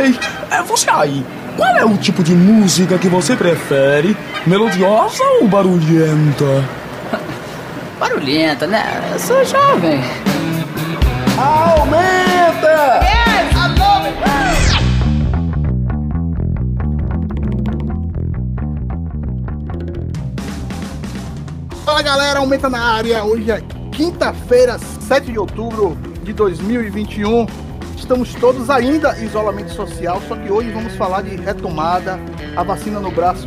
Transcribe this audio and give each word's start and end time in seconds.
Ei, 0.00 0.18
é 0.50 0.62
você 0.62 0.88
aí. 0.88 1.26
Qual 1.58 1.76
é 1.76 1.84
o 1.84 1.94
tipo 1.98 2.22
de 2.22 2.34
música 2.34 2.96
que 2.96 3.06
você 3.06 3.36
prefere? 3.36 4.16
Melodiosa 4.46 5.22
ou 5.42 5.46
barulhenta? 5.46 6.64
Barulhenta, 8.00 8.66
né? 8.66 8.82
Eu 9.12 9.18
sou 9.18 9.44
jovem. 9.44 10.00
Aumenta! 11.36 13.00
Yes, 13.02 13.52
I 13.54 13.68
love 13.78 14.06
it. 14.08 14.16
Fala 21.84 22.00
galera, 22.00 22.38
aumenta 22.38 22.70
na 22.70 22.82
área. 22.94 23.22
Hoje 23.22 23.50
é 23.50 23.60
quinta-feira, 23.92 24.78
7 24.78 25.30
de 25.30 25.38
outubro 25.38 25.94
de 26.24 26.32
2021. 26.32 27.46
Estamos 28.00 28.34
todos 28.34 28.70
ainda 28.70 29.16
em 29.20 29.26
isolamento 29.26 29.72
social, 29.72 30.20
só 30.26 30.34
que 30.34 30.50
hoje 30.50 30.70
vamos 30.70 30.94
falar 30.96 31.20
de 31.20 31.36
retomada. 31.36 32.18
A 32.56 32.62
vacina 32.62 32.98
no 32.98 33.10
braço, 33.10 33.46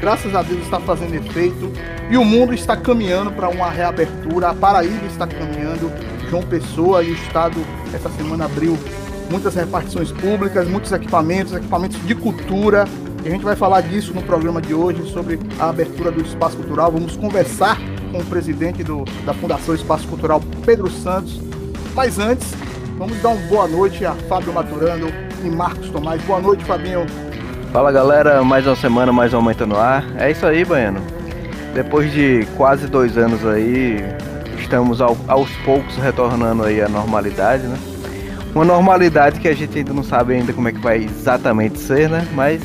graças 0.00 0.32
a 0.36 0.40
Deus, 0.40 0.62
está 0.62 0.78
fazendo 0.78 1.14
efeito 1.14 1.70
e 2.08 2.16
o 2.16 2.24
mundo 2.24 2.54
está 2.54 2.76
caminhando 2.76 3.32
para 3.32 3.48
uma 3.48 3.68
reabertura. 3.68 4.50
A 4.50 4.54
Paraíba 4.54 5.04
está 5.06 5.26
caminhando. 5.26 5.92
João 6.30 6.44
Pessoa 6.44 7.02
e 7.02 7.10
o 7.10 7.14
Estado 7.14 7.60
essa 7.92 8.08
semana 8.10 8.44
abriu 8.44 8.78
muitas 9.28 9.54
repartições 9.56 10.12
públicas, 10.12 10.66
muitos 10.68 10.92
equipamentos, 10.92 11.52
equipamentos 11.52 12.00
de 12.06 12.14
cultura. 12.14 12.86
E 13.24 13.28
a 13.28 13.30
gente 13.32 13.44
vai 13.44 13.56
falar 13.56 13.80
disso 13.80 14.14
no 14.14 14.22
programa 14.22 14.62
de 14.62 14.72
hoje, 14.72 15.10
sobre 15.10 15.40
a 15.58 15.68
abertura 15.68 16.12
do 16.12 16.22
Espaço 16.22 16.56
Cultural. 16.56 16.92
Vamos 16.92 17.16
conversar 17.16 17.78
com 18.12 18.20
o 18.20 18.24
presidente 18.24 18.84
do, 18.84 19.04
da 19.26 19.34
Fundação 19.34 19.74
Espaço 19.74 20.06
Cultural, 20.06 20.40
Pedro 20.64 20.88
Santos. 20.88 21.40
Mas 21.94 22.18
antes, 22.18 22.54
vamos 23.02 23.20
dar 23.20 23.30
uma 23.30 23.48
boa 23.48 23.66
noite 23.66 24.06
a 24.06 24.12
Fábio 24.12 24.52
Maturano 24.52 25.08
e 25.42 25.50
Marcos 25.50 25.90
Tomás. 25.90 26.22
Boa 26.22 26.40
noite, 26.40 26.64
Fabinho. 26.64 27.04
Fala 27.72 27.90
galera, 27.90 28.44
mais 28.44 28.64
uma 28.64 28.76
semana, 28.76 29.12
mais 29.12 29.34
um 29.34 29.38
Aumenta 29.38 29.66
no 29.66 29.76
Ar. 29.76 30.04
É 30.16 30.30
isso 30.30 30.46
aí, 30.46 30.64
Baiano. 30.64 31.00
Depois 31.74 32.12
de 32.12 32.46
quase 32.56 32.86
dois 32.86 33.18
anos 33.18 33.44
aí, 33.44 33.96
estamos 34.56 35.00
ao, 35.00 35.16
aos 35.26 35.50
poucos 35.64 35.96
retornando 35.96 36.62
aí 36.62 36.80
à 36.80 36.88
normalidade, 36.88 37.64
né? 37.64 37.76
Uma 38.54 38.64
normalidade 38.64 39.40
que 39.40 39.48
a 39.48 39.54
gente 39.54 39.76
ainda 39.76 39.92
não 39.92 40.04
sabe 40.04 40.34
ainda 40.34 40.52
como 40.52 40.68
é 40.68 40.72
que 40.72 40.78
vai 40.78 40.98
exatamente 40.98 41.80
ser, 41.80 42.08
né? 42.08 42.24
Mas 42.34 42.62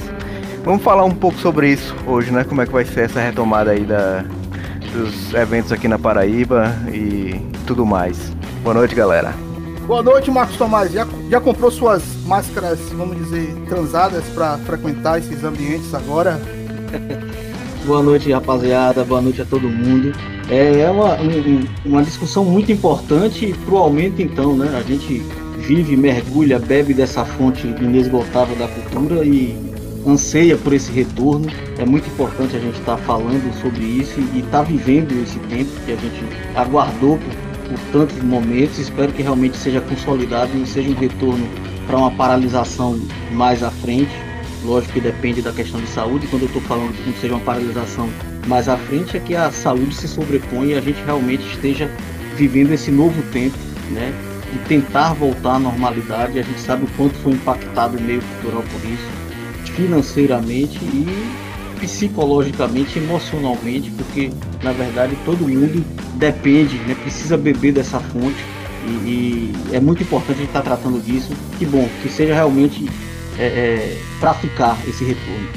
vamos 0.64 0.84
falar 0.84 1.06
um 1.06 1.16
pouco 1.16 1.40
sobre 1.40 1.72
isso 1.72 1.96
hoje, 2.06 2.30
né? 2.30 2.44
Como 2.44 2.62
é 2.62 2.68
que 2.68 2.72
vai 2.72 2.86
ser 2.86 3.06
essa 3.06 3.20
retomada 3.20 3.72
aí 3.72 3.86
da, 3.86 4.24
dos 4.94 5.34
eventos 5.34 5.72
aqui 5.72 5.88
na 5.88 5.98
Paraíba 5.98 6.76
e 6.94 7.42
tudo 7.66 7.88
mais. 7.88 8.36
Boa 8.62 8.76
noite, 8.76 8.94
galera. 8.94 9.47
Boa 9.88 10.04
noite, 10.04 10.30
Marcos 10.30 10.58
Tomás. 10.58 10.92
Já, 10.92 11.08
já 11.30 11.40
comprou 11.40 11.72
suas 11.72 12.04
máscaras, 12.26 12.78
vamos 12.92 13.16
dizer, 13.16 13.56
transadas 13.70 14.26
para 14.36 14.58
frequentar 14.58 15.18
esses 15.18 15.46
ambientes 15.46 15.94
agora? 15.94 16.38
Boa 17.88 18.04
noite, 18.04 18.30
rapaziada. 18.30 19.06
Boa 19.06 19.22
noite 19.22 19.42
a 19.42 19.46
todo 19.46 19.70
mundo. 19.70 20.14
É, 20.50 20.82
é 20.82 20.92
uma, 20.92 21.16
um, 21.22 21.66
uma 21.86 22.04
discussão 22.04 22.44
muito 22.44 22.70
importante 22.70 23.56
para 23.66 23.74
o 23.74 23.78
aumento, 23.78 24.22
então, 24.22 24.58
né? 24.58 24.78
A 24.78 24.82
gente 24.82 25.20
vive, 25.60 25.96
mergulha, 25.96 26.60
bebe 26.60 26.94
dessa 26.94 27.24
fonte 27.24 27.66
inesgotável 27.66 28.58
da 28.58 28.68
cultura 28.68 29.24
e 29.24 29.58
anseia 30.06 30.58
por 30.58 30.74
esse 30.74 30.92
retorno. 30.92 31.48
É 31.78 31.86
muito 31.86 32.10
importante 32.10 32.58
a 32.58 32.60
gente 32.60 32.78
estar 32.78 32.98
tá 32.98 33.04
falando 33.04 33.54
sobre 33.62 33.86
isso 33.86 34.20
e 34.34 34.40
estar 34.40 34.60
tá 34.60 34.64
vivendo 34.64 35.14
esse 35.24 35.40
tempo 35.48 35.72
que 35.86 35.94
a 35.94 35.96
gente 35.96 36.26
aguardou 36.58 37.18
por, 37.18 37.47
por 37.68 37.80
tantos 37.92 38.22
momentos. 38.24 38.80
Espero 38.80 39.12
que 39.12 39.22
realmente 39.22 39.58
seja 39.58 39.82
consolidado 39.82 40.56
e 40.58 40.66
seja 40.66 40.90
um 40.90 40.96
retorno 40.96 41.48
para 41.86 41.98
uma 41.98 42.12
paralisação 42.12 43.00
mais 43.32 43.64
à 43.64 43.72
frente. 43.72 44.12
Lógico 44.64 44.94
que 44.94 45.02
depende 45.02 45.42
da 45.42 45.52
questão 45.52 45.80
de 45.80 45.88
saúde. 45.88 46.28
Quando 46.28 46.44
eu 46.44 46.48
estou 46.48 46.62
falando 46.64 46.94
que 47.04 47.20
seja 47.20 47.34
uma 47.34 47.44
paralisação 47.44 48.10
mais 48.48 48.68
à 48.68 48.78
frente, 48.78 49.18
é 49.18 49.20
que 49.20 49.36
a 49.36 49.52
saúde 49.52 49.94
se 49.96 50.08
sobrepõe 50.08 50.70
e 50.70 50.74
a 50.76 50.82
gente 50.82 51.02
realmente 51.06 51.46
esteja 51.54 51.90
vivendo 52.36 52.72
esse 52.72 52.92
novo 52.92 53.22
tempo, 53.32 53.58
né? 53.92 54.14
De 54.52 54.60
tentar 54.68 55.14
voltar 55.14 55.56
à 55.56 55.60
normalidade. 55.60 56.40
A 56.40 56.44
gente 56.44 56.60
sabe 56.60 56.86
o 56.86 56.88
quanto 56.98 57.16
foi 57.16 57.34
impactado 57.34 57.98
o 57.98 58.02
meio 58.02 58.22
cultural 58.22 58.64
por 58.64 58.90
isso 58.90 59.28
financeiramente 59.78 60.80
e 60.84 61.06
psicologicamente, 61.80 62.98
emocionalmente, 62.98 63.92
porque 63.92 64.32
na 64.64 64.72
verdade 64.72 65.16
todo 65.24 65.48
mundo 65.48 65.86
depende, 66.18 66.78
né, 66.80 66.96
precisa 66.96 67.38
beber 67.38 67.74
dessa 67.74 68.00
fonte 68.00 68.44
e, 68.86 69.54
e 69.70 69.76
é 69.76 69.80
muito 69.80 70.02
importante 70.04 70.38
a 70.38 70.40
gente 70.40 70.48
estar 70.48 70.62
tá 70.62 70.76
tratando 70.76 71.02
disso. 71.04 71.32
Que 71.58 71.66
bom, 71.66 71.88
que 72.02 72.10
seja 72.10 72.34
realmente 72.34 72.90
é, 73.38 73.46
é, 73.46 74.02
para 74.20 74.34
ficar 74.34 74.78
esse 74.88 75.04
retorno. 75.04 75.48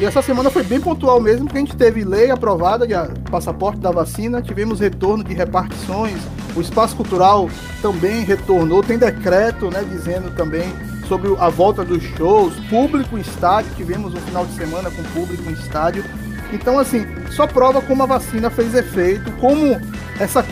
E 0.00 0.04
essa 0.04 0.22
semana 0.22 0.50
foi 0.50 0.64
bem 0.64 0.80
pontual 0.80 1.20
mesmo, 1.20 1.44
porque 1.44 1.58
a 1.58 1.60
gente 1.60 1.76
teve 1.76 2.02
lei 2.02 2.30
aprovada 2.30 2.86
de 2.86 2.94
passaporte 3.30 3.78
da 3.78 3.90
vacina, 3.90 4.42
tivemos 4.42 4.80
retorno 4.80 5.22
de 5.22 5.32
repartições, 5.32 6.16
o 6.56 6.60
espaço 6.60 6.96
cultural 6.96 7.48
também 7.80 8.24
retornou, 8.24 8.82
tem 8.82 8.98
decreto 8.98 9.70
né, 9.70 9.84
dizendo 9.88 10.34
também 10.34 10.64
sobre 11.06 11.34
a 11.38 11.48
volta 11.48 11.84
dos 11.84 12.02
shows, 12.02 12.54
público 12.68 13.16
em 13.16 13.20
estádio, 13.20 13.70
tivemos 13.76 14.14
um 14.14 14.20
final 14.20 14.46
de 14.46 14.54
semana 14.54 14.90
com 14.90 15.02
público 15.14 15.48
em 15.48 15.52
estádio. 15.52 16.04
Então, 16.52 16.78
assim, 16.78 17.06
só 17.30 17.46
prova 17.46 17.80
como 17.80 18.02
a 18.02 18.06
vacina 18.06 18.50
fez 18.50 18.74
efeito, 18.74 19.32
como 19.32 19.80
essa 20.20 20.44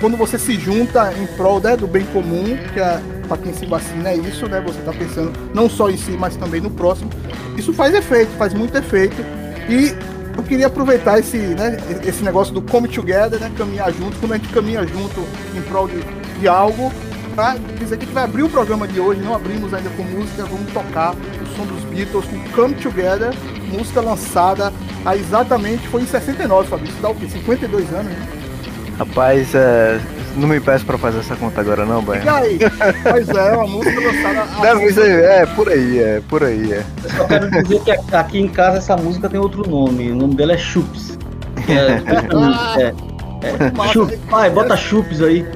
quando 0.00 0.16
você 0.16 0.38
se 0.38 0.54
junta 0.54 1.12
em 1.14 1.26
prol 1.26 1.60
né, 1.60 1.76
do 1.76 1.86
bem 1.86 2.04
comum, 2.06 2.56
que 2.72 2.78
é 2.78 3.00
para 3.26 3.36
quem 3.36 3.52
se 3.52 3.66
vacina 3.66 4.10
é 4.10 4.16
isso, 4.16 4.46
né? 4.46 4.60
Você 4.60 4.78
está 4.78 4.92
pensando 4.92 5.32
não 5.54 5.68
só 5.68 5.90
em 5.90 5.96
si, 5.96 6.12
mas 6.12 6.36
também 6.36 6.60
no 6.60 6.70
próximo. 6.70 7.10
Isso 7.56 7.72
faz 7.72 7.94
efeito, 7.94 8.30
faz 8.38 8.54
muito 8.54 8.76
efeito. 8.76 9.16
E 9.68 9.94
eu 10.36 10.42
queria 10.42 10.68
aproveitar 10.68 11.18
esse, 11.18 11.36
né, 11.36 11.76
esse 12.06 12.22
negócio 12.22 12.54
do 12.54 12.62
come 12.62 12.88
together, 12.88 13.38
né? 13.38 13.52
Caminhar 13.56 13.92
junto, 13.92 14.16
quando 14.18 14.32
a 14.32 14.36
gente 14.36 14.48
caminha 14.48 14.86
junto 14.86 15.20
em 15.54 15.60
prol 15.62 15.88
de, 15.88 16.00
de 16.40 16.48
algo, 16.48 16.90
para 17.38 17.54
dizer 17.78 17.96
que 17.96 18.02
a 18.02 18.06
gente 18.06 18.14
vai 18.14 18.24
abrir 18.24 18.42
o 18.42 18.48
programa 18.48 18.88
de 18.88 18.98
hoje, 18.98 19.20
não 19.20 19.32
abrimos 19.32 19.72
ainda 19.72 19.88
com 19.90 20.02
música, 20.02 20.44
vamos 20.44 20.72
tocar 20.72 21.12
o 21.14 21.56
som 21.56 21.64
dos 21.66 21.84
Beatles 21.84 22.24
com 22.24 22.50
Come 22.50 22.74
Together, 22.74 23.32
música 23.68 24.00
lançada 24.00 24.72
há 25.04 25.14
exatamente, 25.14 25.86
foi 25.86 26.02
em 26.02 26.06
69, 26.06 26.68
Fabrício, 26.68 26.96
dá 27.00 27.10
o 27.10 27.14
quê? 27.14 27.28
52 27.28 27.92
anos, 27.92 28.06
né? 28.06 28.28
Rapaz, 28.98 29.54
é, 29.54 30.00
não 30.34 30.48
me 30.48 30.58
peço 30.58 30.84
pra 30.84 30.98
fazer 30.98 31.20
essa 31.20 31.36
conta 31.36 31.60
agora 31.60 31.86
não, 31.86 32.02
Banho. 32.02 32.24
E 32.24 32.28
aí? 32.28 32.58
Mas 33.08 33.28
é, 33.28 33.52
uma 33.54 33.68
música 33.68 34.00
lançada... 34.00 34.60
Deve 34.60 34.92
ser, 34.92 35.22
é, 35.22 35.46
por 35.46 35.68
aí, 35.68 35.98
é, 36.00 36.22
por 36.28 36.42
aí, 36.42 36.72
é. 36.72 36.84
Eu 37.04 37.10
só 37.10 37.24
quero 37.24 37.50
dizer 37.52 37.80
que 37.82 38.16
aqui 38.16 38.40
em 38.40 38.48
casa 38.48 38.78
essa 38.78 38.96
música 38.96 39.28
tem 39.28 39.38
outro 39.38 39.62
nome, 39.70 40.10
o 40.10 40.16
nome 40.16 40.34
dela 40.34 40.54
é 40.54 40.58
Chups. 40.58 41.16
É, 41.68 42.02
é, 42.82 42.86
é, 42.86 42.94
é, 43.46 43.92
Chups, 43.92 44.18
pai, 44.28 44.50
bota 44.50 44.76
Chups 44.76 45.22
aí. 45.22 45.46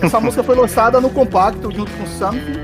Essa 0.00 0.20
música 0.20 0.42
foi 0.42 0.54
lançada 0.54 1.00
no 1.00 1.10
compacto 1.10 1.70
junto 1.72 1.90
com 1.92 2.06
Something, 2.06 2.54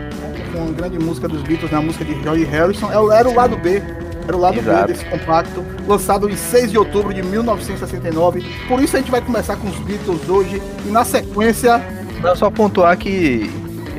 com 0.53 0.59
uma 0.59 0.73
grande 0.73 0.99
música 0.99 1.29
dos 1.29 1.43
Beatles, 1.43 1.71
né, 1.71 1.79
a 1.79 1.83
música 1.83 2.05
de 2.05 2.23
Joey 2.23 2.45
Harrison. 2.45 2.89
É 2.91 3.17
Era 3.19 3.29
o 3.29 3.35
lado 3.35 3.57
B, 3.57 3.83
era 4.27 4.37
o 4.37 4.41
lado 4.41 4.59
Exato. 4.59 4.87
B 4.87 4.93
desse 4.93 5.05
compacto, 5.05 5.65
lançado 5.87 6.29
em 6.29 6.37
6 6.37 6.71
de 6.71 6.79
outubro 6.79 7.13
de 7.13 7.23
1969. 7.23 8.45
Por 8.69 8.81
isso 8.81 8.97
a 8.97 9.01
gente 9.01 9.11
vai 9.11 9.21
começar 9.21 9.57
com 9.57 9.69
os 9.69 9.77
Beatles 9.81 10.29
hoje 10.29 10.63
e 10.87 10.89
na 10.91 11.05
sequência. 11.05 11.83
Não, 12.23 12.35
só 12.35 12.51
pontuar 12.51 12.97
que 12.97 13.51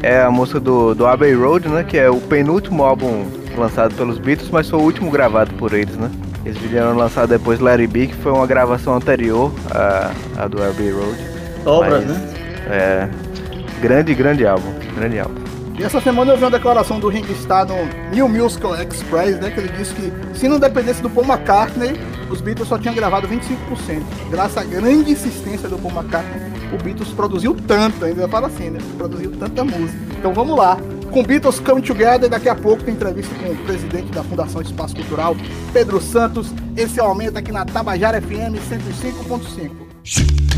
é 0.01 0.21
a 0.21 0.31
música 0.31 0.59
do, 0.59 0.95
do 0.95 1.05
Abbey 1.05 1.33
Road, 1.33 1.67
né? 1.67 1.83
Que 1.83 1.97
é 1.97 2.09
o 2.09 2.19
penúltimo 2.21 2.83
álbum 2.83 3.25
lançado 3.57 3.93
pelos 3.95 4.17
Beatles, 4.17 4.49
mas 4.49 4.69
foi 4.69 4.79
o 4.79 4.81
último 4.83 5.11
gravado 5.11 5.53
por 5.55 5.73
eles, 5.73 5.95
né? 5.95 6.09
Eles 6.45 6.57
vieram 6.57 6.95
lançar 6.95 7.27
depois 7.27 7.59
Larry 7.59 7.87
B, 7.87 8.07
que 8.07 8.15
foi 8.15 8.31
uma 8.31 8.45
gravação 8.45 8.95
anterior 8.95 9.51
à, 9.71 10.11
à 10.37 10.47
do 10.47 10.61
Abbey 10.61 10.91
Road. 10.91 11.17
Obras, 11.65 12.05
mas, 12.05 12.17
né? 12.17 12.33
É, 12.67 13.09
Grande, 13.81 14.13
grande 14.15 14.45
álbum. 14.45 14.73
Grande 14.95 15.19
álbum. 15.19 15.55
E 15.77 15.83
essa 15.83 15.99
semana 15.99 16.31
eu 16.31 16.37
vi 16.37 16.43
uma 16.45 16.51
declaração 16.51 16.99
do 16.99 17.09
Ringo 17.09 17.33
Starr 17.33 17.67
no 17.67 17.75
New 18.09 18.29
Musical 18.29 18.75
Express, 18.81 19.39
né? 19.41 19.51
Que 19.51 19.59
ele 19.59 19.69
disse 19.69 19.93
que 19.93 20.11
se 20.33 20.47
não 20.47 20.57
dependesse 20.57 21.01
do 21.01 21.09
Paul 21.09 21.27
McCartney, 21.27 21.99
os 22.29 22.39
Beatles 22.39 22.69
só 22.69 22.77
tinham 22.77 22.95
gravado 22.95 23.27
25%. 23.27 24.01
Graças 24.31 24.57
à 24.57 24.63
grande 24.63 25.11
insistência 25.11 25.67
do 25.67 25.77
Paul 25.77 25.93
McCartney, 25.93 26.41
o 26.73 26.81
Beatles 26.81 27.09
produziu 27.09 27.53
tanto, 27.67 28.05
ainda 28.05 28.25
fala 28.29 28.47
assim, 28.47 28.69
né? 28.69 28.79
Produziu 28.97 29.31
tanta 29.31 29.65
música. 29.65 29.99
Então 30.17 30.33
vamos 30.33 30.57
lá. 30.57 30.77
Com 31.11 31.23
Beatles 31.23 31.59
Come 31.59 31.81
Together, 31.81 32.29
daqui 32.29 32.47
a 32.47 32.55
pouco 32.55 32.83
tem 32.83 32.93
entrevista 32.93 33.33
com 33.35 33.51
o 33.51 33.57
presidente 33.57 34.11
da 34.11 34.23
Fundação 34.23 34.61
Espaço 34.61 34.95
Cultural, 34.95 35.35
Pedro 35.73 35.99
Santos. 36.01 36.53
Esse 36.75 37.01
aumento 37.01 37.37
aqui 37.37 37.51
na 37.51 37.65
Tabajara 37.65 38.21
FM 38.21 38.55
105.5. 38.69 40.54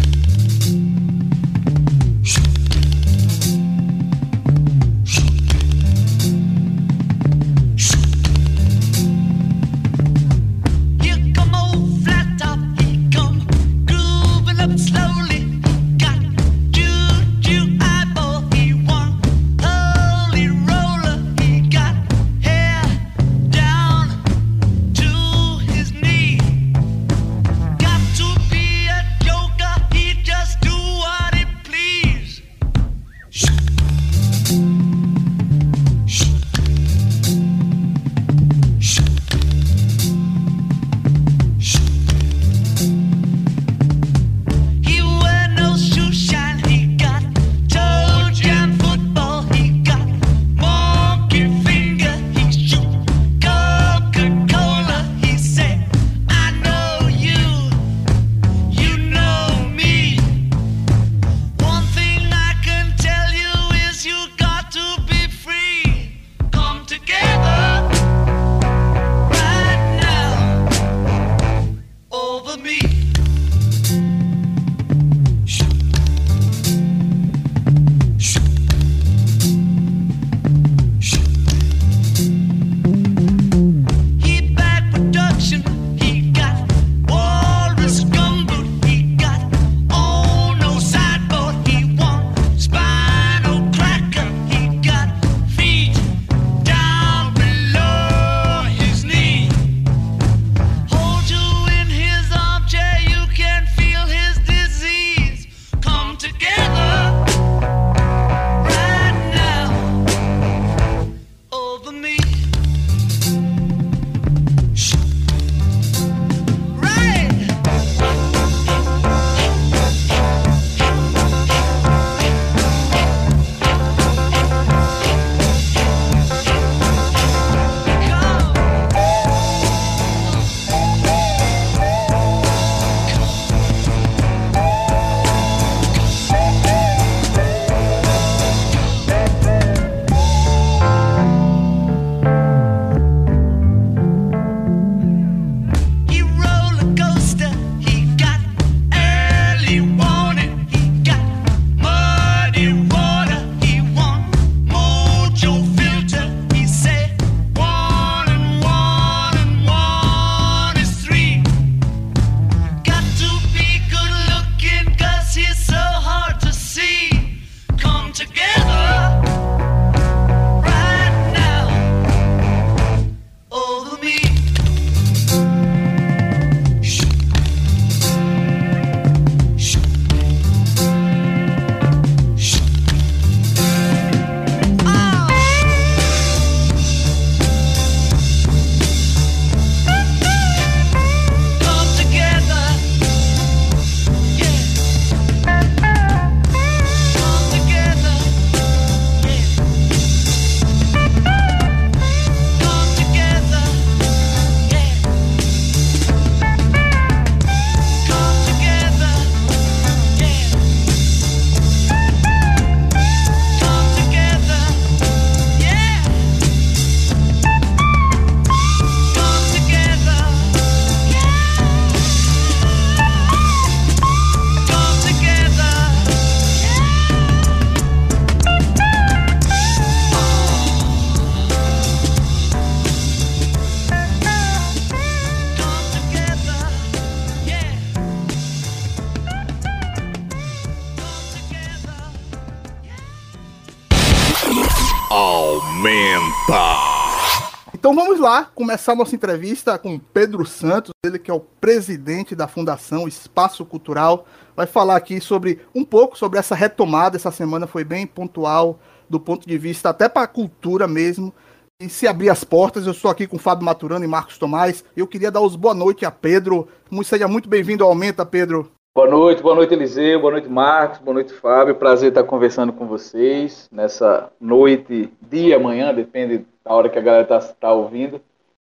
começar 248.67 248.95
nossa 248.95 249.15
entrevista 249.15 249.79
com 249.79 249.97
Pedro 249.97 250.45
Santos, 250.45 250.91
ele 251.05 251.17
que 251.17 251.31
é 251.31 251.33
o 251.33 251.39
presidente 251.39 252.35
da 252.35 252.49
Fundação 252.49 253.07
Espaço 253.07 253.63
Cultural, 253.63 254.25
vai 254.57 254.67
falar 254.67 254.97
aqui 254.97 255.21
sobre 255.21 255.61
um 255.73 255.85
pouco 255.85 256.17
sobre 256.17 256.37
essa 256.37 256.53
retomada. 256.53 257.15
Essa 257.15 257.31
semana 257.31 257.65
foi 257.65 257.85
bem 257.85 258.05
pontual 258.05 258.77
do 259.09 259.21
ponto 259.21 259.47
de 259.47 259.57
vista 259.57 259.87
até 259.87 260.09
para 260.09 260.23
a 260.23 260.27
cultura 260.27 260.85
mesmo. 260.85 261.33
E 261.81 261.87
se 261.87 262.09
abrir 262.09 262.29
as 262.29 262.43
portas, 262.43 262.85
eu 262.85 262.91
estou 262.91 263.09
aqui 263.09 263.25
com 263.25 263.37
Fábio 263.37 263.63
Maturano 263.63 264.03
e 264.03 264.07
Marcos 264.07 264.37
Tomás. 264.37 264.83
Eu 264.97 265.07
queria 265.07 265.31
dar 265.31 265.39
os 265.39 265.55
boa 265.55 265.73
noite 265.73 266.05
a 266.05 266.11
Pedro. 266.11 266.67
Seja 267.05 267.25
muito 267.25 267.47
bem-vindo 267.47 267.85
ao 267.85 267.91
Aumenta, 267.91 268.25
Pedro. 268.25 268.69
Boa 268.93 269.09
noite, 269.09 269.41
boa 269.41 269.55
noite, 269.55 269.73
Eliseu, 269.73 270.19
boa 270.19 270.33
noite, 270.33 270.49
Marcos, 270.49 270.99
boa 270.99 271.13
noite, 271.13 271.31
Fábio. 271.31 271.75
Prazer 271.75 272.09
estar 272.09 272.25
conversando 272.25 272.73
com 272.73 272.85
vocês 272.85 273.69
nessa 273.71 274.29
noite, 274.41 275.09
dia, 275.21 275.55
amanhã, 275.55 275.93
depende 275.93 276.45
da 276.65 276.73
hora 276.73 276.89
que 276.89 276.99
a 276.99 277.01
galera 277.01 277.23
está 277.23 277.39
tá 277.39 277.71
ouvindo. 277.71 278.19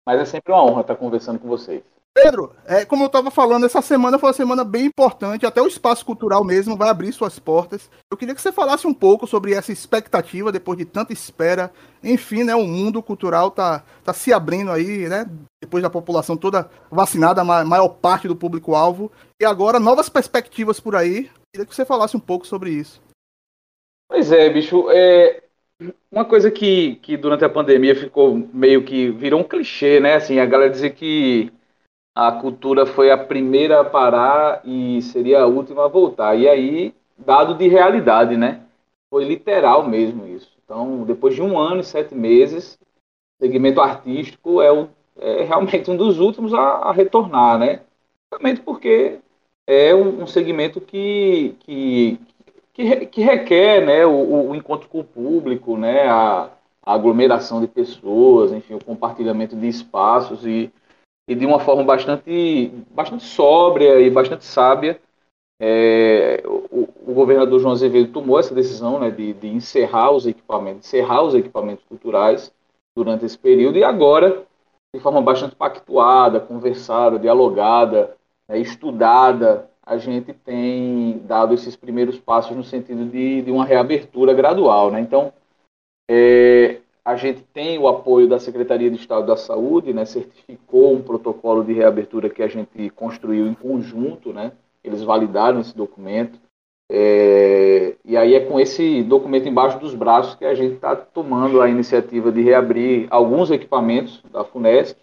Mas 0.07 0.21
é 0.21 0.25
sempre 0.25 0.53
uma 0.53 0.65
honra 0.65 0.83
estar 0.83 0.97
conversando 0.97 1.39
com 1.39 1.49
vocês. 1.49 1.83
Pedro, 2.17 2.57
é, 2.65 2.83
como 2.87 3.03
eu 3.03 3.09
estava 3.09 3.31
falando, 3.31 3.67
essa 3.67 3.83
semana 3.83 4.19
foi 4.19 4.29
uma 4.31 4.35
semana 4.35 4.65
bem 4.65 4.87
importante, 4.87 5.45
até 5.45 5.61
o 5.61 5.67
espaço 5.67 6.07
cultural 6.07 6.43
mesmo 6.43 6.75
vai 6.75 6.89
abrir 6.89 7.13
suas 7.13 7.39
portas. 7.39 7.91
Eu 8.11 8.17
queria 8.17 8.35
que 8.35 8.41
você 8.41 8.51
falasse 8.51 8.87
um 8.87 8.95
pouco 8.95 9.27
sobre 9.27 9.53
essa 9.53 9.71
expectativa, 9.71 10.51
depois 10.51 10.79
de 10.79 10.87
tanta 10.87 11.13
espera. 11.13 11.71
Enfim, 12.03 12.43
né, 12.43 12.55
o 12.55 12.65
mundo 12.67 13.03
cultural 13.03 13.51
tá, 13.51 13.85
tá 14.03 14.15
se 14.15 14.33
abrindo 14.33 14.73
aí, 14.73 15.07
né? 15.11 15.27
Depois 15.63 15.83
da 15.83 15.91
população 15.91 16.39
toda 16.39 16.71
vacinada, 16.91 17.43
a 17.43 17.45
maior 17.45 17.89
parte 17.89 18.27
do 18.27 18.35
público-alvo. 18.35 19.13
E 19.39 19.45
agora, 19.45 19.79
novas 19.79 20.09
perspectivas 20.09 20.81
por 20.81 20.97
aí. 20.97 21.27
Eu 21.27 21.43
queria 21.53 21.67
que 21.67 21.75
você 21.75 21.85
falasse 21.85 22.17
um 22.17 22.21
pouco 22.21 22.47
sobre 22.47 22.71
isso. 22.71 22.99
Pois 24.09 24.33
é, 24.33 24.49
bicho. 24.49 24.91
É, 24.91 25.43
uma 26.11 26.25
coisa 26.25 26.51
que, 26.51 26.97
que 26.97 27.17
durante 27.17 27.45
a 27.45 27.49
pandemia 27.49 27.95
ficou 27.95 28.37
meio 28.53 28.85
que 28.85 29.11
virou 29.11 29.41
um 29.41 29.45
clichê, 29.45 30.01
né? 30.01 30.15
Assim, 30.15 30.39
a 30.39 30.47
galera 30.47 30.71
dizia 30.71 30.91
que 30.91 31.53
a 32.15 32.33
cultura 32.33 32.87
foi 32.87 33.11
a 33.11 33.19
primeira 33.19 33.81
a 33.81 33.85
parar 33.85 34.63
e 34.65 35.03
seria 35.03 35.43
a 35.43 35.47
última 35.47 35.85
a 35.85 35.89
voltar. 35.89 36.35
E 36.35 36.49
aí, 36.49 36.95
dado 37.19 37.55
de 37.55 37.69
realidade, 37.69 38.37
né? 38.37 38.63
Foi 39.11 39.25
literal 39.25 39.87
mesmo 39.87 40.27
isso. 40.27 40.51
Então, 40.65 41.05
depois 41.05 41.35
de 41.35 41.43
um 41.43 41.59
ano 41.59 41.81
e 41.81 41.85
sete 41.85 42.15
meses, 42.15 42.79
o 43.39 43.45
segmento 43.45 43.81
artístico 43.81 44.63
é, 44.63 44.73
o, 44.73 44.89
é 45.19 45.45
realmente 45.45 45.91
um 45.91 45.97
dos 45.97 46.19
últimos 46.19 46.55
a, 46.55 46.59
a 46.59 46.93
retornar, 46.93 47.59
né? 47.59 47.83
Realmente 48.33 48.63
porque 48.63 49.19
é 49.67 49.95
um, 49.95 50.23
um 50.23 50.27
segmento 50.27 50.81
que, 50.81 51.55
que, 51.61 52.19
que, 52.77 53.07
que, 53.07 53.23
requer 53.23 53.85
né, 53.85 54.05
o, 54.07 54.51
o, 54.51 54.55
encontro 54.55 54.89
com 54.89 55.01
o 55.01 55.05
público, 55.05 55.77
né, 55.77 56.09
a, 56.09 56.51
a 56.85 56.95
aglomeração 56.95 57.61
de 57.61 57.67
pessoas, 57.67 58.53
enfim, 58.53 58.75
o 58.75 58.85
compartilhamento 58.85 59.57
de 59.57 59.67
espaços 59.67 60.47
e 60.47 60.71
e 61.29 61.35
de 61.35 61.45
uma 61.45 61.59
forma 61.59 61.83
bastante, 61.83 62.69
bastante 62.91 63.25
sóbria 63.25 64.01
e 64.01 64.09
bastante 64.09 64.45
sábia, 64.45 65.01
é, 65.61 66.43
o, 66.47 66.89
o, 67.07 67.15
governador 67.15 67.59
João 67.59 67.73
Azevedo 67.73 68.13
tomou 68.13 68.39
essa 68.39 68.55
decisão 68.55 69.01
né, 69.01 69.11
de, 69.11 69.33
de, 69.33 69.49
encerrar 69.49 70.11
os 70.13 70.27
equipamentos, 70.27 70.87
encerrar 70.87 71.23
os 71.23 71.35
equipamentos 71.35 71.85
culturais 71.85 72.53
durante 72.95 73.25
esse 73.25 73.39
período 73.39 73.79
e 73.79 73.83
agora, 73.83 74.45
de 74.95 75.01
forma 75.01 75.21
bastante 75.21 75.57
pactuada, 75.57 76.41
conversada, 76.41 77.19
dialogada, 77.19 78.17
né, 78.49 78.59
estudada, 78.59 79.69
a 79.87 79.97
gente 79.97 80.33
tem 80.33 81.21
dado 81.21 81.55
esses 81.55 81.77
primeiros 81.77 82.19
passos 82.19 82.57
no 82.57 82.65
sentido 82.65 83.07
de, 83.07 83.43
de 83.43 83.51
uma 83.53 83.65
reabertura 83.65 84.35
gradual. 84.35 84.91
Né? 84.91 85.01
Então, 85.01 85.33
é, 86.11 86.81
a 87.05 87.15
gente 87.15 87.43
tem 87.55 87.79
o 87.79 87.87
apoio 87.87 88.29
da 88.29 88.41
Secretaria 88.41 88.91
de 88.91 88.97
Estado 88.97 89.29
da 89.29 89.37
Saúde, 89.37 89.93
né, 89.93 90.05
certificou 90.05 90.93
um 90.93 91.03
protocolo 91.03 91.63
de 91.63 91.73
reabertura 91.73 92.29
que 92.29 92.43
a 92.43 92.49
gente 92.49 92.91
construiu 92.91 93.47
em 93.47 93.55
conjunto, 93.55 94.33
né, 94.33 94.51
eles 94.83 95.03
validaram 95.03 95.61
esse 95.61 95.77
documento. 95.77 96.37
É, 96.91 97.97
e 98.05 98.17
aí 98.17 98.35
é 98.35 98.41
com 98.41 98.59
esse 98.59 99.05
documento 99.05 99.49
embaixo 99.49 99.79
dos 99.79 99.95
braços 99.95 100.35
que 100.35 100.45
a 100.45 100.55
gente 100.55 100.75
está 100.75 100.95
tomando 100.97 101.61
a 101.61 101.69
iniciativa 101.69 102.31
de 102.31 102.43
reabrir 102.43 103.07
alguns 103.11 103.51
equipamentos 103.51 104.23
da 104.33 104.45
FUNESC. 104.45 104.97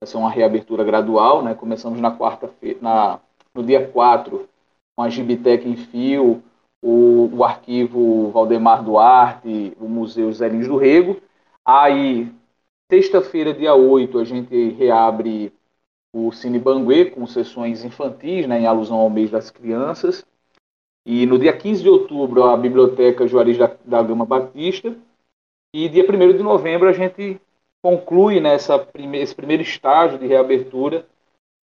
Vai 0.00 0.08
ser 0.08 0.16
uma 0.16 0.30
reabertura 0.30 0.82
gradual, 0.82 1.42
né? 1.42 1.54
Começamos 1.54 2.00
na 2.00 2.16
quarta-feira, 2.16 2.78
na, 2.80 3.20
no 3.54 3.62
dia 3.62 3.86
4, 3.86 4.48
com 4.96 5.02
a 5.02 5.08
Gibitec 5.08 5.68
em 5.68 5.76
fio, 5.76 6.42
o, 6.82 7.30
o 7.32 7.44
arquivo 7.44 8.30
Valdemar 8.30 8.82
Duarte, 8.82 9.76
o 9.80 9.88
Museu 9.88 10.32
Zé 10.32 10.48
Lins 10.48 10.68
do 10.68 10.76
Rego, 10.76 11.20
Aí, 11.70 12.32
sexta-feira, 12.90 13.52
dia 13.52 13.74
8, 13.74 14.18
a 14.18 14.24
gente 14.24 14.70
reabre 14.70 15.52
o 16.10 16.32
Cine 16.32 16.58
Banguê 16.58 17.10
com 17.10 17.26
sessões 17.26 17.84
infantis, 17.84 18.46
né, 18.46 18.60
em 18.60 18.66
alusão 18.66 18.96
ao 18.96 19.10
mês 19.10 19.30
das 19.30 19.50
crianças. 19.50 20.24
E 21.04 21.26
no 21.26 21.38
dia 21.38 21.54
15 21.54 21.82
de 21.82 21.90
outubro, 21.90 22.44
a 22.44 22.56
Biblioteca 22.56 23.26
Juarez 23.26 23.58
da, 23.58 23.70
da 23.84 24.02
Gama 24.02 24.24
Batista. 24.24 24.96
E 25.74 25.90
dia 25.90 26.06
1 26.10 26.38
de 26.38 26.42
novembro, 26.42 26.88
a 26.88 26.92
gente 26.92 27.38
conclui 27.82 28.40
nessa 28.40 28.78
prime 28.78 29.18
esse 29.18 29.34
primeiro 29.34 29.62
estágio 29.62 30.18
de 30.18 30.26
reabertura 30.26 31.06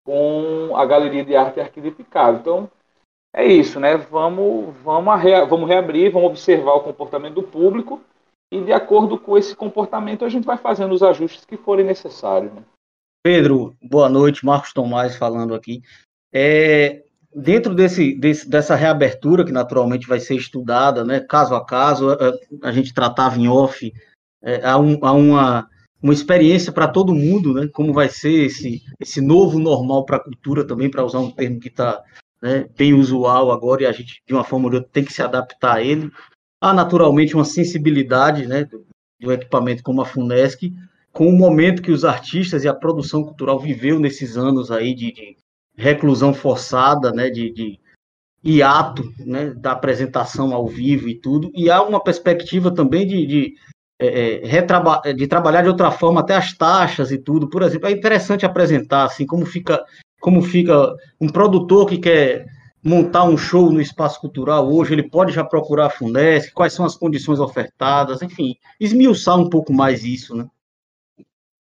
com 0.04 0.76
a 0.76 0.84
Galeria 0.84 1.24
de 1.24 1.34
Arte 1.34 1.60
Arquidificado. 1.60 2.38
Então, 2.38 2.70
é 3.34 3.44
isso, 3.44 3.80
né? 3.80 3.96
Vamos, 3.96 4.74
vamos, 4.84 5.22
vamos 5.48 5.68
reabrir, 5.68 6.12
vamos 6.12 6.30
observar 6.30 6.74
o 6.74 6.82
comportamento 6.82 7.34
do 7.34 7.42
público 7.42 8.00
e 8.52 8.60
de 8.60 8.72
acordo 8.72 9.18
com 9.18 9.36
esse 9.36 9.56
comportamento 9.56 10.24
a 10.24 10.28
gente 10.28 10.44
vai 10.44 10.56
fazendo 10.56 10.94
os 10.94 11.02
ajustes 11.02 11.44
que 11.44 11.56
forem 11.56 11.84
necessários. 11.84 12.52
Né? 12.52 12.62
Pedro, 13.24 13.74
boa 13.82 14.08
noite, 14.08 14.44
Marcos 14.44 14.72
Tomás 14.72 15.16
falando 15.16 15.54
aqui. 15.54 15.82
É, 16.32 17.02
dentro 17.34 17.74
desse, 17.74 18.14
desse, 18.14 18.48
dessa 18.48 18.76
reabertura, 18.76 19.44
que 19.44 19.50
naturalmente 19.50 20.06
vai 20.06 20.20
ser 20.20 20.36
estudada, 20.36 21.04
né, 21.04 21.20
caso 21.20 21.54
a 21.54 21.64
caso, 21.64 22.10
a, 22.10 22.68
a 22.68 22.70
gente 22.70 22.94
tratava 22.94 23.36
em 23.36 23.48
off, 23.48 23.92
é, 24.42 24.64
há, 24.64 24.78
um, 24.78 24.98
há 25.02 25.12
uma, 25.12 25.68
uma 26.04 26.12
experiência 26.12 26.70
para 26.70 26.86
todo 26.86 27.14
mundo, 27.14 27.54
né, 27.54 27.66
como 27.72 27.90
vai 27.90 28.10
ser 28.10 28.44
esse, 28.44 28.82
esse 29.00 29.22
novo 29.22 29.58
normal 29.58 30.04
para 30.04 30.18
a 30.18 30.22
cultura 30.22 30.62
também, 30.62 30.90
para 30.90 31.02
usar 31.02 31.18
um 31.18 31.30
termo 31.30 31.58
que 31.58 31.68
está 31.68 32.04
né, 32.42 32.68
bem 32.76 32.92
usual 32.92 33.50
agora 33.50 33.84
e 33.84 33.86
a 33.86 33.92
gente, 33.92 34.22
de 34.26 34.34
uma 34.34 34.44
forma 34.44 34.66
ou 34.66 34.70
de 34.70 34.76
outra, 34.76 34.90
tem 34.92 35.02
que 35.02 35.14
se 35.14 35.22
adaptar 35.22 35.76
a 35.76 35.82
ele. 35.82 36.12
Há 36.60 36.74
naturalmente 36.74 37.34
uma 37.34 37.46
sensibilidade 37.46 38.46
né, 38.46 38.64
do, 38.64 38.84
do 39.18 39.32
equipamento 39.32 39.82
como 39.82 40.02
a 40.02 40.04
FUNESC, 40.04 40.74
com 41.10 41.26
o 41.26 41.32
momento 41.32 41.80
que 41.80 41.90
os 41.90 42.04
artistas 42.04 42.64
e 42.64 42.68
a 42.68 42.74
produção 42.74 43.24
cultural 43.24 43.58
viveu 43.58 43.98
nesses 43.98 44.36
anos 44.36 44.70
aí 44.70 44.94
de, 44.94 45.10
de 45.10 45.36
reclusão 45.74 46.34
forçada, 46.34 47.12
né, 47.12 47.30
de, 47.30 47.50
de 47.50 47.80
hiato 48.44 49.10
né, 49.20 49.54
da 49.54 49.72
apresentação 49.72 50.52
ao 50.52 50.68
vivo 50.68 51.08
e 51.08 51.18
tudo, 51.18 51.50
e 51.54 51.70
há 51.70 51.82
uma 51.82 52.04
perspectiva 52.04 52.70
também 52.70 53.06
de, 53.06 53.24
de, 53.24 53.54
é, 54.06 54.60
é 55.04 55.12
de 55.12 55.26
trabalhar 55.26 55.62
de 55.62 55.68
outra 55.68 55.90
forma 55.90 56.20
até 56.20 56.34
as 56.34 56.52
taxas 56.52 57.10
e 57.10 57.18
tudo. 57.18 57.48
Por 57.48 57.62
exemplo, 57.62 57.88
é 57.88 57.92
interessante 57.92 58.46
apresentar 58.46 59.04
assim 59.04 59.26
como 59.26 59.44
fica 59.46 59.82
como 60.20 60.40
fica 60.40 60.94
um 61.20 61.28
produtor 61.28 61.86
que 61.86 61.98
quer 61.98 62.46
montar 62.82 63.24
um 63.24 63.36
show 63.36 63.70
no 63.70 63.80
espaço 63.80 64.20
cultural 64.20 64.70
hoje, 64.70 64.92
ele 64.92 65.08
pode 65.08 65.32
já 65.32 65.42
procurar 65.42 65.86
a 65.86 65.90
Funesc, 65.90 66.52
quais 66.52 66.74
são 66.74 66.84
as 66.84 66.94
condições 66.94 67.40
ofertadas, 67.40 68.20
enfim, 68.20 68.56
esmiuçar 68.78 69.38
um 69.38 69.48
pouco 69.48 69.72
mais 69.72 70.04
isso, 70.04 70.36
né? 70.36 70.46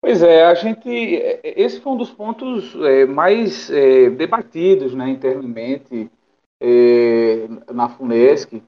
Pois 0.01 0.21
é, 0.21 0.43
a 0.43 0.53
gente, 0.53 0.89
esse 1.43 1.79
foi 1.79 1.93
um 1.93 1.97
dos 1.97 2.11
pontos 2.11 2.75
é, 2.75 3.05
mais 3.05 3.69
é, 3.69 4.09
debatidos 4.09 4.93
né, 4.93 5.09
internamente 5.09 6.11
é, 6.61 7.47
na 7.71 7.87
Funesc, 7.87 8.61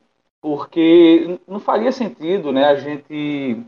porque 0.45 1.39
não 1.47 1.59
faria 1.59 1.91
sentido 1.91 2.51
né, 2.51 2.65
a 2.65 2.75
gente 2.75 3.65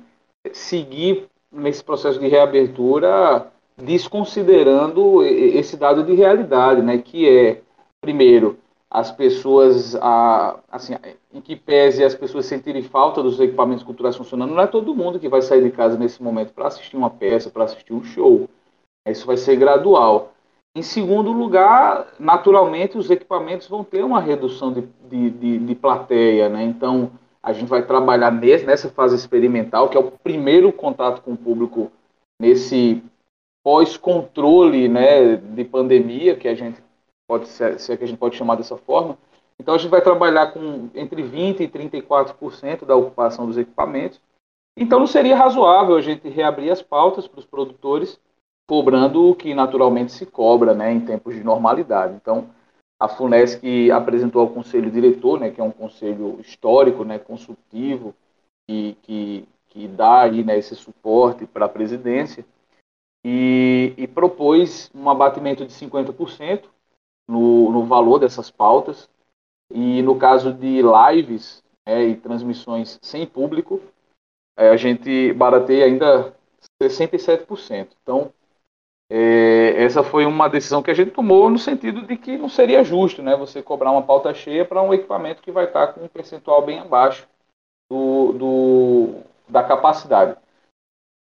seguir 0.54 1.28
nesse 1.52 1.84
processo 1.84 2.20
de 2.20 2.28
reabertura 2.28 3.52
desconsiderando 3.76 5.24
esse 5.26 5.76
dado 5.76 6.04
de 6.04 6.14
realidade, 6.14 6.84
né, 6.84 7.00
que 7.00 7.28
é, 7.28 7.62
primeiro, 8.00 8.60
as 8.92 9.12
pessoas, 9.12 9.96
a, 9.96 10.60
assim, 10.70 10.94
em 11.34 11.42
que 11.42 11.56
pese 11.56 12.04
as 12.04 12.14
pessoas 12.14 12.46
sentirem 12.46 12.84
falta 12.84 13.24
dos 13.24 13.40
equipamentos 13.40 13.84
culturais 13.84 14.16
funcionando, 14.16 14.54
não 14.54 14.62
é 14.62 14.68
todo 14.68 14.94
mundo 14.94 15.20
que 15.20 15.28
vai 15.28 15.42
sair 15.42 15.64
de 15.64 15.72
casa 15.72 15.98
nesse 15.98 16.22
momento 16.22 16.54
para 16.54 16.68
assistir 16.68 16.96
uma 16.96 17.10
peça, 17.10 17.50
para 17.50 17.64
assistir 17.64 17.92
um 17.92 18.04
show. 18.04 18.48
Isso 19.08 19.26
vai 19.26 19.38
ser 19.38 19.56
gradual. 19.56 20.32
Em 20.78 20.84
segundo 20.84 21.32
lugar, 21.32 22.14
naturalmente, 22.20 23.00
os 23.00 23.10
equipamentos 23.10 23.68
vão 23.68 23.84
ter 23.84 24.04
uma 24.04 24.22
redução 24.22 24.72
de, 24.72 24.82
de, 25.10 25.32
de, 25.32 25.58
de 25.58 25.76
plateia, 25.76 26.50
né? 26.50 26.64
Então, 26.64 27.10
a 27.42 27.52
gente 27.52 27.68
vai 27.68 27.84
trabalhar 27.84 28.30
nesse, 28.30 28.64
nessa 28.64 28.88
fase 28.88 29.16
experimental, 29.16 29.90
que 29.90 29.98
é 29.98 30.00
o 30.00 30.12
primeiro 30.12 30.72
contato 30.72 31.24
com 31.24 31.34
o 31.34 31.38
público 31.38 31.92
nesse 32.40 33.02
pós-controle 33.64 34.88
né, 34.88 35.38
de 35.38 35.64
pandemia 35.64 36.36
que 36.36 36.48
a 36.48 36.54
gente 36.54 36.80
pode 37.28 37.48
ser, 37.48 37.80
se 37.80 37.92
é 37.92 37.98
que 37.98 38.04
a 38.04 38.08
gente 38.08 38.20
pode 38.20 38.36
chamar 38.36 38.54
dessa 38.54 38.78
forma. 38.78 39.18
Então 39.60 39.74
a 39.74 39.80
gente 39.80 39.90
vai 39.90 40.04
trabalhar 40.04 40.52
com 40.52 40.92
entre 40.94 41.24
20% 41.24 41.62
e 41.62 41.68
34% 41.68 42.86
da 42.86 42.96
ocupação 42.96 43.48
dos 43.48 43.58
equipamentos 43.58 44.22
Então 44.78 45.00
não 45.00 45.08
seria 45.08 45.36
razoável 45.36 45.96
a 45.96 46.02
gente 46.02 46.30
reabrir 46.30 46.70
as 46.70 46.84
pautas 46.84 47.28
para 47.28 47.40
os 47.40 47.48
produtores, 47.48 48.20
cobrando 48.68 49.30
o 49.30 49.36
que 49.36 49.54
naturalmente 49.56 50.12
se 50.12 50.26
cobra 50.26 50.74
né, 50.74 50.92
em 50.92 51.00
tempos 51.00 51.34
de 51.34 51.44
normalidade. 51.44 52.14
Então, 52.16 52.50
a 53.00 53.08
FUNESC 53.08 53.90
apresentou 53.92 54.42
ao 54.42 54.50
conselho 54.50 54.92
diretor, 54.92 55.40
né, 55.40 55.52
que 55.52 55.62
é 55.62 55.64
um 55.64 55.72
conselho 55.72 56.40
histórico, 56.42 57.06
né, 57.06 57.18
consultivo, 57.18 58.14
que, 58.68 58.98
que, 59.04 59.50
que 59.70 59.88
dá 59.88 60.24
aí, 60.24 60.44
né, 60.44 60.58
esse 60.58 60.76
suporte 60.76 61.46
para 61.46 61.66
a 61.66 61.70
presidência, 61.70 62.46
e, 63.24 63.94
e, 63.98 64.08
propôs 64.08 64.92
um 64.94 65.10
abatimento 65.10 65.66
de 65.66 65.74
50% 65.74 66.66
no, 67.28 67.72
no 67.72 67.84
valor 67.86 68.20
dessas 68.20 68.50
pautas, 68.50 69.10
e 69.72 70.02
no 70.02 70.18
caso 70.18 70.54
de 70.54 70.82
lives 70.82 71.64
né, 71.86 72.06
e 72.06 72.16
transmissões 72.16 73.00
sem 73.02 73.26
público, 73.26 73.82
é, 74.58 74.70
a 74.70 74.78
gente 74.78 75.34
barateia 75.34 75.86
ainda 75.86 76.34
67%. 76.82 77.90
Então, 78.02 78.32
é, 79.10 79.84
essa 79.84 80.04
foi 80.04 80.26
uma 80.26 80.50
decisão 80.50 80.84
que 80.84 80.92
a 80.92 80.94
gente 80.94 81.12
tomou 81.12 81.50
no 81.50 81.58
sentido 81.58 82.06
de 82.06 82.18
que 82.18 82.38
não 82.38 82.50
seria 82.50 82.84
justo 82.84 83.22
né, 83.22 83.36
você 83.38 83.64
cobrar 83.64 83.92
uma 83.92 84.04
pauta 84.04 84.34
cheia 84.34 84.66
para 84.66 84.82
um 84.82 84.94
equipamento 84.94 85.42
que 85.42 85.52
vai 85.52 85.66
estar 85.66 85.88
com 85.88 86.04
um 86.04 86.08
percentual 86.10 86.66
bem 86.66 86.80
abaixo 86.80 87.26
do, 87.90 88.34
do 88.34 89.14
da 89.48 89.64
capacidade. 89.64 90.36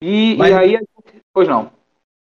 E, 0.03 0.35
mas, 0.37 0.51
e 0.51 0.55
aí, 0.55 0.79
pois 1.33 1.47
não. 1.47 1.71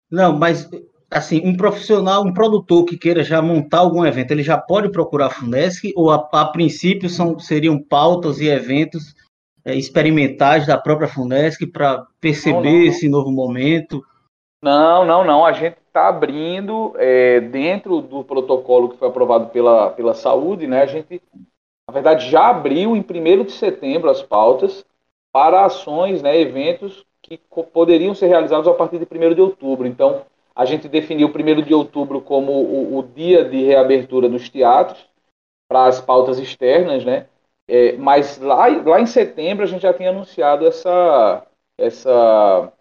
Não, 0.09 0.37
mas 0.37 0.67
assim, 1.11 1.41
um 1.45 1.55
profissional, 1.55 2.23
um 2.23 2.33
produtor 2.33 2.85
que 2.85 2.97
queira 2.97 3.23
já 3.23 3.41
montar 3.41 3.79
algum 3.79 4.05
evento, 4.05 4.31
ele 4.31 4.43
já 4.43 4.57
pode 4.57 4.89
procurar 4.89 5.27
a 5.27 5.29
Funesc 5.29 5.91
ou 5.95 6.09
a, 6.09 6.27
a 6.31 6.45
princípio 6.45 7.09
são, 7.09 7.37
seriam 7.37 7.77
pautas 7.77 8.39
e 8.39 8.47
eventos 8.47 9.13
é, 9.63 9.75
experimentais 9.75 10.65
da 10.65 10.77
própria 10.77 11.07
Funesc 11.07 11.67
para 11.67 12.07
perceber 12.19 12.63
não, 12.63 12.63
não, 12.63 12.79
não. 12.79 12.85
esse 12.87 13.09
novo 13.09 13.31
momento? 13.31 14.03
Não, 14.61 15.05
não, 15.05 15.23
não. 15.23 15.45
A 15.45 15.51
gente 15.53 15.77
está 15.87 16.07
abrindo 16.07 16.93
é, 16.97 17.39
dentro 17.39 18.01
do 18.01 18.23
protocolo 18.23 18.89
que 18.89 18.97
foi 18.97 19.07
aprovado 19.07 19.47
pela, 19.49 19.89
pela 19.91 20.13
saúde, 20.13 20.67
né? 20.67 20.83
A 20.83 20.85
gente, 20.85 21.21
na 21.87 21.93
verdade, 21.93 22.29
já 22.29 22.49
abriu 22.49 22.95
em 22.95 23.01
1 23.01 23.43
de 23.45 23.51
setembro 23.53 24.09
as 24.09 24.21
pautas 24.21 24.85
para 25.31 25.65
ações, 25.65 26.21
né, 26.21 26.37
eventos 26.39 27.05
que 27.21 27.37
poderiam 27.73 28.13
ser 28.13 28.27
realizados 28.27 28.67
a 28.67 28.73
partir 28.73 28.99
de 28.99 29.05
1 29.05 29.33
de 29.35 29.41
outubro. 29.41 29.87
Então, 29.87 30.25
a 30.55 30.65
gente 30.65 30.89
definiu 30.89 31.27
o 31.29 31.31
1 31.31 31.63
de 31.63 31.73
outubro 31.73 32.21
como 32.21 32.51
o, 32.51 32.97
o 32.99 33.03
dia 33.03 33.45
de 33.45 33.63
reabertura 33.63 34.29
dos 34.29 34.49
teatros 34.49 35.05
para 35.67 35.85
as 35.85 36.01
pautas 36.01 36.39
externas, 36.39 37.05
né? 37.05 37.27
É, 37.67 37.93
mas 37.93 38.37
lá, 38.39 38.67
lá 38.67 38.99
em 39.01 39.05
setembro 39.05 39.63
a 39.63 39.67
gente 39.67 39.81
já 39.83 39.93
tinha 39.93 40.09
anunciado 40.09 40.67
essa, 40.67 41.45
essa, 41.77 42.71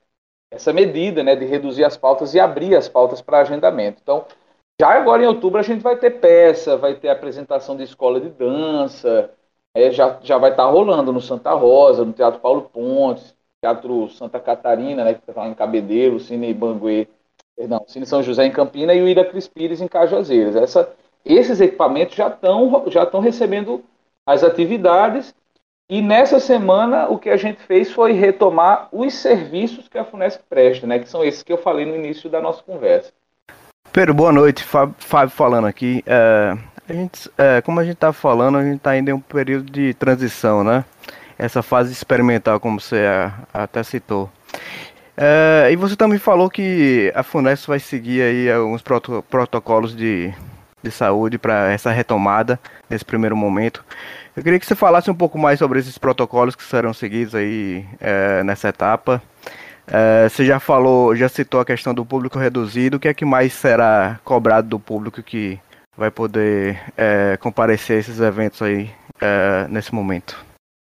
essa 0.50 0.73
medida 0.73 1.23
né, 1.23 1.37
de 1.37 1.45
reduzir 1.45 1.85
as 1.85 1.97
pautas 1.97 2.35
e 2.35 2.40
abrir 2.40 2.75
as 2.76 2.88
pautas 2.88 3.21
para 3.21 3.40
agendamento. 3.40 4.00
Então, 4.02 4.25
já 4.80 4.88
agora 4.90 5.23
em 5.23 5.26
outubro 5.26 5.61
a 5.61 5.62
gente 5.62 5.83
vai 5.83 5.97
ter 5.97 6.21
peça, 6.21 6.76
vai 6.76 6.95
ter 6.95 7.09
apresentação 7.09 7.76
de 7.76 7.85
escola 7.85 8.21
de 8.21 8.28
dança, 8.30 9.30
é, 9.75 9.90
já, 9.90 10.19
já 10.23 10.38
vai 10.38 10.50
estar 10.50 10.64
tá 10.64 10.71
rolando 10.71 11.12
no 11.12 11.21
Santa 11.21 11.52
Rosa, 11.52 12.04
no 12.04 12.12
Teatro 12.12 12.40
Paulo 12.40 12.62
Pontes, 12.62 13.35
Teatro 13.62 14.09
Santa 14.09 14.40
Catarina, 14.40 15.04
né, 15.04 15.14
que 15.14 15.30
está 15.30 15.47
em 15.47 15.54
Cabedelo, 15.54 16.19
Cine 16.19 16.52
Banguê 16.52 17.07
perdão, 17.61 17.85
Cine 17.87 18.07
São 18.07 18.23
José 18.23 18.47
em 18.47 18.50
Campina 18.50 18.95
e 18.95 19.02
o 19.02 19.09
Ira 19.09 19.25
Cris 19.25 19.47
Pires 19.47 19.83
em 19.83 19.88
Cajazeiras. 19.88 20.57
Essa, 20.57 20.90
esses 21.25 21.61
equipamentos 21.61 22.14
já 22.16 22.28
estão 22.28 22.85
já 22.88 23.02
estão 23.02 23.21
recebendo 23.21 23.85
as 24.26 24.42
atividades 24.42 25.35
e 25.90 26.00
nessa 26.00 26.38
semana 26.38 27.09
o 27.09 27.18
que 27.18 27.28
a 27.28 27.37
gente 27.37 27.61
fez 27.64 27.90
foi 27.90 28.12
retomar 28.12 28.88
os 28.92 29.12
serviços 29.12 29.88
que 29.88 29.99
a 29.99 30.04
Funesc 30.04 30.40
presta, 30.49 30.87
né, 30.87 31.00
que 31.00 31.09
são 31.09 31.25
esses 31.25 31.42
que 31.42 31.52
eu 31.52 31.59
falei 31.59 31.85
no 31.85 31.97
início 31.97 32.30
da 32.30 32.40
nossa 32.40 32.62
conversa. 32.62 33.12
Pedro, 33.92 34.14
boa 34.14 34.30
noite. 34.30 34.62
Fábio, 34.62 35.30
falando 35.30 35.66
aqui. 35.66 36.02
É, 36.06 36.56
a 36.88 36.92
gente, 36.92 37.28
é, 37.37 37.61
como 37.61 37.80
a 37.80 37.85
gente 37.85 37.94
está 37.94 38.12
falando, 38.12 38.59
a 38.59 38.62
gente 38.62 38.76
está 38.76 38.90
ainda 38.90 39.11
em 39.11 39.14
um 39.14 39.20
período 39.20 39.68
de 39.70 39.92
transição, 39.94 40.62
né? 40.62 40.85
Essa 41.37 41.61
fase 41.61 41.92
experimental, 41.92 42.61
como 42.61 42.80
você 42.80 43.04
até 43.52 43.82
citou. 43.82 44.30
É, 45.16 45.70
e 45.73 45.76
você 45.76 45.97
também 45.97 46.18
falou 46.18 46.49
que 46.49 47.12
a 47.16 47.23
FUNES 47.25 47.66
vai 47.66 47.80
seguir 47.80 48.23
aí 48.23 48.50
alguns 48.50 48.80
proto 48.80 49.25
protocolos 49.28 49.94
de, 49.97 50.32
de 50.82 50.90
saúde 50.90 51.37
para 51.37 51.73
essa 51.73 51.90
retomada 51.90 52.61
nesse 52.88 53.04
primeiro 53.04 53.37
momento. 53.37 53.85
Eu 54.37 54.44
queria 54.44 54.60
que 54.60 54.66
você 54.66 54.76
falasse 54.76 55.10
um 55.10 55.14
pouco 55.14 55.37
mais 55.38 55.58
sobre 55.58 55.80
esses 55.80 55.99
protocolos 55.99 56.54
que 56.54 56.62
serão 56.62 56.94
seguidos 56.94 57.34
aí 57.34 57.84
é, 58.00 58.42
nessa 58.44 58.68
etapa. 58.68 59.20
É, 59.87 60.28
você 60.28 60.44
já 60.44 60.60
falou, 60.60 61.16
já 61.16 61.28
citou 61.28 61.60
a 61.60 61.64
questão 61.64 61.92
do 61.92 62.04
público 62.06 62.38
reduzido. 62.38 62.96
O 62.96 63.00
que 63.00 63.08
é 63.08 63.14
que 63.14 63.25
mais 63.25 63.52
será 63.52 64.20
cobrado 64.25 64.68
do 64.68 64.78
público 64.78 65.20
que 65.22 65.58
vai 65.96 66.10
poder 66.10 66.80
é, 66.96 67.37
comparecer 67.38 67.96
a 67.96 68.00
esses 68.00 68.20
eventos 68.20 68.62
aí 68.62 68.88
é, 69.20 69.66
nesse 69.68 69.92
momento? 69.92 70.44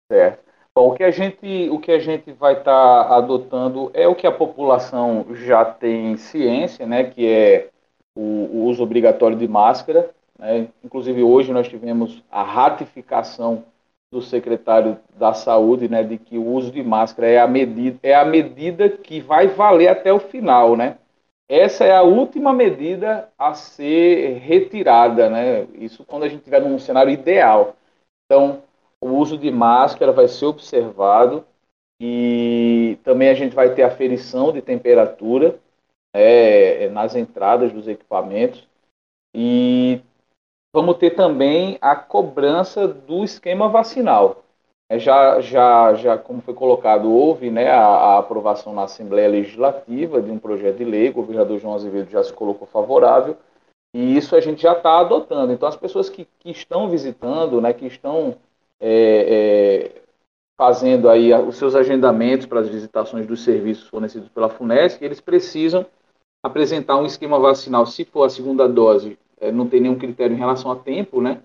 Certo. 0.09 0.39
Bom, 0.73 0.89
o 0.89 0.93
que 0.93 1.03
a 1.03 1.11
gente, 1.11 1.69
o 1.69 1.79
que 1.79 1.91
a 1.91 1.99
gente 1.99 2.31
vai 2.31 2.53
estar 2.53 3.05
tá 3.05 3.15
adotando 3.15 3.91
é 3.93 4.07
o 4.07 4.15
que 4.15 4.27
a 4.27 4.31
população 4.31 5.25
já 5.31 5.63
tem 5.65 6.15
ciência, 6.17 6.85
né, 6.85 7.03
que 7.05 7.27
é 7.27 7.69
o, 8.15 8.21
o 8.21 8.63
uso 8.65 8.81
obrigatório 8.81 9.37
de 9.37 9.47
máscara. 9.47 10.09
Né? 10.37 10.67
Inclusive 10.83 11.23
hoje 11.23 11.51
nós 11.51 11.67
tivemos 11.67 12.23
a 12.29 12.43
ratificação 12.43 13.63
do 14.11 14.21
secretário 14.21 14.97
da 15.17 15.33
Saúde, 15.33 15.89
né, 15.89 16.03
de 16.03 16.17
que 16.17 16.37
o 16.37 16.45
uso 16.45 16.71
de 16.71 16.81
máscara 16.83 17.27
é 17.27 17.39
a 17.39 17.47
medida, 17.47 17.99
é 18.01 18.15
a 18.15 18.23
medida 18.23 18.89
que 18.89 19.19
vai 19.19 19.47
valer 19.47 19.89
até 19.89 20.13
o 20.13 20.19
final, 20.19 20.75
né? 20.77 20.97
Essa 21.47 21.85
é 21.85 21.95
a 21.95 22.01
última 22.01 22.53
medida 22.53 23.29
a 23.37 23.53
ser 23.53 24.39
retirada, 24.39 25.29
né? 25.29 25.67
Isso 25.75 26.03
quando 26.05 26.23
a 26.23 26.27
gente 26.27 26.39
estiver 26.39 26.61
num 26.61 26.79
cenário 26.79 27.11
ideal. 27.11 27.75
Então, 28.25 28.63
o 29.01 29.09
uso 29.09 29.37
de 29.37 29.51
máscara 29.51 30.11
vai 30.11 30.27
ser 30.27 30.45
observado 30.45 31.45
e 31.99 32.97
também 33.03 33.29
a 33.29 33.33
gente 33.33 33.55
vai 33.55 33.73
ter 33.75 33.83
aferição 33.83 34.51
de 34.51 34.61
temperatura 34.61 35.59
é, 36.13 36.89
nas 36.89 37.15
entradas 37.15 37.71
dos 37.71 37.87
equipamentos 37.87 38.67
e 39.35 40.01
vamos 40.75 40.97
ter 40.97 41.11
também 41.11 41.77
a 41.81 41.95
cobrança 41.95 42.85
do 42.85 43.23
esquema 43.23 43.69
vacinal. 43.69 44.43
É, 44.89 44.99
já, 44.99 45.39
já, 45.39 45.93
já, 45.95 46.17
como 46.17 46.41
foi 46.41 46.53
colocado, 46.53 47.09
houve 47.09 47.49
né, 47.49 47.71
a, 47.71 47.79
a, 47.79 48.19
aprovação 48.19 48.73
na 48.73 48.83
Assembleia 48.83 49.29
Legislativa 49.29 50.21
de 50.21 50.29
um 50.29 50.37
projeto 50.37 50.77
de 50.77 50.83
lei, 50.83 51.09
o 51.09 51.13
governador 51.13 51.59
João 51.59 51.73
Azevedo 51.73 52.11
já 52.11 52.21
se 52.23 52.33
colocou 52.33 52.67
favorável, 52.67 53.37
e 53.95 54.17
isso 54.17 54.35
a 54.35 54.41
gente 54.41 54.61
já 54.61 54.73
está 54.73 54.99
adotando. 54.99 55.53
Então, 55.53 55.67
as 55.67 55.77
pessoas 55.77 56.09
que, 56.09 56.27
que 56.39 56.51
estão 56.51 56.89
visitando, 56.89 57.61
né, 57.61 57.73
que 57.73 57.87
estão 57.87 58.35
é, 58.79 59.95
é, 59.95 60.01
fazendo 60.57 61.09
aí 61.09 61.33
os 61.33 61.55
seus 61.55 61.73
agendamentos 61.73 62.45
para 62.45 62.59
as 62.59 62.67
visitações 62.67 63.25
dos 63.25 63.43
serviços 63.43 63.87
fornecidos 63.87 64.27
pela 64.27 64.49
FUNESC, 64.49 65.01
eles 65.01 65.21
precisam 65.21 65.85
apresentar 66.43 66.97
um 66.97 67.05
esquema 67.05 67.39
vacinal. 67.39 67.85
Se 67.85 68.03
for 68.03 68.25
a 68.25 68.29
segunda 68.29 68.67
dose, 68.67 69.17
não 69.53 69.67
tem 69.67 69.81
nenhum 69.81 69.97
critério 69.97 70.35
em 70.35 70.39
relação 70.39 70.71
a 70.71 70.75
tempo, 70.75 71.21
né? 71.21 71.41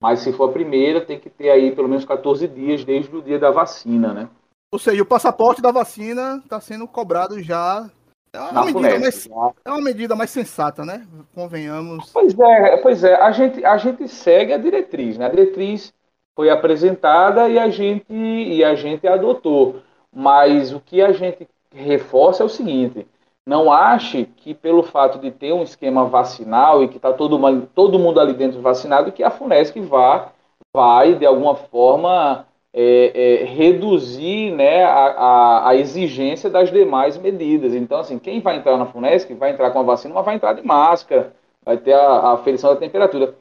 Mas 0.00 0.20
se 0.20 0.32
for 0.32 0.48
a 0.48 0.52
primeira, 0.52 1.00
tem 1.00 1.18
que 1.18 1.28
ter 1.28 1.50
aí 1.50 1.74
pelo 1.74 1.88
menos 1.88 2.04
14 2.04 2.48
dias 2.48 2.84
desde 2.84 3.14
o 3.14 3.22
dia 3.22 3.38
da 3.38 3.50
vacina, 3.50 4.14
né? 4.14 4.28
Ou 4.72 4.78
seja, 4.78 5.02
o 5.02 5.06
passaporte 5.06 5.60
da 5.60 5.70
vacina 5.70 6.40
está 6.42 6.60
sendo 6.60 6.86
cobrado 6.86 7.42
já. 7.42 7.90
É 8.32 8.38
uma, 8.38 8.64
medida 8.64 8.98
mais, 8.98 9.28
é 9.64 9.70
uma 9.70 9.80
medida 9.80 10.16
mais 10.16 10.30
sensata, 10.30 10.84
né? 10.84 11.04
Convenhamos. 11.34 12.10
Pois 12.12 12.38
é, 12.38 12.76
pois 12.76 13.02
é. 13.02 13.16
A 13.16 13.32
gente, 13.32 13.64
a 13.64 13.76
gente 13.76 14.06
segue 14.06 14.52
a 14.52 14.58
diretriz, 14.58 15.18
né? 15.18 15.26
A 15.26 15.30
diretriz 15.30 15.92
foi 16.36 16.48
apresentada 16.48 17.48
e 17.48 17.58
a 17.58 17.68
gente 17.68 18.12
e 18.12 18.62
a 18.62 18.76
gente 18.76 19.06
adotou. 19.08 19.82
Mas 20.14 20.72
o 20.72 20.80
que 20.80 21.02
a 21.02 21.12
gente 21.12 21.48
reforça 21.74 22.44
é 22.44 22.46
o 22.46 22.48
seguinte: 22.48 23.06
não 23.46 23.72
ache 23.72 24.26
que 24.36 24.54
pelo 24.54 24.82
fato 24.82 25.18
de 25.18 25.30
ter 25.30 25.52
um 25.52 25.62
esquema 25.62 26.04
vacinal 26.04 26.82
e 26.82 26.88
que 26.88 26.96
está 26.96 27.12
todo, 27.12 27.38
todo 27.74 27.98
mundo 27.98 28.20
ali 28.20 28.32
dentro 28.34 28.60
vacinado, 28.60 29.12
que 29.12 29.22
a 29.22 29.30
Funesc 29.30 29.78
vá, 29.80 30.32
vai, 30.74 31.14
de 31.14 31.26
alguma 31.26 31.54
forma, 31.54 32.46
é, 32.72 33.42
é, 33.42 33.44
reduzir 33.44 34.52
né, 34.52 34.84
a, 34.84 35.06
a, 35.10 35.68
a, 35.70 35.76
exigência 35.76 36.48
das 36.48 36.70
demais 36.70 37.16
medidas. 37.16 37.74
Então, 37.74 37.98
assim, 37.98 38.18
quem 38.18 38.40
vai 38.40 38.56
entrar 38.56 38.76
na 38.76 38.86
Funesc 38.86 39.32
vai 39.34 39.50
entrar 39.50 39.70
com 39.70 39.80
a 39.80 39.84
vacina, 39.84 40.14
mas 40.14 40.24
vai 40.24 40.36
entrar 40.36 40.52
de 40.52 40.62
máscara, 40.62 41.34
vai 41.64 41.76
ter 41.76 41.92
a, 41.92 42.00
a 42.00 42.32
aferição 42.34 42.70
da 42.70 42.80
temperatura. 42.80 43.34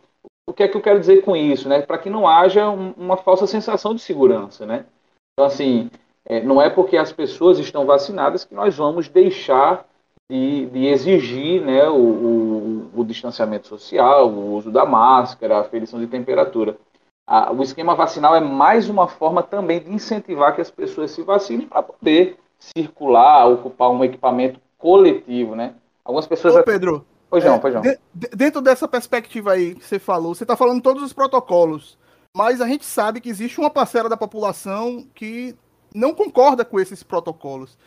O 0.47 0.53
que 0.53 0.63
é 0.63 0.67
que 0.67 0.75
eu 0.75 0.81
quero 0.81 0.99
dizer 0.99 1.21
com 1.21 1.35
isso, 1.35 1.69
né? 1.69 1.81
Para 1.81 1.99
que 1.99 2.09
não 2.09 2.27
haja 2.27 2.69
um, 2.69 2.91
uma 2.97 3.17
falsa 3.17 3.45
sensação 3.45 3.93
de 3.93 4.01
segurança, 4.01 4.65
né? 4.65 4.85
Então, 5.33 5.45
assim, 5.45 5.91
é, 6.25 6.41
não 6.41 6.61
é 6.61 6.69
porque 6.69 6.97
as 6.97 7.11
pessoas 7.11 7.59
estão 7.59 7.85
vacinadas 7.85 8.45
que 8.45 8.53
nós 8.53 8.75
vamos 8.75 9.07
deixar 9.07 9.85
de, 10.29 10.67
de 10.67 10.85
exigir 10.85 11.61
né, 11.61 11.89
o, 11.89 11.95
o, 11.95 12.91
o, 12.95 13.03
distanciamento 13.03 13.67
social, 13.67 14.29
o 14.29 14.55
uso 14.55 14.71
da 14.71 14.85
máscara, 14.85 15.57
a 15.57 15.61
aferição 15.61 15.99
de 15.99 16.05
temperatura. 16.05 16.77
a, 17.25 17.51
o 17.51 17.63
esquema 17.63 17.95
vacinal 17.95 18.35
é 18.35 18.39
mais 18.39 18.89
uma 18.89 19.07
forma 19.07 19.41
também 19.41 19.79
de 19.79 19.91
incentivar 19.91 20.53
que 20.53 20.61
as 20.61 20.69
pessoas 20.69 21.11
se 21.11 21.23
vacinem 21.23 21.67
para 21.67 21.81
poder 21.81 22.37
circular, 22.59 23.47
ocupar 23.47 23.89
um 23.89 24.03
equipamento 24.03 24.59
coletivo, 24.77 25.55
né? 25.55 25.73
Algumas 26.03 26.27
pessoas. 26.27 26.55
Ô, 26.55 26.63
Pedro. 26.63 27.05
Pois 27.29 27.43
não, 27.43 27.55
é, 27.55 27.59
pois 27.59 27.73
não. 27.73 27.81
De, 27.81 27.97
dentro 28.35 28.61
dessa 28.61 28.87
perspectiva 28.87 29.53
aí 29.53 29.75
que 29.75 29.85
você 29.85 29.99
falou, 29.99 30.33
você 30.33 30.43
está 30.43 30.55
falando 30.55 30.81
todos 30.81 31.03
os 31.03 31.13
protocolos, 31.13 31.97
mas 32.35 32.59
a 32.59 32.67
gente 32.67 32.85
sabe 32.85 33.21
que 33.21 33.29
existe 33.29 33.59
uma 33.59 33.69
parcela 33.69 34.09
da 34.09 34.17
população 34.17 35.05
que 35.13 35.55
não 35.93 36.13
concorda 36.13 36.63
com 36.63 36.79
esses 36.79 37.03
protocolos. 37.03 37.77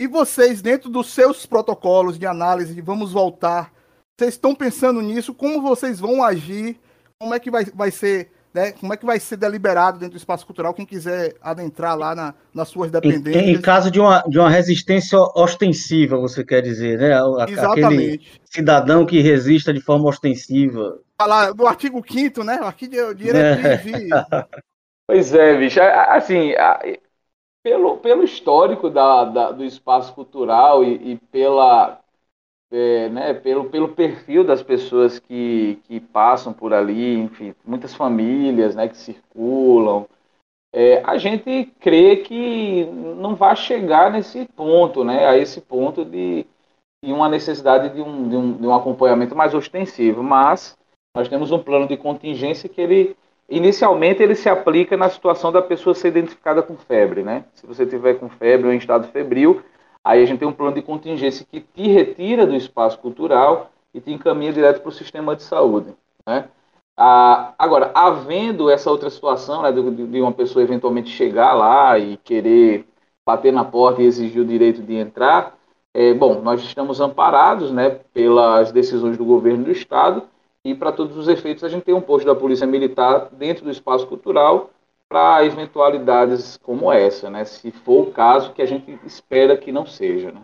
E 0.00 0.06
vocês, 0.06 0.62
dentro 0.62 0.88
dos 0.88 1.12
seus 1.12 1.44
protocolos 1.44 2.18
de 2.18 2.26
análise 2.26 2.74
de 2.74 2.80
vamos 2.80 3.12
voltar, 3.12 3.72
vocês 4.18 4.34
estão 4.34 4.54
pensando 4.54 5.00
nisso? 5.00 5.34
Como 5.34 5.60
vocês 5.60 6.00
vão 6.00 6.22
agir? 6.22 6.78
Como 7.18 7.34
é 7.34 7.38
que 7.38 7.50
vai, 7.50 7.64
vai 7.66 7.90
ser 7.90 8.30
né, 8.52 8.72
como 8.72 8.92
é 8.92 8.96
que 8.96 9.06
vai 9.06 9.20
ser 9.20 9.36
deliberado 9.36 9.98
dentro 9.98 10.14
do 10.14 10.18
espaço 10.18 10.44
cultural 10.44 10.74
quem 10.74 10.84
quiser 10.84 11.34
adentrar 11.40 11.96
lá 11.96 12.14
na, 12.14 12.34
nas 12.52 12.68
suas 12.68 12.90
dependências? 12.90 13.44
Em, 13.44 13.54
em, 13.54 13.60
caso 13.60 13.90
de 13.90 14.00
uma, 14.00 14.22
de 14.26 14.38
uma 14.38 14.50
resistência 14.50 15.18
ostensiva, 15.36 16.18
você 16.18 16.44
quer 16.44 16.60
dizer, 16.60 16.98
né? 16.98 17.12
Exatamente. 17.48 17.84
Aquele 17.84 18.20
cidadão 18.44 19.06
que 19.06 19.20
resista 19.20 19.72
de 19.72 19.80
forma 19.80 20.08
ostensiva. 20.08 20.98
Falar 21.20 21.52
do 21.52 21.66
artigo 21.66 22.02
5 22.06 22.42
né? 22.42 22.58
Aqui 22.62 22.88
de 22.88 23.14
diretriz. 23.14 24.10
É. 24.10 24.46
Pois 25.06 25.34
é, 25.34 25.58
bicho. 25.58 25.80
Assim, 25.80 26.52
pelo, 27.62 27.98
pelo 27.98 28.24
histórico 28.24 28.88
da, 28.88 29.24
da 29.24 29.52
do 29.52 29.64
espaço 29.64 30.14
cultural 30.14 30.82
e, 30.84 31.12
e 31.12 31.16
pela 31.30 32.00
é, 32.70 33.08
né, 33.08 33.34
pelo, 33.34 33.68
pelo 33.68 33.88
perfil 33.88 34.44
das 34.44 34.62
pessoas 34.62 35.18
que, 35.18 35.80
que 35.84 35.98
passam 35.98 36.52
por 36.52 36.72
ali, 36.72 37.16
enfim, 37.16 37.54
muitas 37.64 37.94
famílias 37.94 38.76
né, 38.76 38.88
que 38.88 38.96
circulam, 38.96 40.06
é, 40.72 41.02
a 41.04 41.18
gente 41.18 41.64
crê 41.80 42.18
que 42.18 42.84
não 42.84 43.34
vai 43.34 43.56
chegar 43.56 44.12
nesse 44.12 44.46
ponto, 44.54 45.02
né, 45.04 45.26
a 45.26 45.36
esse 45.36 45.60
ponto 45.60 46.04
de, 46.04 46.46
de 47.04 47.12
uma 47.12 47.28
necessidade 47.28 47.92
de 47.92 48.00
um, 48.00 48.28
de, 48.28 48.36
um, 48.36 48.52
de 48.52 48.66
um 48.66 48.74
acompanhamento 48.74 49.34
mais 49.34 49.52
ostensivo, 49.52 50.22
mas 50.22 50.78
nós 51.16 51.28
temos 51.28 51.50
um 51.50 51.58
plano 51.58 51.88
de 51.88 51.96
contingência 51.96 52.68
que 52.68 52.80
ele 52.80 53.16
inicialmente 53.50 54.22
ele 54.22 54.34
se 54.34 54.48
aplica 54.48 54.96
na 54.96 55.10
situação 55.10 55.50
da 55.50 55.60
pessoa 55.60 55.94
ser 55.94 56.08
identificada 56.08 56.62
com 56.62 56.76
febre, 56.76 57.22
né? 57.22 57.44
Se 57.54 57.66
você 57.66 57.84
tiver 57.84 58.14
com 58.14 58.28
febre 58.28 58.68
ou 58.68 58.72
em 58.72 58.78
estado 58.78 59.08
febril, 59.08 59.62
Aí 60.04 60.22
a 60.22 60.26
gente 60.26 60.38
tem 60.38 60.48
um 60.48 60.52
plano 60.52 60.74
de 60.74 60.82
contingência 60.82 61.46
que 61.50 61.60
te 61.60 61.88
retira 61.88 62.46
do 62.46 62.56
espaço 62.56 62.98
cultural 62.98 63.70
e 63.92 64.00
te 64.00 64.10
encaminha 64.12 64.52
direto 64.52 64.80
para 64.80 64.88
o 64.88 64.92
sistema 64.92 65.36
de 65.36 65.42
saúde. 65.42 65.94
Né? 66.26 66.48
Ah, 66.96 67.54
agora, 67.58 67.90
havendo 67.94 68.70
essa 68.70 68.90
outra 68.90 69.10
situação 69.10 69.62
né, 69.62 69.72
de, 69.72 70.06
de, 70.06 70.20
uma 70.20 70.32
pessoa 70.32 70.62
eventualmente 70.62 71.10
chegar 71.10 71.52
lá 71.54 71.98
e 71.98 72.16
querer 72.18 72.86
bater 73.26 73.52
na 73.52 73.64
porta 73.64 74.02
e 74.02 74.06
exigir 74.06 74.40
o 74.40 74.46
direito 74.46 74.82
de 74.82 74.94
entrar, 74.94 75.56
é, 75.92 76.14
bom, 76.14 76.40
nós 76.40 76.62
estamos 76.62 77.00
amparados 77.00 77.70
né, 77.70 77.90
pelas 78.14 78.72
decisões 78.72 79.18
do 79.18 79.24
governo 79.24 79.64
do 79.64 79.70
Estado 79.70 80.22
e, 80.64 80.74
para 80.74 80.92
todos 80.92 81.16
os 81.16 81.28
efeitos, 81.28 81.64
a 81.64 81.68
gente 81.68 81.84
tem 81.84 81.94
um 81.94 82.00
posto 82.00 82.26
da 82.26 82.34
Polícia 82.34 82.66
Militar 82.66 83.30
dentro 83.32 83.64
do 83.64 83.70
espaço 83.70 84.06
cultural 84.06 84.70
para 85.08 85.44
eventualidades 85.44 86.56
como 86.62 86.92
essa, 86.92 87.28
né? 87.28 87.44
Se 87.44 87.70
for 87.70 88.08
o 88.08 88.12
caso 88.12 88.52
que 88.52 88.62
a 88.62 88.66
gente 88.66 88.98
espera 89.04 89.56
que 89.56 89.72
não 89.72 89.84
seja, 89.84 90.30
né? 90.30 90.42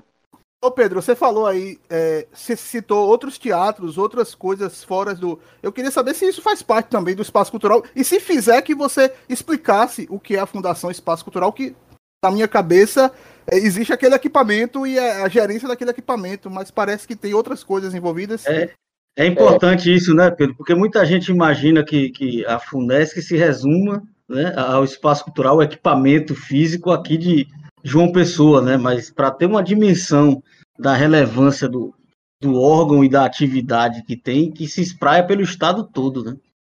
Ô 0.64 0.70
Pedro, 0.70 1.00
você 1.00 1.14
falou 1.14 1.46
aí, 1.46 1.78
é, 1.88 2.26
você 2.32 2.56
citou 2.56 3.06
outros 3.06 3.38
teatros, 3.38 3.98
outras 3.98 4.34
coisas 4.34 4.82
fora 4.82 5.14
do. 5.14 5.38
Eu 5.62 5.70
queria 5.70 5.90
saber 5.90 6.14
se 6.14 6.26
isso 6.26 6.42
faz 6.42 6.62
parte 6.62 6.88
também 6.88 7.14
do 7.14 7.22
espaço 7.22 7.50
cultural 7.50 7.84
e 7.94 8.02
se 8.02 8.18
fizer 8.18 8.60
que 8.62 8.74
você 8.74 9.12
explicasse 9.28 10.08
o 10.10 10.18
que 10.18 10.34
é 10.34 10.40
a 10.40 10.46
Fundação 10.46 10.90
Espaço 10.90 11.22
Cultural, 11.22 11.52
que 11.52 11.76
na 12.24 12.30
minha 12.30 12.48
cabeça 12.48 13.12
é, 13.46 13.56
existe 13.56 13.92
aquele 13.92 14.14
equipamento 14.14 14.86
e 14.86 14.98
a, 14.98 15.24
a, 15.24 15.28
gerência 15.28 15.68
daquele 15.68 15.90
equipamento, 15.90 16.50
mas 16.50 16.70
parece 16.70 17.06
que 17.06 17.14
tem 17.14 17.34
outras 17.34 17.62
coisas 17.62 17.94
envolvidas. 17.94 18.44
É, 18.46 18.72
é 19.16 19.26
importante 19.26 19.90
é. 19.90 19.94
isso, 19.94 20.14
né, 20.14 20.30
Pedro? 20.30 20.54
Porque 20.54 20.74
muita 20.74 21.04
gente 21.06 21.30
imagina 21.30 21.82
que, 21.82 22.10
que 22.10 22.44
a 22.44 22.58
Funesc 22.58 23.20
se 23.22 23.36
resuma 23.36 24.02
né, 24.28 24.52
ao 24.56 24.84
espaço 24.84 25.24
cultural, 25.24 25.56
o 25.56 25.62
equipamento 25.62 26.34
físico 26.34 26.90
aqui 26.90 27.16
de 27.16 27.46
João 27.82 28.12
Pessoa, 28.12 28.60
né? 28.60 28.76
Mas 28.76 29.10
para 29.10 29.30
ter 29.30 29.46
uma 29.46 29.62
dimensão 29.62 30.42
da 30.78 30.92
relevância 30.92 31.68
do, 31.68 31.94
do 32.40 32.60
órgão 32.60 33.02
e 33.02 33.08
da 33.08 33.24
atividade 33.24 34.02
que 34.02 34.16
tem, 34.16 34.50
que 34.50 34.68
se 34.68 34.82
espraia 34.82 35.24
pelo 35.24 35.42
estado 35.42 35.84
todo, 35.84 36.22
né? 36.22 36.36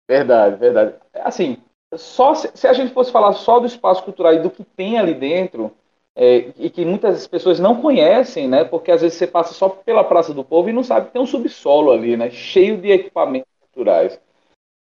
Verdade, 0.08 0.58
verdade. 0.58 0.93
Assim, 1.15 1.58
só 1.95 2.36
se, 2.36 2.52
se 2.54 2.67
a 2.67 2.73
gente 2.73 2.93
fosse 2.93 3.12
falar 3.12 3.34
só 3.34 3.60
do 3.60 3.65
espaço 3.65 4.04
cultural 4.04 4.34
e 4.34 4.39
do 4.39 4.52
que 4.52 4.63
tem 4.63 5.00
ali 5.00 5.13
dentro, 5.13 5.73
é, 6.19 6.51
e 6.58 6.67
que 6.71 6.84
muitas 6.84 7.27
pessoas 7.27 7.60
não 7.60 7.80
conhecem, 7.80 8.47
né? 8.47 8.63
Porque 8.63 8.91
às 8.91 9.01
vezes 9.01 9.19
você 9.19 9.27
passa 9.27 9.53
só 9.53 9.69
pela 9.69 10.03
Praça 10.03 10.34
do 10.34 10.43
Povo 10.43 10.67
e 10.67 10.73
não 10.73 10.84
sabe 10.84 11.06
que 11.08 11.13
tem 11.13 11.21
um 11.21 11.27
subsolo 11.27 11.91
ali, 11.91 12.17
né? 12.17 12.32
Cheio 12.32 12.75
de 12.77 12.89
equipamentos 12.89 13.47
culturais. 13.62 14.19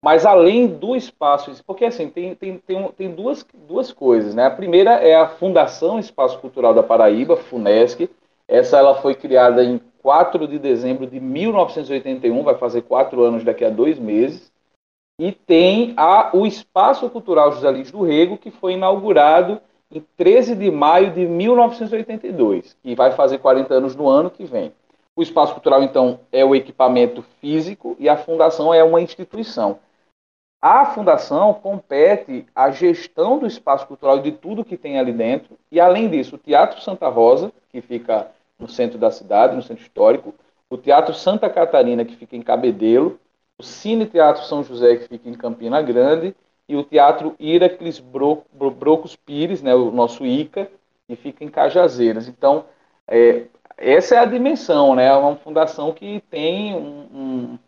Mas 0.05 0.27
além 0.27 0.67
do 0.67 0.97
espaço, 0.97 1.53
porque 1.65 1.85
assim, 1.85 2.11
tem, 2.11 2.35
tem, 2.35 2.59
tem, 2.59 2.89
tem 2.93 3.15
duas, 3.15 3.47
duas 3.69 3.93
coisas, 3.93 4.35
né? 4.35 4.47
A 4.47 4.51
primeira 4.51 4.95
é 4.95 5.15
a 5.15 5.29
Fundação 5.29 6.01
Espaço 6.01 6.41
Cultural 6.41 6.75
da 6.75 6.83
Paraíba, 6.83 7.37
FUNESC. 7.37 8.11
Essa 8.49 8.79
ela 8.79 9.01
foi 9.01 9.15
criada 9.15 9.63
em 9.63 9.81
4 10.03 10.49
de 10.49 10.59
dezembro 10.59 11.07
de 11.07 11.21
1981, 11.21 12.43
vai 12.43 12.57
fazer 12.57 12.83
quatro 12.83 13.23
anos 13.23 13.45
daqui 13.45 13.65
a 13.65 13.71
dois 13.71 14.01
meses. 14.01 14.51
E 15.21 15.31
tem 15.31 15.95
a, 15.97 16.37
o 16.37 16.45
Espaço 16.45 17.09
Cultural 17.09 17.53
José 17.53 17.71
Lins 17.71 17.93
do 17.93 18.03
Rego, 18.03 18.37
que 18.37 18.51
foi 18.51 18.73
inaugurado 18.73 19.61
em 19.91 20.05
13 20.17 20.55
de 20.55 20.71
maio 20.71 21.13
de 21.13 21.27
1982, 21.27 22.77
que 22.83 22.95
vai 22.95 23.11
fazer 23.13 23.39
40 23.39 23.75
anos 23.75 23.97
no 23.97 24.09
ano 24.09 24.31
que 24.31 24.45
vem. 24.45 24.73
O 25.17 25.23
Espaço 25.23 25.53
Cultural, 25.53 25.83
então, 25.83 26.21
é 26.31 26.45
o 26.45 26.55
equipamento 26.55 27.23
físico 27.41 27.97
e 27.99 28.09
a 28.09 28.17
fundação 28.17 28.73
é 28.73 28.83
uma 28.85 29.01
instituição. 29.01 29.79
A 30.63 30.85
fundação 30.87 31.55
compete 31.55 32.47
a 32.55 32.71
gestão 32.71 33.39
do 33.39 33.47
espaço 33.47 33.87
cultural 33.87 34.19
e 34.19 34.23
de 34.23 34.33
tudo 34.33 34.65
que 34.65 34.77
tem 34.77 34.99
ali 34.99 35.13
dentro. 35.13 35.59
E, 35.73 35.81
além 35.81 36.09
disso, 36.09 36.37
o 36.37 36.39
Teatro 36.39 36.81
Santa 36.83 37.09
Rosa, 37.09 37.51
que 37.71 37.81
fica 37.81 38.31
no 38.59 38.69
centro 38.69 38.99
da 38.99 39.11
cidade, 39.11 39.57
no 39.57 39.63
centro 39.63 39.83
histórico, 39.83 40.35
o 40.69 40.77
Teatro 40.77 41.15
Santa 41.15 41.49
Catarina, 41.49 42.05
que 42.05 42.15
fica 42.15 42.37
em 42.37 42.43
Cabedelo, 42.43 43.19
o 43.59 43.63
Cine 43.63 44.07
Teatro 44.07 44.45
São 44.45 44.63
José, 44.63 44.97
que 44.97 45.09
fica 45.09 45.29
em 45.29 45.35
Campina 45.35 45.83
Grande, 45.83 46.35
e 46.71 46.77
o 46.77 46.85
Teatro 46.85 47.35
Iraclis 47.41 47.99
Bro, 47.99 48.45
Bro, 48.53 48.71
Brocos 48.71 49.17
Pires, 49.17 49.61
né, 49.61 49.75
o 49.75 49.91
nosso 49.91 50.25
ICA, 50.25 50.71
que 51.09 51.17
fica 51.17 51.43
em 51.43 51.49
Cajazeiras. 51.49 52.29
Então, 52.29 52.65
é, 53.09 53.47
essa 53.77 54.15
é 54.15 54.19
a 54.19 54.25
dimensão, 54.25 54.95
né? 54.95 55.07
É 55.07 55.17
uma 55.17 55.35
fundação 55.35 55.93
que 55.93 56.23
tem 56.31 56.73
um, 56.77 57.09
um, 57.13 57.59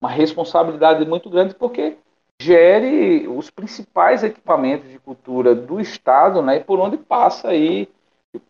uma 0.00 0.10
responsabilidade 0.10 1.04
muito 1.06 1.30
grande, 1.30 1.54
porque 1.54 1.98
gere 2.40 3.28
os 3.28 3.48
principais 3.48 4.24
equipamentos 4.24 4.90
de 4.90 4.98
cultura 4.98 5.54
do 5.54 5.80
estado, 5.80 6.42
né? 6.42 6.56
E 6.56 6.64
por 6.64 6.80
onde 6.80 6.96
passa 6.96 7.50
aí, 7.50 7.88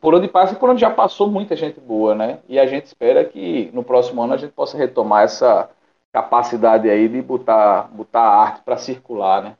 por 0.00 0.14
onde 0.14 0.26
passa 0.26 0.54
e 0.54 0.56
por 0.56 0.70
onde 0.70 0.80
já 0.80 0.90
passou 0.90 1.30
muita 1.30 1.54
gente 1.54 1.78
boa, 1.80 2.14
né? 2.14 2.38
E 2.48 2.58
a 2.58 2.66
gente 2.66 2.86
espera 2.86 3.22
que 3.26 3.70
no 3.74 3.84
próximo 3.84 4.22
ano 4.22 4.32
a 4.32 4.38
gente 4.38 4.52
possa 4.52 4.78
retomar 4.78 5.24
essa 5.24 5.68
capacidade 6.10 6.88
aí 6.88 7.08
de 7.08 7.20
botar, 7.20 7.88
botar 7.92 8.22
a 8.22 8.40
arte 8.40 8.62
para 8.62 8.78
circular, 8.78 9.42
né? 9.42 9.56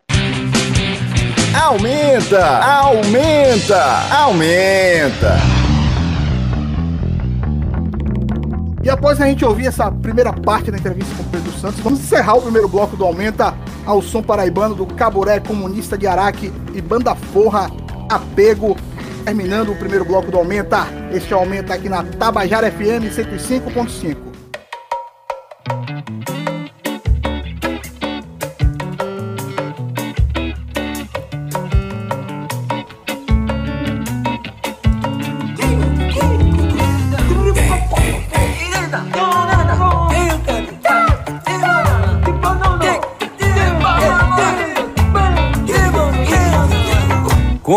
Aumenta! 1.55 2.59
Aumenta! 2.59 3.85
Aumenta! 4.11 5.37
E 8.83 8.91
após 8.91 9.21
a 9.21 9.27
gente 9.27 9.45
ouvir 9.45 9.67
essa 9.67 9.91
primeira 9.91 10.33
parte 10.33 10.71
da 10.71 10.79
entrevista 10.79 11.15
com 11.17 11.23
o 11.23 11.27
Pedro 11.27 11.53
Santos, 11.53 11.81
vamos 11.81 12.01
encerrar 12.01 12.37
o 12.37 12.43
primeiro 12.43 12.69
bloco 12.69 12.97
do 12.97 13.05
Aumenta 13.05 13.55
ao 13.85 14.01
som 14.03 14.23
paraibano 14.23 14.75
do 14.75 14.87
Caboré 14.87 15.41
Comunista 15.41 15.97
de 15.97 16.07
Araque 16.07 16.53
e 16.75 16.81
Banda 16.81 17.15
Forra 17.15 17.71
Apego. 18.09 18.77
Terminando 19.25 19.73
o 19.73 19.77
primeiro 19.77 20.05
bloco 20.05 20.31
do 20.31 20.39
Aumenta, 20.39 20.87
este 21.13 21.35
Aumenta 21.35 21.75
aqui 21.75 21.89
na 21.89 22.03
Tabajara 22.03 22.71
FM 22.71 23.13
105.5. 23.15 24.28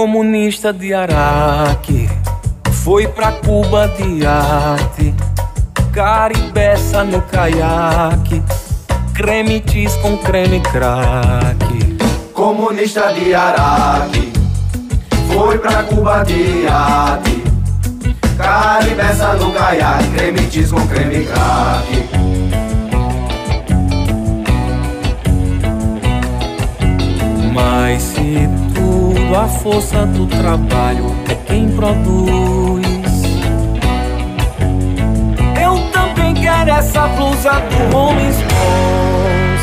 Comunista 0.02 0.74
de 0.74 0.96
Araque 0.96 2.10
foi 2.84 3.08
pra 3.08 3.34
Cuba 3.34 3.88
de 3.88 4.26
arte, 4.26 5.14
caribeça 5.94 7.04
no 7.04 7.22
caiaque, 7.22 8.42
creme 9.14 9.64
cheese 9.64 9.96
com 10.00 10.18
creme 10.18 10.60
crack. 10.60 12.34
comunista 12.34 13.14
de 13.14 13.32
Araque, 13.36 14.34
foi 15.32 15.60
pra 15.60 15.84
Cuba 15.84 16.24
de 16.24 16.68
arte. 16.68 17.44
Caribeça 18.36 19.34
no 19.34 19.52
caiaque, 19.52 20.10
creme 20.16 20.50
cheese 20.50 20.74
com 20.74 20.88
creme 20.88 21.26
crack. 21.26 22.10
Mas 27.54 28.02
se 28.02 28.50
tudo 29.32 29.38
a 29.38 29.48
força 29.48 30.06
do 30.08 30.26
trabalho 30.28 31.16
é 31.30 31.36
quem 31.46 31.70
produz. 31.70 32.86
Eu 35.62 35.78
também 35.92 36.34
quero 36.34 36.70
essa 36.70 37.08
blusa 37.08 37.52
do 37.52 37.96
Rolling 37.96 38.34
Stones. 38.34 39.62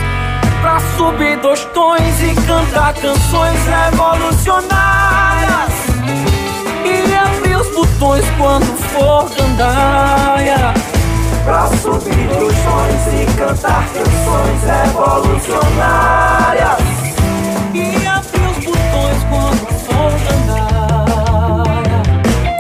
Pra 0.63 0.81
subir 0.97 1.37
dois 1.41 1.67
tons 1.67 2.23
e 2.23 2.35
cantar 2.47 2.95
canções 2.95 3.61
revolucionárias. 3.67 5.75
E 6.85 7.15
abrir 7.15 7.57
os 7.57 7.69
botões 7.75 8.25
quando 8.39 8.75
for 8.77 9.29
gandaia. 9.37 10.73
Pra 11.45 11.67
subir 11.67 12.29
dois 12.39 12.57
tons 12.57 13.07
e 13.13 13.27
cantar 13.37 13.87
canções 13.89 14.63
revolucionárias 14.65 16.88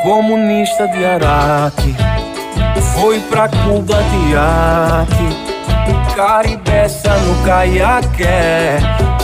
Comunista 0.08 0.88
de 0.88 1.04
Araque. 1.04 1.94
Foi 2.94 3.20
pra 3.28 3.46
Cuba 3.46 4.02
de 4.04 4.34
arte 4.34 6.16
Caribeça 6.16 7.14
no 7.18 7.44
caiaque. 7.44 8.24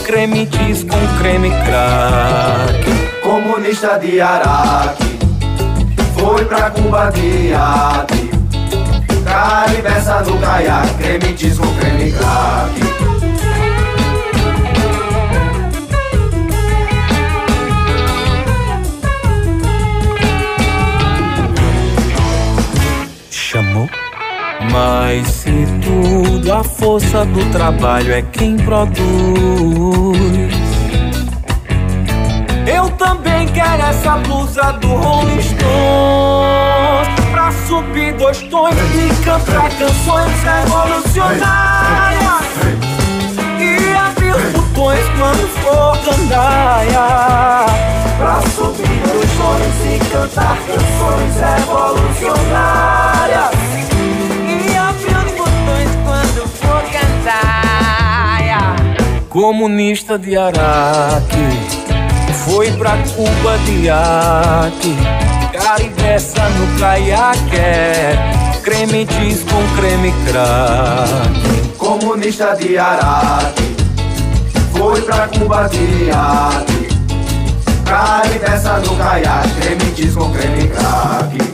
Creme 0.05 0.47
cheese 0.53 0.85
com 0.85 0.99
creme 1.19 1.49
crack. 1.65 2.85
Comunista 3.23 3.99
de 3.99 4.21
Araque, 4.21 5.19
foi 6.19 6.45
pra 6.45 6.71
Cuba 6.71 7.11
de 7.13 7.55
arte. 7.55 8.31
Caribeça 9.25 10.21
no 10.21 10.39
caiaque, 10.39 10.95
creme 10.99 11.39
cheese 11.39 11.59
com 11.59 11.75
creme 11.79 12.13
crack. 12.13 13.04
Mas 24.71 25.27
se 25.29 25.67
tudo 25.83 26.53
a 26.53 26.63
força 26.65 27.25
do 27.27 27.45
trabalho 27.51 28.13
é 28.13 28.23
quem 28.23 28.57
produz. 28.57 28.95
Eu 32.67 32.89
também 32.91 33.47
quero 33.49 33.83
essa 33.83 34.17
blusa 34.19 34.73
do 34.75 34.89
Rolling 34.89 35.43
Stones. 35.43 37.09
Pra 37.31 37.51
subir 37.67 38.13
dois 38.15 38.43
tons 38.43 38.75
e 38.75 39.15
cantar 39.25 39.71
canções 39.71 40.43
revolucionárias. 40.43 42.45
E 43.61 43.97
abrir 43.97 44.35
botões 44.53 45.05
quando 45.19 45.49
for 45.63 45.97
gandaia. 46.05 47.07
Pra 48.19 48.41
subir 48.55 49.03
dois 49.07 49.31
tons 49.37 49.77
e 49.87 49.99
cantar 50.11 50.57
canções 50.67 51.35
revolucionárias 51.41 53.64
Comunista 59.29 60.19
de 60.19 60.37
Araque. 60.37 61.85
Foi 62.45 62.71
pra 62.73 62.93
Cuba 63.17 63.59
de 63.65 63.89
arte 63.89 64.95
Caribeça 65.65 66.49
no 66.51 66.79
caiaque. 66.79 67.57
Creme 68.63 69.07
cheese 69.07 69.45
com 69.45 69.77
creme 69.77 70.13
crack. 70.27 71.77
Comunista 71.79 72.55
de 72.55 72.77
Araque, 72.77 73.77
foi 74.73 75.01
pra 75.03 75.29
Cuba 75.29 75.69
de 75.69 76.11
arte. 76.11 76.89
Caribeça 77.85 78.79
no 78.81 78.97
caiaque, 78.97 79.51
creme 79.61 79.97
cheese 79.97 80.15
com 80.15 80.31
creme 80.33 80.69
crack. 80.69 81.54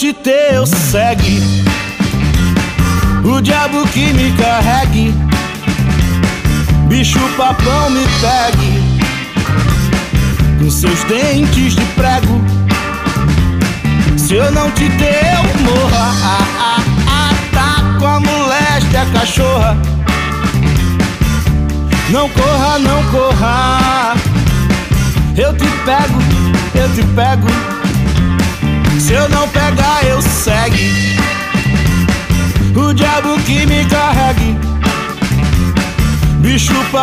Se 0.00 0.06
eu 0.06 0.12
não 0.14 0.14
te 0.14 0.14
ter, 0.14 0.54
eu 0.54 0.66
segue. 0.66 1.39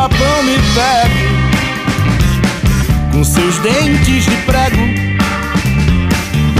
Papão 0.09 0.43
me 0.43 0.55
pegue. 0.73 1.27
Com 3.11 3.23
seus 3.25 3.57
dentes 3.59 4.23
de 4.23 4.37
prego. 4.45 4.77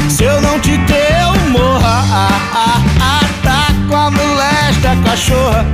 Se 0.09 0.25
eu 0.25 0.41
não 0.41 0.59
te 0.59 0.77
ter, 0.79 1.15
eu 1.21 1.51
morra. 1.51 2.03
Ah, 2.11 2.41
ah, 2.53 2.81
ah, 2.99 3.21
tá 3.43 3.67
com 3.87 3.95
a 3.95 4.11
molesta 4.11 4.97
cachorra. 5.05 5.65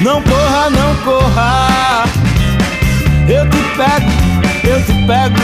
Não 0.00 0.20
corra, 0.22 0.68
não 0.70 0.96
corra. 1.04 2.04
Eu 3.28 3.48
te 3.48 3.62
pego, 3.76 4.10
eu 4.64 4.82
te 4.82 4.94
pego. 5.06 5.36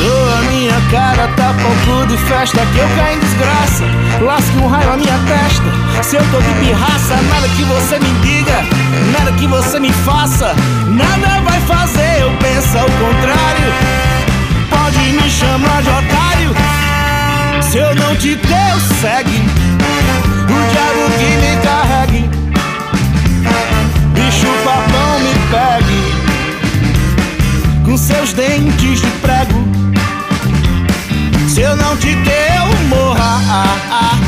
Dou 0.00 0.34
a 0.34 0.42
minha 0.50 0.80
cara, 0.90 1.28
tapa 1.36 1.62
o 1.62 1.76
cu 1.86 2.06
de 2.08 2.16
festa 2.16 2.66
Que 2.72 2.78
eu 2.78 2.88
caio 2.96 3.16
em 3.16 3.20
desgraça, 3.20 3.84
lasque 4.20 4.56
um 4.56 4.66
raio 4.66 4.90
na 4.90 4.96
minha 4.96 5.18
testa 5.28 5.71
Se 6.00 6.16
eu 6.16 6.22
tô 6.30 6.40
de 6.40 6.52
pirraça, 6.60 7.16
nada 7.28 7.48
que 7.48 7.64
você 7.64 7.98
me 7.98 8.10
diga 8.20 8.64
Nada 9.12 9.32
que 9.32 9.46
você 9.46 9.78
me 9.78 9.92
faça 9.92 10.54
Nada 10.88 11.40
vai 11.42 11.60
fazer 11.60 12.20
eu 12.20 12.30
pensar 12.38 12.84
o 12.84 12.90
contrário. 12.90 13.72
Pode 14.68 14.98
me 14.98 15.30
chamar 15.30 15.82
de 15.82 15.88
otário. 15.88 16.54
Se 17.62 17.78
eu 17.78 17.94
não 17.94 18.14
te 18.16 18.36
ter, 18.36 18.70
eu 18.72 18.80
segue. 19.00 19.42
O 20.44 20.58
diabo 20.70 21.10
que 21.18 21.30
me 21.42 21.56
carregue. 21.62 22.30
Bicho 24.14 24.46
papão 24.64 25.18
me 25.20 25.34
pegue. 25.50 26.00
Com 27.84 27.96
seus 27.96 28.32
dentes 28.32 29.00
de 29.00 29.10
prego. 29.22 29.66
Se 31.48 31.62
eu 31.62 31.76
não 31.76 31.96
te 31.96 32.14
der, 32.14 32.56
eu 32.56 32.88
morra. 32.88 34.21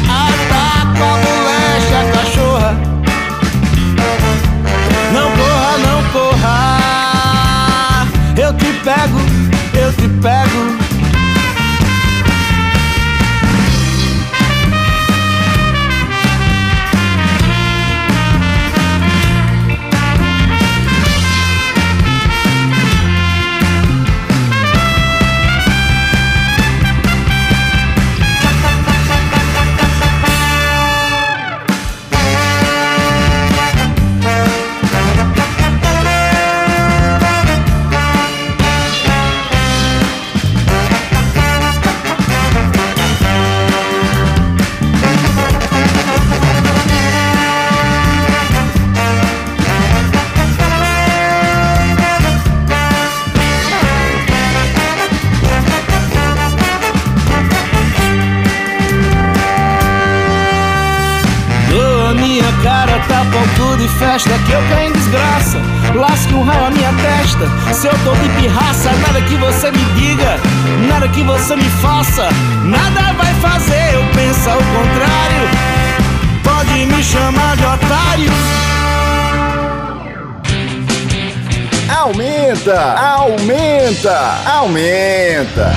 Cachorra. 2.13 2.77
Não 5.13 5.31
corra, 5.31 5.79
não 5.79 6.03
corra. 6.13 8.07
Eu 8.37 8.53
te 8.55 8.73
pego, 8.85 9.19
eu 9.75 9.93
te 9.93 10.09
pego. 10.21 10.84
Festa 63.99 64.31
Que 64.47 64.53
eu 64.53 64.63
caio 64.69 64.89
em 64.89 64.93
desgraça, 64.93 65.59
lasque 65.95 66.35
um 66.35 66.43
raio 66.43 66.63
na 66.65 66.71
minha 66.71 66.93
testa. 66.93 67.75
Se 67.75 67.87
eu 67.87 67.95
tô 68.05 68.15
de 68.15 68.29
pirraça, 68.41 68.91
nada 69.07 69.21
que 69.23 69.37
você 69.37 69.71
me 69.71 69.85
diga 69.95 70.39
Nada 70.89 71.09
que 71.09 71.23
você 71.23 71.57
me 71.57 71.69
faça. 71.83 72.29
Nada 72.65 73.13
vai 73.15 73.35
fazer 73.35 73.95
eu 73.95 74.03
pensar 74.15 74.57
o 74.57 74.63
contrário. 74.63 75.49
Pode 76.43 76.87
me 76.87 77.03
chamar 77.03 77.57
de 77.57 77.65
otário. 77.65 78.31
Aumenta, 81.97 82.81
aumenta, 82.93 84.19
aumenta. 84.47 85.73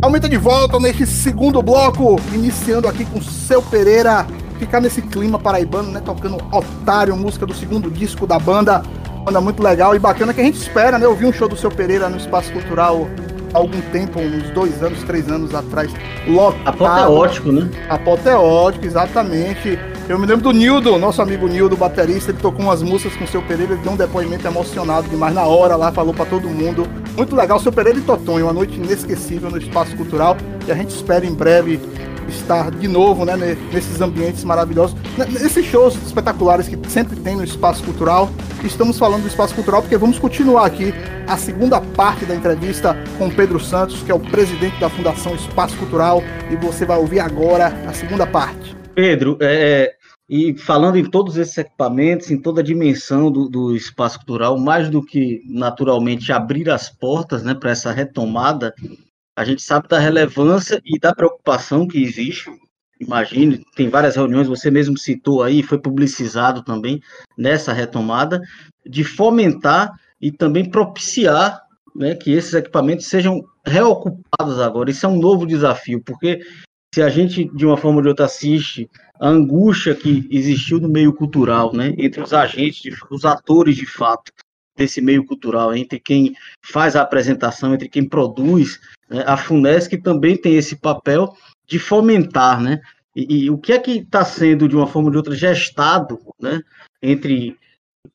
Aumenta 0.00 0.28
de 0.28 0.36
volta 0.36 0.78
neste 0.78 1.06
segundo 1.06 1.60
bloco, 1.62 2.20
iniciando 2.32 2.86
aqui 2.86 3.04
com 3.04 3.20
Seu 3.20 3.60
Pereira, 3.60 4.26
ficar 4.56 4.80
nesse 4.80 5.02
clima 5.02 5.38
paraibano, 5.38 5.90
né? 5.90 6.00
Tocando 6.04 6.36
Otário, 6.52 7.16
música 7.16 7.46
do 7.46 7.54
segundo 7.54 7.90
disco 7.90 8.26
da 8.26 8.38
banda. 8.38 8.82
Banda 9.24 9.40
muito 9.40 9.62
legal 9.62 9.94
e 9.94 9.98
bacana 9.98 10.32
que 10.32 10.40
a 10.40 10.44
gente 10.44 10.56
espera, 10.56 10.98
né? 10.98 11.06
Eu 11.06 11.14
vi 11.14 11.26
um 11.26 11.32
show 11.32 11.48
do 11.48 11.56
Seu 11.56 11.70
Pereira 11.70 12.08
no 12.08 12.16
Espaço 12.16 12.52
Cultural 12.52 13.08
há 13.52 13.58
algum 13.58 13.80
tempo, 13.92 14.20
uns 14.20 14.50
dois 14.50 14.82
anos, 14.82 15.02
três 15.02 15.28
anos 15.28 15.54
atrás. 15.54 15.90
Lotado. 16.26 16.68
Apoteótico, 16.68 17.52
né? 17.52 17.68
Apoteótico, 17.88 18.84
exatamente. 18.84 19.78
Eu 20.08 20.20
me 20.20 20.26
lembro 20.26 20.44
do 20.44 20.52
Nildo, 20.52 20.96
nosso 20.98 21.20
amigo 21.20 21.48
Nildo, 21.48 21.76
baterista, 21.76 22.30
ele 22.30 22.38
tocou 22.38 22.64
umas 22.64 22.80
músicas 22.80 23.16
com 23.16 23.24
o 23.24 23.26
seu 23.26 23.42
Pereira, 23.42 23.72
ele 23.72 23.82
deu 23.82 23.90
um 23.90 23.96
depoimento 23.96 24.46
emocionado 24.46 25.08
demais 25.08 25.34
na 25.34 25.44
hora 25.44 25.74
lá, 25.74 25.90
falou 25.90 26.14
para 26.14 26.26
todo 26.26 26.48
mundo. 26.48 26.86
Muito 27.16 27.34
legal, 27.34 27.58
seu 27.58 27.72
Pereira 27.72 27.98
e 27.98 28.02
Totonho, 28.02 28.46
uma 28.46 28.52
noite 28.52 28.76
inesquecível 28.76 29.50
no 29.50 29.58
Espaço 29.58 29.96
Cultural 29.96 30.36
e 30.64 30.70
a 30.70 30.76
gente 30.76 30.90
espera 30.90 31.26
em 31.26 31.34
breve 31.34 31.80
estar 32.28 32.70
de 32.70 32.88
novo, 32.88 33.24
né, 33.24 33.36
nesses 33.72 34.00
ambientes 34.00 34.44
maravilhosos, 34.44 34.96
nesses 35.16 35.64
shows 35.66 35.94
espetaculares 36.06 36.68
que 36.68 36.78
sempre 36.88 37.16
tem 37.16 37.36
no 37.36 37.44
Espaço 37.44 37.82
Cultural. 37.82 38.30
Estamos 38.64 38.98
falando 38.98 39.22
do 39.22 39.28
Espaço 39.28 39.54
Cultural 39.54 39.82
porque 39.82 39.96
vamos 39.96 40.18
continuar 40.18 40.66
aqui 40.66 40.92
a 41.26 41.36
segunda 41.36 41.80
parte 41.80 42.24
da 42.24 42.34
entrevista 42.34 42.96
com 43.18 43.30
Pedro 43.30 43.60
Santos, 43.60 44.02
que 44.02 44.10
é 44.10 44.14
o 44.14 44.20
presidente 44.20 44.78
da 44.80 44.88
Fundação 44.88 45.34
Espaço 45.34 45.76
Cultural, 45.76 46.22
e 46.50 46.56
você 46.56 46.84
vai 46.84 46.98
ouvir 46.98 47.20
agora 47.20 47.66
a 47.86 47.92
segunda 47.92 48.26
parte. 48.26 48.76
Pedro, 48.94 49.36
é, 49.40 49.94
e 50.28 50.56
falando 50.58 50.96
em 50.96 51.04
todos 51.04 51.36
esses 51.36 51.56
equipamentos, 51.56 52.30
em 52.30 52.38
toda 52.38 52.60
a 52.60 52.64
dimensão 52.64 53.30
do, 53.30 53.48
do 53.48 53.76
espaço 53.76 54.18
cultural, 54.18 54.58
mais 54.58 54.90
do 54.90 55.02
que 55.02 55.42
naturalmente 55.48 56.32
abrir 56.32 56.68
as 56.68 56.88
portas 56.88 57.44
né, 57.44 57.54
para 57.54 57.70
essa 57.70 57.92
retomada, 57.92 58.74
a 59.36 59.44
gente 59.44 59.62
sabe 59.62 59.86
da 59.86 59.98
relevância 59.98 60.80
e 60.84 60.98
da 60.98 61.14
preocupação 61.14 61.86
que 61.86 62.02
existe. 62.02 62.50
Imagine, 62.98 63.62
tem 63.76 63.90
várias 63.90 64.16
reuniões, 64.16 64.48
você 64.48 64.70
mesmo 64.70 64.96
citou 64.96 65.42
aí, 65.42 65.62
foi 65.62 65.78
publicizado 65.78 66.64
também 66.64 67.02
nessa 67.36 67.72
retomada, 67.72 68.40
de 68.86 69.04
fomentar 69.04 69.92
e 70.18 70.32
também 70.32 70.70
propiciar 70.70 71.60
né, 71.94 72.14
que 72.14 72.32
esses 72.32 72.54
equipamentos 72.54 73.06
sejam 73.06 73.44
reocupados 73.66 74.58
agora. 74.58 74.90
Isso 74.90 75.04
é 75.04 75.08
um 75.08 75.20
novo 75.20 75.46
desafio, 75.46 76.02
porque 76.02 76.40
se 76.94 77.02
a 77.02 77.10
gente, 77.10 77.44
de 77.54 77.66
uma 77.66 77.76
forma 77.76 77.98
ou 77.98 78.02
de 78.02 78.08
outra, 78.08 78.24
assiste 78.24 78.88
a 79.20 79.28
angústia 79.28 79.94
que 79.94 80.26
existiu 80.30 80.80
no 80.80 80.88
meio 80.88 81.12
cultural, 81.12 81.74
né, 81.74 81.94
entre 81.98 82.22
os 82.22 82.32
agentes, 82.32 82.96
os 83.10 83.26
atores 83.26 83.76
de 83.76 83.84
fato 83.84 84.32
desse 84.76 85.02
meio 85.02 85.24
cultural, 85.24 85.74
entre 85.74 85.98
quem 85.98 86.34
faz 86.62 86.96
a 86.96 87.02
apresentação, 87.02 87.74
entre 87.74 87.88
quem 87.88 88.06
produz, 88.06 88.78
a 89.10 89.36
FUNESC 89.36 89.98
também 89.98 90.36
tem 90.36 90.56
esse 90.56 90.76
papel 90.76 91.34
de 91.66 91.78
fomentar, 91.78 92.60
né, 92.60 92.80
e, 93.14 93.44
e 93.44 93.50
o 93.50 93.58
que 93.58 93.72
é 93.72 93.78
que 93.78 93.98
está 93.98 94.24
sendo, 94.24 94.68
de 94.68 94.76
uma 94.76 94.86
forma 94.86 95.08
ou 95.08 95.12
de 95.12 95.16
outra, 95.16 95.34
gestado, 95.34 96.18
né, 96.40 96.60
entre 97.02 97.56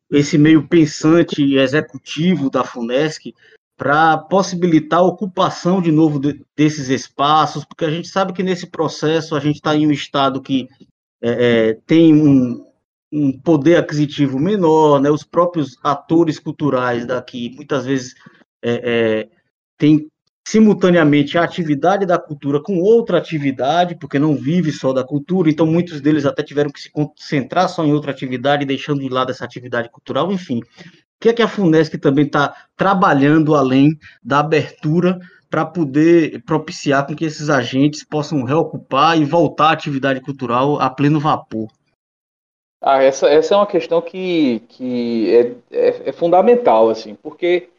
esse 0.10 0.38
meio 0.38 0.68
pensante 0.68 1.42
e 1.42 1.58
executivo 1.58 2.50
da 2.50 2.64
FUNESC 2.64 3.34
para 3.78 4.16
possibilitar 4.16 5.00
a 5.00 5.04
ocupação 5.04 5.82
de 5.82 5.92
novo 5.92 6.20
de, 6.20 6.46
desses 6.56 6.90
espaços, 6.90 7.66
porque 7.66 7.84
a 7.84 7.90
gente 7.90 8.08
sabe 8.08 8.32
que 8.32 8.44
nesse 8.44 8.68
processo 8.68 9.36
a 9.36 9.40
gente 9.40 9.56
está 9.56 9.76
em 9.76 9.88
um 9.88 9.92
estado 9.92 10.40
que 10.40 10.68
é, 11.20 11.70
é, 11.70 11.74
tem 11.88 12.14
um, 12.14 12.64
um, 13.12 13.32
poder 13.40 13.78
aquisitivo 13.78 14.38
menor, 14.38 15.02
né? 15.02 15.10
os 15.10 15.24
próprios 15.24 15.78
atores 15.84 16.38
culturais 16.38 17.08
daqui 17.08 17.56
muitas 17.56 17.86
vezes 17.86 18.14
é, 18.62 19.24
é 19.24 19.30
têm 19.80 20.08
simultaneamente 20.48 21.38
a 21.38 21.44
atividade 21.44 22.06
da 22.06 22.18
cultura 22.18 22.62
com 22.62 22.80
outra 22.80 23.18
atividade, 23.18 23.96
porque 24.00 24.20
não 24.20 24.36
vive 24.36 24.72
só 24.72 24.92
da 24.92 25.04
cultura, 25.04 25.50
então 25.50 25.66
muitos 25.66 26.02
deles 26.02 26.26
até 26.26 26.44
tiveram 26.44 26.72
que 26.72 26.82
se 26.82 26.92
concentrar 26.92 27.70
só 27.70 27.86
em 27.86 27.94
outra 27.94 28.12
atividade, 28.12 28.66
deixando 28.66 29.02
de 29.02 29.10
lado 29.10 29.32
essa 29.32 29.46
atividade 29.46 29.90
cultural, 29.90 30.32
enfim 30.32 30.62
que 31.22 31.30
é 31.30 31.34
que 31.34 31.42
a 31.44 31.48
FUNESC 31.48 32.00
também 32.00 32.26
está 32.26 32.56
trabalhando 32.76 33.54
além 33.54 33.96
da 34.24 34.40
abertura 34.40 35.20
para 35.52 35.64
poder 35.64 36.44
propiciar 36.44 37.06
com 37.06 37.16
que 37.16 37.26
esses 37.26 37.48
agentes 37.48 38.04
possam 38.04 38.44
reocupar 38.44 39.18
e 39.20 39.24
voltar 39.24 39.68
à 39.68 39.72
atividade 39.72 40.20
cultural 40.20 40.82
a 40.82 40.90
pleno 40.90 41.20
vapor? 41.20 41.68
Ah, 42.82 43.04
essa, 43.04 43.28
essa 43.28 43.54
é 43.54 43.58
uma 43.58 43.68
questão 43.68 44.02
que, 44.02 44.64
que 44.68 45.56
é, 45.70 45.78
é, 45.78 46.10
é 46.10 46.12
fundamental, 46.12 46.90
assim, 46.90 47.14
porque 47.14 47.70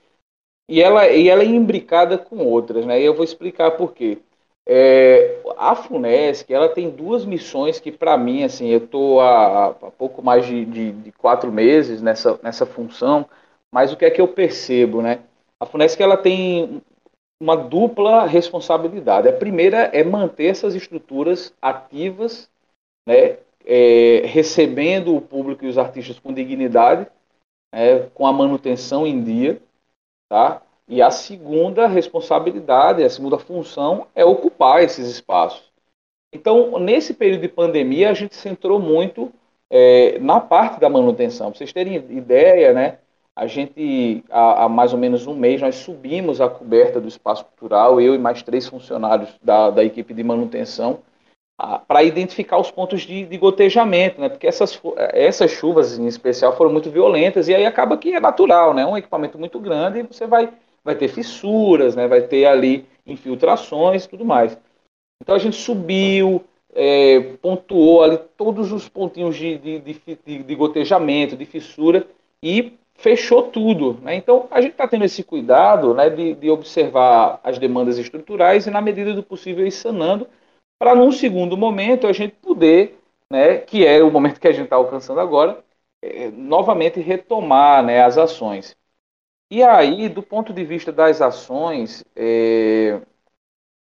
e 0.69 0.81
ela, 0.81 1.09
e 1.09 1.29
ela 1.29 1.43
é 1.43 1.47
imbricada 1.47 2.17
com 2.19 2.39
outras, 2.39 2.87
né? 2.87 3.01
E 3.01 3.05
eu 3.05 3.15
vou 3.15 3.25
explicar 3.25 3.73
por 3.73 3.93
quê. 3.93 4.19
É, 4.67 5.41
a 5.57 5.75
FUNESC 5.75 6.53
ela 6.53 6.69
tem 6.69 6.89
duas 6.91 7.25
missões 7.25 7.81
que, 7.81 7.91
para 7.91 8.17
mim, 8.17 8.45
assim, 8.45 8.69
eu 8.69 8.79
estou 8.79 9.21
há, 9.21 9.67
há, 9.69 9.91
pouco 9.91 10.23
mais 10.23 10.47
de, 10.47 10.65
de, 10.65 10.93
de, 10.93 11.13
quatro 11.13 11.51
meses 11.51 12.01
nessa, 12.01 12.39
nessa 12.43 12.65
função, 12.65 13.27
mas 13.73 13.93
o 13.93 13.97
que 13.97 14.05
é 14.05 14.11
que 14.11 14.21
eu 14.21 14.29
percebo, 14.29 15.03
né? 15.03 15.21
A 15.59 15.67
FUNESC 15.67 16.01
ela 16.01 16.17
tem 16.17 16.81
uma 17.41 17.57
dupla 17.57 18.25
responsabilidade. 18.25 19.29
A 19.29 19.33
primeira 19.33 19.91
é 19.93 20.05
manter 20.05 20.47
essas 20.47 20.77
estruturas 20.77 21.53
ativas, 21.61 22.49
né, 23.07 23.39
é, 23.65 24.23
recebendo 24.27 25.17
o 25.17 25.21
público 25.21 25.65
e 25.65 25.69
os 25.69 25.77
artistas 25.77 26.21
com 26.21 26.33
dignidade, 26.33 27.07
né, 27.73 28.09
com 28.15 28.27
a 28.27 28.33
manutenção 28.33 29.05
em 29.05 29.23
dia, 29.23 29.61
tá? 30.33 30.63
E 30.89 31.03
a 31.03 31.11
segunda 31.11 31.87
responsabilidade, 31.87 33.05
a 33.05 33.11
segunda 33.11 33.39
função 33.39 34.07
é 34.15 34.25
ocupar 34.25 34.83
esses 34.83 35.07
espaços. 35.07 35.71
Então, 36.33 36.79
nesse 36.79 37.13
período 37.13 37.43
de 37.43 37.49
pandemia, 37.49 38.09
a 38.09 38.15
gente 38.15 38.35
centrou 38.35 38.81
muito 38.81 39.31
é, 39.69 40.19
na 40.21 40.41
parte 40.41 40.81
da 40.81 40.89
manutenção. 40.89 41.51
Para 41.51 41.59
vocês 41.59 41.71
terem 41.71 41.97
ideia, 41.97 42.73
né? 42.73 42.99
A 43.37 43.47
gente, 43.47 44.25
há, 44.31 44.65
há, 44.65 44.69
mais 44.71 44.95
ou 44.95 44.99
menos 44.99 45.27
um 45.27 45.35
mês, 45.35 45.61
nós 45.61 45.75
subimos 45.75 46.41
a 46.41 46.49
coberta 46.49 46.99
do 46.99 47.09
espaço 47.09 47.45
cultural, 47.45 48.01
eu 48.01 48.15
e 48.15 48.19
mais 48.19 48.43
três 48.43 48.67
funcionários 48.67 49.39
da, 49.43 49.69
da 49.69 49.85
equipe 49.85 50.15
de 50.15 50.25
manutenção, 50.25 51.01
para 51.87 52.03
identificar 52.03 52.59
os 52.59 52.71
pontos 52.71 53.03
de, 53.03 53.25
de, 53.25 53.39
gotejamento, 53.39 54.21
né? 54.21 54.29
Porque 54.29 54.47
essas, 54.47 54.81
essas 55.13 55.51
chuvas, 55.51 55.99
em 55.99 56.07
especial, 56.07 56.57
foram 56.57 56.73
muito 56.73 56.91
violentas, 56.91 57.49
e 57.49 57.55
aí 57.55 57.65
acaba 57.65 57.97
que 57.97 58.15
é 58.15 58.21
natural, 58.21 58.75
né? 58.75 58.85
Um 58.85 58.97
equipamento 58.97 59.39
muito 59.39 59.61
grande 59.61 60.01
e 60.01 60.03
você 60.03 60.27
vai 60.27 60.49
vai 60.85 60.95
ter 60.95 61.09
fissuras, 61.09 61.95
né? 61.95 62.07
vai 62.07 62.23
ter 62.23 62.45
ali 62.47 62.87
infiltrações 63.07 64.07
tudo 64.07 64.25
mais. 64.25 64.57
Então 65.21 65.35
a 65.35 65.39
gente 65.39 65.57
subiu, 65.57 66.43
é, 66.75 67.21
pontuou 67.41 68.03
ali 68.03 68.19
todos 68.37 68.73
os 68.73 68.89
pontinhos 68.89 69.37
de, 69.37 69.59
de, 69.59 69.79
de, 69.81 70.43
de, 70.43 70.55
gotejamento, 70.55 71.37
de 71.37 71.45
fissura 71.45 72.07
e 72.43 72.73
fechou 72.95 73.45
tudo. 73.45 73.99
Né? 74.03 74.17
Então 74.17 74.49
a 74.51 74.61
gente 74.61 74.73
está 74.73 74.89
tendo 74.89 75.05
esse 75.05 75.23
cuidado 75.23 75.95
né, 75.95 76.11
de, 76.11 76.35
de 76.35 76.51
observar 76.51 77.41
as 77.45 77.59
demandas 77.59 77.99
estruturais 77.99 78.67
e, 78.67 78.71
na 78.71 78.81
medida 78.81 79.15
do 79.15 79.23
possível, 79.23 79.67
ir 79.67 79.73
sanando, 79.73 80.27
para 80.83 80.97
num 80.97 81.13
segundo 81.13 81.57
momento 81.57 82.09
a 82.09 82.13
gente 82.13 82.35
poder, 82.43 82.99
né, 83.31 83.59
que 83.59 83.87
é 83.87 84.03
o 84.03 84.11
momento 84.11 84.41
que 84.41 84.49
a 84.49 84.53
gente 84.53 84.65
está 84.65 84.75
alcançando 84.75 85.21
agora, 85.21 85.63
é, 86.03 86.29
novamente 86.33 86.99
retomar 86.99 87.85
né, 87.85 88.03
as 88.03 88.19
ações. 88.19 88.77
E 89.49 89.63
aí, 89.63 90.09
do 90.09 90.25
ponto 90.25 90.53
de 90.53 90.65
vista 90.65 90.91
das 90.91 91.23
ações, 91.23 92.05
é, 92.17 93.01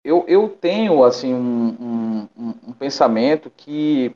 eu, 0.05 0.24
eu 0.28 0.49
tenho 0.49 1.03
assim 1.03 1.34
um, 1.34 2.28
um, 2.38 2.55
um, 2.68 2.72
pensamento 2.72 3.51
que 3.51 4.14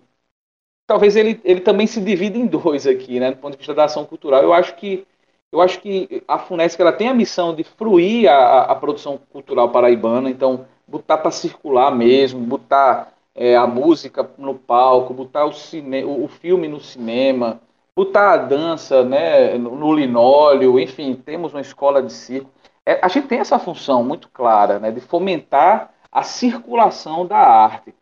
talvez 0.87 1.17
ele, 1.17 1.41
ele 1.43 1.61
também 1.61 1.89
se 1.89 2.01
divida 2.01 2.39
em 2.39 2.47
dois 2.47 2.87
aqui, 2.87 3.19
né? 3.19 3.33
Do 3.33 3.39
ponto 3.39 3.55
de 3.55 3.59
vista 3.59 3.75
da 3.75 3.87
ação 3.87 4.05
cultural, 4.05 4.41
eu 4.45 4.53
acho 4.53 4.77
que 4.77 5.05
eu 5.51 5.61
acho 5.61 5.81
que 5.81 6.23
a 6.29 6.39
Funesc 6.39 6.81
ela 6.81 6.93
tem 6.93 7.09
a 7.09 7.15
missão 7.15 7.57
de 7.57 7.65
fruir 7.65 8.31
a, 8.31 8.63
a 8.67 8.75
produção 8.77 9.19
cultural 9.33 9.73
paraibana, 9.73 10.31
então 10.31 10.67
botar 10.89 11.19
para 11.19 11.31
circular 11.31 11.91
mesmo, 11.91 12.41
botar 12.41 13.13
é, 13.35 13.57
a 13.57 13.67
música 13.67 14.29
no 14.39 14.55
palco, 14.55 15.15
botar 15.15 15.45
o, 15.45 15.53
cine, 15.53 16.03
o, 16.03 16.25
o 16.25 16.29
filme 16.29 16.67
no 16.67 16.81
cinema, 16.81 17.61
botar 17.95 18.33
a 18.33 18.37
dança 18.39 19.05
né, 19.05 19.59
no 19.59 19.93
linóleo, 19.93 20.81
enfim, 20.81 21.15
temos 21.15 21.53
uma 21.53 21.61
escola 21.61 22.03
de 22.03 22.13
circo. 22.13 22.51
É, 22.87 22.99
a 23.03 23.09
gente 23.09 23.29
tem 23.29 23.39
essa 23.39 23.59
função 23.59 24.03
muito 24.03 24.29
clara 24.31 24.79
né, 24.79 24.91
de 24.91 25.01
fomentar 25.01 25.93
a 26.11 26.23
circulação 26.23 27.27
da 27.27 27.39
arte. 27.39 27.95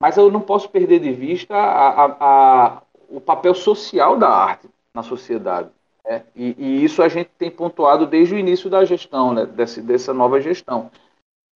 Mas 0.00 0.16
eu 0.16 0.30
não 0.30 0.40
posso 0.40 0.68
perder 0.68 1.00
de 1.00 1.12
vista 1.12 1.54
a, 1.54 2.04
a, 2.04 2.16
a, 2.20 2.82
o 3.08 3.20
papel 3.20 3.54
social 3.54 4.18
da 4.18 4.28
arte 4.28 4.68
na 4.92 5.02
sociedade. 5.02 5.70
Né? 6.04 6.22
E, 6.34 6.54
e, 6.58 6.84
isso 6.84 7.02
a 7.02 7.08
gente 7.08 7.30
tem 7.38 7.50
pontuado 7.50 8.06
desde 8.06 8.34
o 8.34 8.38
início 8.38 8.68
da 8.68 8.84
gestão, 8.84 9.32
né, 9.32 9.46
desse, 9.46 9.80
dessa 9.80 10.12
nova 10.12 10.40
gestão. 10.40 10.90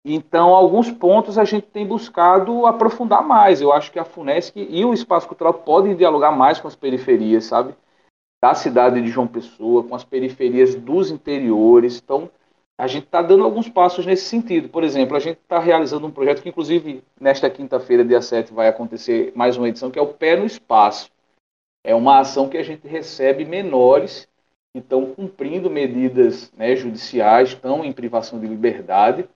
Então, 0.05 0.55
alguns 0.55 0.91
pontos 0.91 1.37
a 1.37 1.45
gente 1.45 1.67
tem 1.67 1.87
buscado 1.87 2.67
aprofundar 2.67 3.23
mais. 3.23 3.61
Eu 3.61 3.73
acho 3.73 3.91
que 3.93 3.99
a 3.99 4.05
FUNESC 4.05 4.57
e 4.57 4.85
o 4.85 4.95
Espaço 4.95 5.29
Cultural 5.29 5.55
podem 5.55 5.97
dialogar 5.97 6.33
mais 6.33 6.61
com 6.61 6.69
as 6.69 6.77
periferias, 6.77 7.45
sabe? 7.45 7.75
da 8.41 8.55
cidade 8.55 9.01
de 9.01 9.09
João 9.09 9.27
Pessoa, 9.27 9.83
com 9.83 9.95
as 9.95 10.05
periferias 10.05 10.75
dos 10.75 11.11
interiores. 11.11 12.01
Então, 12.03 12.31
a 12.79 12.87
gente 12.87 13.05
está 13.05 13.21
dando 13.21 13.45
alguns 13.45 13.69
passos 13.69 14.07
nesse 14.07 14.27
sentido. 14.27 14.69
Por 14.69 14.85
exemplo, 14.85 15.17
a 15.17 15.21
gente 15.21 15.39
está 15.39 15.59
realizando 15.59 16.07
um 16.07 16.11
projeto 16.11 16.43
que, 16.43 16.49
inclusive, 16.49 17.03
nesta 17.21 17.51
quinta-feira, 17.51 18.05
dia 18.05 18.23
7, 18.23 18.53
vai 18.53 18.69
acontecer 18.69 19.33
mais 19.35 19.57
uma 19.57 19.69
edição, 19.69 19.91
que 19.91 19.99
é 19.99 20.03
o 20.03 20.15
Pé 20.15 20.37
no 20.37 20.47
Espaço. 20.47 21.11
É 21.85 21.95
uma 21.95 22.21
ação 22.21 22.49
que 22.49 22.57
a 22.57 22.63
gente 22.63 22.87
recebe 22.87 23.45
menores 23.45 24.29
que 24.73 24.79
estão 24.79 25.07
cumprindo 25.07 25.71
medidas 25.71 26.53
né, 26.57 26.77
judiciais, 26.77 27.49
estão 27.51 27.85
em 27.85 27.93
privação 27.93 28.39
de 28.39 28.47
liberdade. 28.47 29.29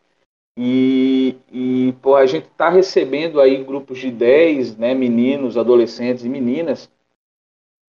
E, 0.59 1.39
e 1.51 1.95
pô, 2.03 2.15
a 2.15 2.27
gente 2.27 2.47
está 2.47 2.69
recebendo 2.69 3.41
aí 3.41 3.63
grupos 3.65 3.99
de 3.99 4.11
10 4.11 4.77
né, 4.77 4.95
meninos, 4.95 5.57
adolescentes 5.57 6.25
e 6.25 6.29
meninas. 6.29 6.91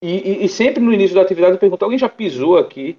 E, 0.02 0.42
e, 0.42 0.46
e 0.46 0.50
sempre 0.50 0.82
no 0.82 0.94
início 0.94 1.16
da 1.16 1.22
atividade 1.22 1.54
eu 1.54 1.60
pergunto, 1.60 1.84
alguém 1.84 1.98
já 1.98 2.10
pisou 2.10 2.58
aqui? 2.58 2.98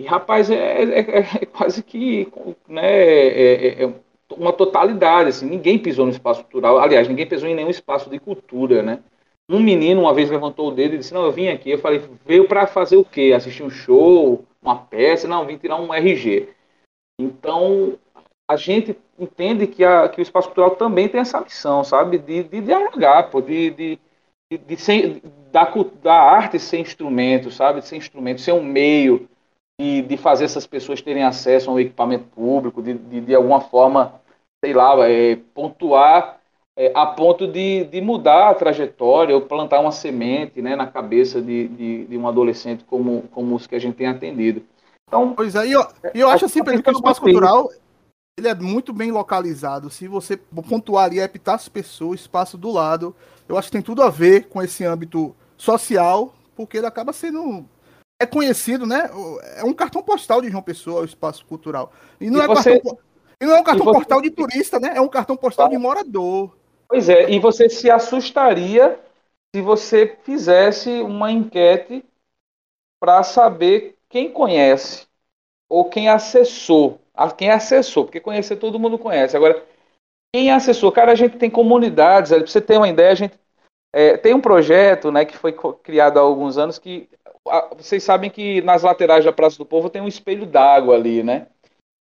E, 0.00 0.04
rapaz, 0.04 0.50
é, 0.50 0.56
é, 0.56 1.00
é, 1.00 1.18
é 1.42 1.46
quase 1.46 1.82
que 1.82 2.30
né, 2.68 2.86
é, 2.86 3.82
é, 3.82 3.84
é, 3.84 3.94
uma 4.30 4.52
totalidade. 4.52 5.30
Assim, 5.30 5.46
ninguém 5.46 5.78
pisou 5.78 6.06
no 6.06 6.12
espaço 6.12 6.42
cultural. 6.42 6.78
Aliás, 6.78 7.08
ninguém 7.08 7.26
pisou 7.26 7.48
em 7.48 7.54
nenhum 7.54 7.70
espaço 7.70 8.08
de 8.08 8.18
cultura, 8.18 8.82
né? 8.82 9.02
Um 9.50 9.60
menino 9.60 10.02
uma 10.02 10.14
vez 10.14 10.30
levantou 10.30 10.68
o 10.68 10.74
dedo 10.74 10.94
e 10.94 10.98
disse: 10.98 11.14
Não, 11.14 11.24
eu 11.24 11.32
vim 11.32 11.48
aqui. 11.48 11.70
Eu 11.70 11.78
falei: 11.78 12.02
Veio 12.24 12.46
para 12.46 12.66
fazer 12.66 12.96
o 12.96 13.04
quê? 13.04 13.32
Assistir 13.34 13.62
um 13.62 13.70
show, 13.70 14.44
uma 14.62 14.76
peça? 14.76 15.26
Não, 15.26 15.46
vim 15.46 15.56
tirar 15.56 15.80
um 15.80 15.92
RG. 15.92 16.48
Então, 17.18 17.98
a 18.48 18.56
gente 18.56 18.96
entende 19.18 19.66
que, 19.66 19.84
a, 19.84 20.08
que 20.08 20.20
o 20.20 20.22
espaço 20.22 20.48
cultural 20.48 20.70
também 20.70 21.06
tem 21.06 21.20
essa 21.20 21.40
missão, 21.40 21.84
sabe? 21.84 22.16
De, 22.18 22.42
de 22.42 22.60
dialogar, 22.62 23.24
pô, 23.24 23.42
de, 23.42 23.70
de, 23.70 23.98
de, 24.50 24.58
de 24.58 24.76
ser, 24.76 25.20
da, 25.52 25.70
da 26.02 26.14
arte 26.14 26.58
ser 26.58 26.78
instrumento, 26.78 27.50
sabe? 27.50 27.80
De 27.80 27.86
ser 27.86 27.96
instrumento, 27.96 28.40
ser 28.40 28.52
um 28.52 28.62
meio 28.62 29.28
de, 29.78 30.00
de 30.00 30.16
fazer 30.16 30.46
essas 30.46 30.66
pessoas 30.66 31.02
terem 31.02 31.24
acesso 31.24 31.68
a 31.68 31.74
um 31.74 31.78
equipamento 31.78 32.24
público, 32.34 32.82
de, 32.82 32.94
de, 32.94 33.20
de 33.20 33.34
alguma 33.34 33.60
forma, 33.60 34.14
sei 34.64 34.72
lá, 34.72 34.96
é, 35.06 35.36
pontuar 35.52 36.38
é, 36.74 36.90
a 36.94 37.04
ponto 37.04 37.46
de, 37.46 37.84
de 37.84 38.00
mudar 38.00 38.48
a 38.48 38.54
trajetória 38.54 39.34
ou 39.34 39.42
plantar 39.42 39.80
uma 39.80 39.92
semente 39.92 40.62
né, 40.62 40.74
na 40.74 40.86
cabeça 40.86 41.42
de, 41.42 41.68
de, 41.68 42.04
de 42.06 42.16
um 42.16 42.26
adolescente 42.26 42.82
como, 42.84 43.24
como 43.30 43.54
os 43.54 43.66
que 43.66 43.74
a 43.74 43.78
gente 43.78 43.96
tem 43.96 44.06
atendido. 44.06 44.62
Então, 45.06 45.34
pois 45.34 45.54
é, 45.54 45.66
e 45.66 45.72
eu, 45.72 45.86
eu 46.14 46.28
acho 46.30 46.46
assim, 46.46 46.64
Pedro, 46.64 46.82
que 46.82 46.90
o 46.90 46.92
espaço 46.92 47.20
cultural 47.20 47.68
ele 48.38 48.48
é 48.48 48.54
muito 48.54 48.92
bem 48.92 49.10
localizado. 49.10 49.90
Se 49.90 50.06
você 50.06 50.36
pontuar 50.36 51.06
ali 51.06 51.18
Epitácio 51.18 51.70
Pessoa, 51.70 52.14
espaço 52.14 52.56
do 52.56 52.70
lado, 52.70 53.14
eu 53.48 53.58
acho 53.58 53.68
que 53.68 53.72
tem 53.72 53.82
tudo 53.82 54.02
a 54.02 54.08
ver 54.08 54.48
com 54.48 54.62
esse 54.62 54.84
âmbito 54.84 55.34
social, 55.56 56.32
porque 56.54 56.78
ele 56.78 56.86
acaba 56.86 57.12
sendo 57.12 57.66
é 58.20 58.26
conhecido, 58.26 58.86
né? 58.86 59.10
É 59.56 59.64
um 59.64 59.72
cartão 59.72 60.02
postal 60.02 60.40
de 60.40 60.50
João 60.50 60.62
Pessoa, 60.62 61.02
o 61.02 61.04
espaço 61.04 61.44
cultural. 61.46 61.92
E 62.20 62.30
não, 62.30 62.40
e 62.40 62.44
é, 62.44 62.46
você... 62.46 62.72
cartão, 62.80 62.98
e 63.40 63.46
não 63.46 63.56
é 63.56 63.60
um 63.60 63.64
cartão 63.64 63.84
você... 63.84 63.98
postal 63.98 64.22
de 64.22 64.30
turista, 64.30 64.80
né? 64.80 64.92
É 64.94 65.00
um 65.00 65.08
cartão 65.08 65.36
postal 65.36 65.68
de 65.68 65.76
morador. 65.76 66.56
Pois 66.88 67.08
é, 67.08 67.30
e 67.30 67.38
você 67.38 67.68
se 67.68 67.90
assustaria 67.90 68.98
se 69.54 69.60
você 69.60 70.16
fizesse 70.22 71.00
uma 71.00 71.30
enquete 71.30 72.04
para 73.00 73.22
saber 73.22 73.96
quem 74.08 74.30
conhece 74.30 75.06
ou 75.68 75.88
quem 75.88 76.08
acessou. 76.08 77.00
Quem 77.36 77.50
acessou, 77.50 78.04
porque 78.04 78.20
conhecer 78.20 78.56
todo 78.56 78.78
mundo 78.78 78.98
conhece. 78.98 79.36
Agora, 79.36 79.62
quem 80.34 80.50
acessou? 80.50 80.92
Cara, 80.92 81.12
a 81.12 81.14
gente 81.14 81.36
tem 81.36 81.50
comunidades, 81.50 82.30
para 82.30 82.46
você 82.46 82.60
ter 82.60 82.76
uma 82.76 82.88
ideia, 82.88 83.12
a 83.12 83.14
gente 83.14 83.38
é, 83.94 84.16
tem 84.16 84.34
um 84.34 84.40
projeto 84.40 85.10
né, 85.10 85.24
que 85.24 85.36
foi 85.36 85.52
criado 85.82 86.18
há 86.18 86.22
alguns 86.22 86.58
anos 86.58 86.78
que 86.78 87.08
vocês 87.76 88.02
sabem 88.02 88.30
que 88.30 88.60
nas 88.62 88.82
laterais 88.82 89.24
da 89.24 89.32
Praça 89.32 89.56
do 89.56 89.64
Povo 89.64 89.88
tem 89.88 90.02
um 90.02 90.08
espelho 90.08 90.44
d'água 90.44 90.94
ali, 90.94 91.22
né? 91.22 91.46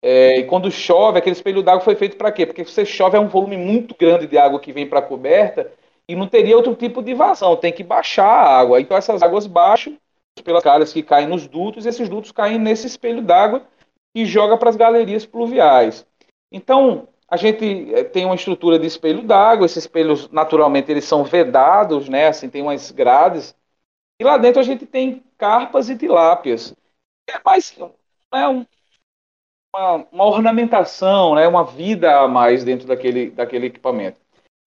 É, 0.04 0.40
e 0.40 0.46
quando 0.46 0.72
chove, 0.72 1.20
aquele 1.20 1.36
espelho 1.36 1.62
d'água 1.62 1.82
foi 1.82 1.96
feito 1.96 2.18
para 2.18 2.32
quê? 2.32 2.46
Porque 2.46 2.64
você 2.64 2.86
chove 2.86 3.18
é 3.18 3.20
um 3.20 3.28
volume 3.28 3.58
muito 3.58 3.96
grande 3.98 4.28
de 4.28 4.38
água 4.38 4.60
que 4.60 4.72
vem 4.72 4.88
para 4.88 5.00
a 5.00 5.04
coberta 5.04 5.72
e 6.08 6.16
não 6.16 6.28
teria 6.28 6.56
outro 6.56 6.76
tipo 6.76 7.02
de 7.02 7.14
vazão, 7.14 7.56
tem 7.56 7.72
que 7.72 7.84
baixar 7.84 8.26
a 8.26 8.60
água. 8.60 8.82
Então 8.82 8.98
essas 8.98 9.22
águas 9.22 9.48
baixam 9.48 9.98
pelas 10.44 10.64
calhas 10.64 10.94
que 10.94 11.04
caem 11.04 11.28
nos 11.28 11.48
dutos, 11.48 11.86
e 11.86 11.90
esses 11.90 12.10
dutos 12.10 12.32
caem 12.32 12.58
nesse 12.58 12.88
espelho 12.88 13.22
d'água 13.22 13.64
e 14.16 14.26
joga 14.26 14.58
para 14.58 14.70
as 14.70 14.76
galerias 14.76 15.26
pluviais. 15.26 16.06
Então, 16.52 17.08
a 17.30 17.38
gente 17.38 17.94
é, 17.94 18.04
tem 18.04 18.26
uma 18.26 18.36
estrutura 18.36 18.78
de 18.78 18.86
espelho 18.86 19.24
d'água, 19.24 19.66
esses 19.66 19.78
espelhos 19.78 20.30
naturalmente 20.30 20.92
eles 20.92 21.06
são 21.06 21.24
vedados, 21.24 22.10
né? 22.10 22.28
Assim, 22.28 22.50
tem 22.50 22.62
umas 22.62 22.92
grades 22.92 23.56
e 24.22 24.24
lá 24.24 24.38
dentro 24.38 24.60
a 24.60 24.64
gente 24.64 24.86
tem 24.86 25.24
carpas 25.36 25.90
e 25.90 25.98
tilápias. 25.98 26.76
É 27.28 27.40
mais 27.44 27.76
é 28.34 28.48
um, 28.48 28.64
uma, 29.76 29.96
uma, 30.12 30.26
ornamentação, 30.26 31.34
né, 31.34 31.48
uma 31.48 31.64
vida 31.64 32.20
a 32.20 32.28
mais 32.28 32.64
dentro 32.64 32.88
daquele, 32.88 33.32
daquele 33.32 33.66
equipamento. 33.66 34.20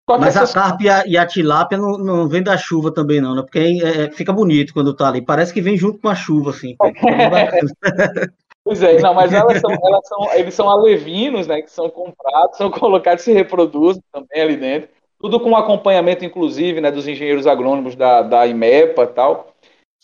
Mas 0.08 0.34
essas... 0.34 0.50
a 0.50 0.60
carpa 0.60 0.82
e 0.82 0.88
a, 0.88 1.06
e 1.06 1.16
a, 1.16 1.24
tilápia 1.24 1.78
não, 1.78 1.96
não 1.96 2.28
vem 2.28 2.42
da 2.42 2.58
chuva 2.58 2.92
também, 2.92 3.20
não, 3.20 3.36
né? 3.36 3.42
Porque 3.42 3.58
é, 3.58 4.06
é, 4.06 4.10
fica 4.10 4.32
bonito 4.32 4.74
quando 4.74 4.92
tá 4.92 5.08
ali. 5.08 5.22
Parece 5.22 5.54
que 5.54 5.62
vem 5.62 5.76
junto 5.76 6.00
com 6.00 6.08
a 6.08 6.16
chuva, 6.16 6.50
assim. 6.50 6.76
pois 8.64 8.82
é, 8.82 8.98
não, 9.00 9.14
mas 9.14 9.32
elas 9.32 9.60
são, 9.60 9.70
elas 9.70 10.08
são, 10.08 10.34
eles 10.34 10.54
são 10.54 10.70
alevinos, 10.70 11.46
né? 11.46 11.62
Que 11.62 11.70
são 11.70 11.88
comprados, 11.90 12.56
são 12.56 12.70
colocados, 12.72 13.22
se 13.22 13.32
reproduzem 13.32 14.02
também 14.12 14.42
ali 14.42 14.56
dentro 14.56 14.88
tudo 15.24 15.40
com 15.40 15.56
acompanhamento, 15.56 16.22
inclusive, 16.22 16.82
né, 16.82 16.90
dos 16.90 17.08
engenheiros 17.08 17.46
agrônomos 17.46 17.96
da, 17.96 18.20
da 18.20 18.46
IMEPA 18.46 19.04
e 19.04 19.06
tal. 19.06 19.54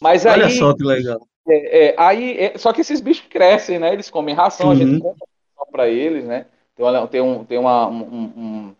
Mas 0.00 0.24
Olha 0.24 0.46
aí, 0.46 0.52
só 0.52 0.74
que 0.74 0.82
legal. 0.82 1.20
É, 1.46 1.88
é, 1.88 1.94
aí, 1.98 2.38
é, 2.38 2.56
só 2.56 2.72
que 2.72 2.80
esses 2.80 3.02
bichos 3.02 3.26
crescem, 3.28 3.78
né? 3.78 3.92
Eles 3.92 4.08
comem 4.08 4.34
ração, 4.34 4.68
uhum. 4.68 4.72
a 4.72 4.76
gente 4.76 4.92
uhum. 4.92 5.00
compra 5.00 5.26
para 5.70 5.88
eles, 5.88 6.24
né? 6.24 6.46
Tem, 6.74 6.86
uma, 6.86 7.06
tem, 7.06 7.20
um, 7.20 7.44
tem 7.44 7.58
uma, 7.58 7.86
um, 7.86 8.02
um, 8.02 8.74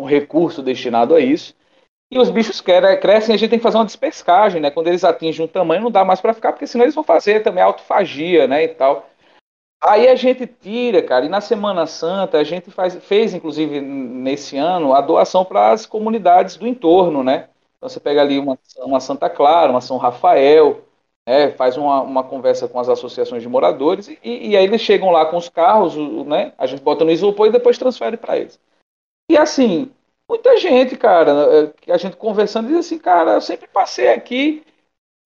um, 0.00 0.04
recurso 0.06 0.62
destinado 0.62 1.14
a 1.14 1.20
isso. 1.20 1.54
E 2.10 2.18
os 2.18 2.30
bichos 2.30 2.62
crescem, 2.62 3.34
a 3.34 3.38
gente 3.38 3.50
tem 3.50 3.58
que 3.58 3.62
fazer 3.62 3.76
uma 3.76 3.84
despescagem, 3.84 4.62
né? 4.62 4.70
Quando 4.70 4.88
eles 4.88 5.04
atingem 5.04 5.44
um 5.44 5.48
tamanho, 5.48 5.82
não 5.82 5.90
dá 5.90 6.02
mais 6.02 6.20
para 6.20 6.32
ficar, 6.32 6.52
porque 6.52 6.66
senão 6.66 6.86
eles 6.86 6.94
vão 6.94 7.04
fazer 7.04 7.42
também 7.42 7.62
autofagia, 7.62 8.46
né? 8.46 8.64
E 8.64 8.68
tal. 8.68 9.06
Aí 9.86 10.08
a 10.08 10.14
gente 10.14 10.46
tira, 10.46 11.02
cara, 11.02 11.26
e 11.26 11.28
na 11.28 11.42
Semana 11.42 11.86
Santa 11.86 12.38
a 12.38 12.44
gente 12.44 12.70
faz, 12.70 12.94
fez, 13.04 13.34
inclusive, 13.34 13.82
nesse 13.82 14.56
ano, 14.56 14.94
a 14.94 15.00
doação 15.02 15.44
para 15.44 15.72
as 15.72 15.84
comunidades 15.84 16.56
do 16.56 16.66
entorno, 16.66 17.22
né? 17.22 17.50
Então 17.76 17.90
você 17.90 18.00
pega 18.00 18.22
ali 18.22 18.38
uma, 18.38 18.58
uma 18.78 18.98
Santa 18.98 19.28
Clara, 19.28 19.70
uma 19.70 19.82
São 19.82 19.98
Rafael, 19.98 20.80
né? 21.28 21.50
faz 21.50 21.76
uma, 21.76 22.00
uma 22.00 22.24
conversa 22.24 22.66
com 22.66 22.80
as 22.80 22.88
associações 22.88 23.42
de 23.42 23.48
moradores, 23.48 24.08
e, 24.08 24.18
e 24.48 24.56
aí 24.56 24.64
eles 24.64 24.80
chegam 24.80 25.10
lá 25.10 25.26
com 25.26 25.36
os 25.36 25.50
carros, 25.50 25.94
né? 26.26 26.54
A 26.56 26.64
gente 26.64 26.82
bota 26.82 27.04
no 27.04 27.10
isopor 27.10 27.48
e 27.48 27.52
depois 27.52 27.76
transfere 27.76 28.16
para 28.16 28.38
eles. 28.38 28.58
E 29.30 29.36
assim, 29.36 29.92
muita 30.26 30.56
gente, 30.56 30.96
cara, 30.96 31.74
que 31.78 31.92
a 31.92 31.98
gente 31.98 32.16
conversando 32.16 32.68
diz 32.68 32.78
assim, 32.78 32.98
cara, 32.98 33.32
eu 33.32 33.40
sempre 33.42 33.68
passei 33.68 34.08
aqui, 34.08 34.62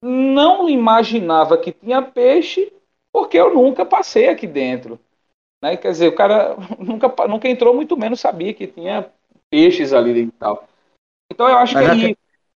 não 0.03 0.69
imaginava 0.69 1.57
que 1.57 1.71
tinha 1.71 2.01
peixe 2.01 2.73
porque 3.13 3.37
eu 3.37 3.53
nunca 3.53 3.85
passei 3.85 4.29
aqui 4.29 4.47
dentro. 4.47 4.99
Né? 5.61 5.77
Quer 5.77 5.91
dizer, 5.91 6.07
o 6.07 6.15
cara 6.15 6.55
nunca, 6.79 7.13
nunca 7.27 7.47
entrou, 7.47 7.73
muito 7.73 7.97
menos 7.97 8.19
sabia 8.19 8.53
que 8.53 8.67
tinha 8.67 9.09
peixes 9.49 9.93
ali 9.93 10.23
e 10.23 10.31
tal. 10.31 10.67
Então 11.31 11.47
eu 11.47 11.57
acho 11.57 11.73
Mas 11.73 11.85
que 11.85 12.05
aí, 12.05 12.15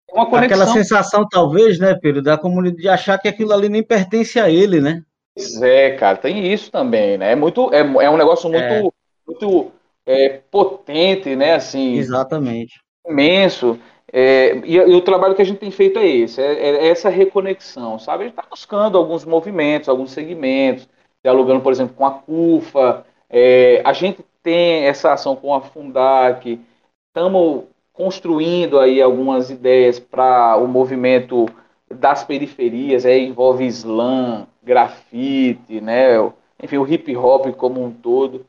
é 0.10 0.14
uma 0.14 0.26
conexão. 0.26 0.62
Aquela 0.62 0.74
sensação, 0.74 1.28
talvez, 1.28 1.80
né, 1.80 1.93
Pedro, 1.93 2.22
da 2.22 2.38
comunidade 2.38 2.82
de 2.82 2.89
achar 2.89 3.18
que 3.18 3.28
aquilo 3.28 3.54
ali 3.54 3.70
nem 3.70 3.84
pertence 3.84 4.39
a 4.39 4.49
ele, 4.49 4.82
né? 4.82 5.04
Pois 5.36 5.62
é, 5.62 5.91
cara, 5.91 6.18
tem 6.18 6.52
isso 6.52 6.70
também, 6.72 7.18
né? 7.18 7.32
É, 7.32 7.36
muito, 7.36 7.74
é, 7.74 7.80
é 7.80 8.10
um 8.10 8.18
negócio 8.18 8.49
muito, 8.49 8.64
é. 8.64 8.84
muito 9.26 9.72
é, 10.06 10.41
potente, 10.52 11.36
né? 11.36 11.54
Assim, 11.54 11.95
Exatamente. 11.95 12.82
Imenso. 13.08 13.80
É, 14.14 14.57
e, 14.66 14.76
e, 14.76 14.93
o 14.95 15.01
trabalho 15.01 15.36
que 15.36 15.41
a 15.41 15.45
gente 15.45 15.59
tem 15.59 15.72
feito 15.72 15.97
é 15.97 16.05
esse, 16.05 16.41
é, 16.41 16.53
é 16.53 16.88
essa 16.88 17.09
reconexão, 17.09 17.97
sabe? 17.97 18.24
A 18.24 18.28
gente 18.28 18.38
está 18.38 18.49
buscando 18.49 18.97
alguns 18.97 19.24
movimentos, 19.24 19.88
alguns 19.88 20.12
segmentos, 20.12 20.88
dialogando, 21.24 21.62
por 21.62 21.72
exemplo, 21.72 21.95
com 21.95 22.05
a 22.05 22.12
CUFA, 22.12 23.05
é, 23.30 23.82
a 23.86 23.93
gente 23.93 24.26
tem 24.43 24.86
essa 24.86 25.14
ação 25.14 25.36
com 25.36 25.53
a 25.53 25.62
Fundac, 25.62 26.59
estamos 27.07 27.64
construindo 27.93 28.80
aí 28.80 29.01
algumas 29.01 29.49
ideias 29.49 29.99
para 29.99 30.57
o 30.57 30.68
movimento 30.68 31.47
das 31.89 32.24
periferias, 32.24 33.05
é, 33.05 33.18
envolve 33.18 33.66
slam, 33.68 34.47
grafite, 34.64 35.80
né? 35.80 36.18
enfim, 36.62 36.78
o 36.78 36.88
hip 36.88 37.16
hop 37.16 37.47
como 37.55 37.84
um 37.84 37.91
todo. 37.91 38.45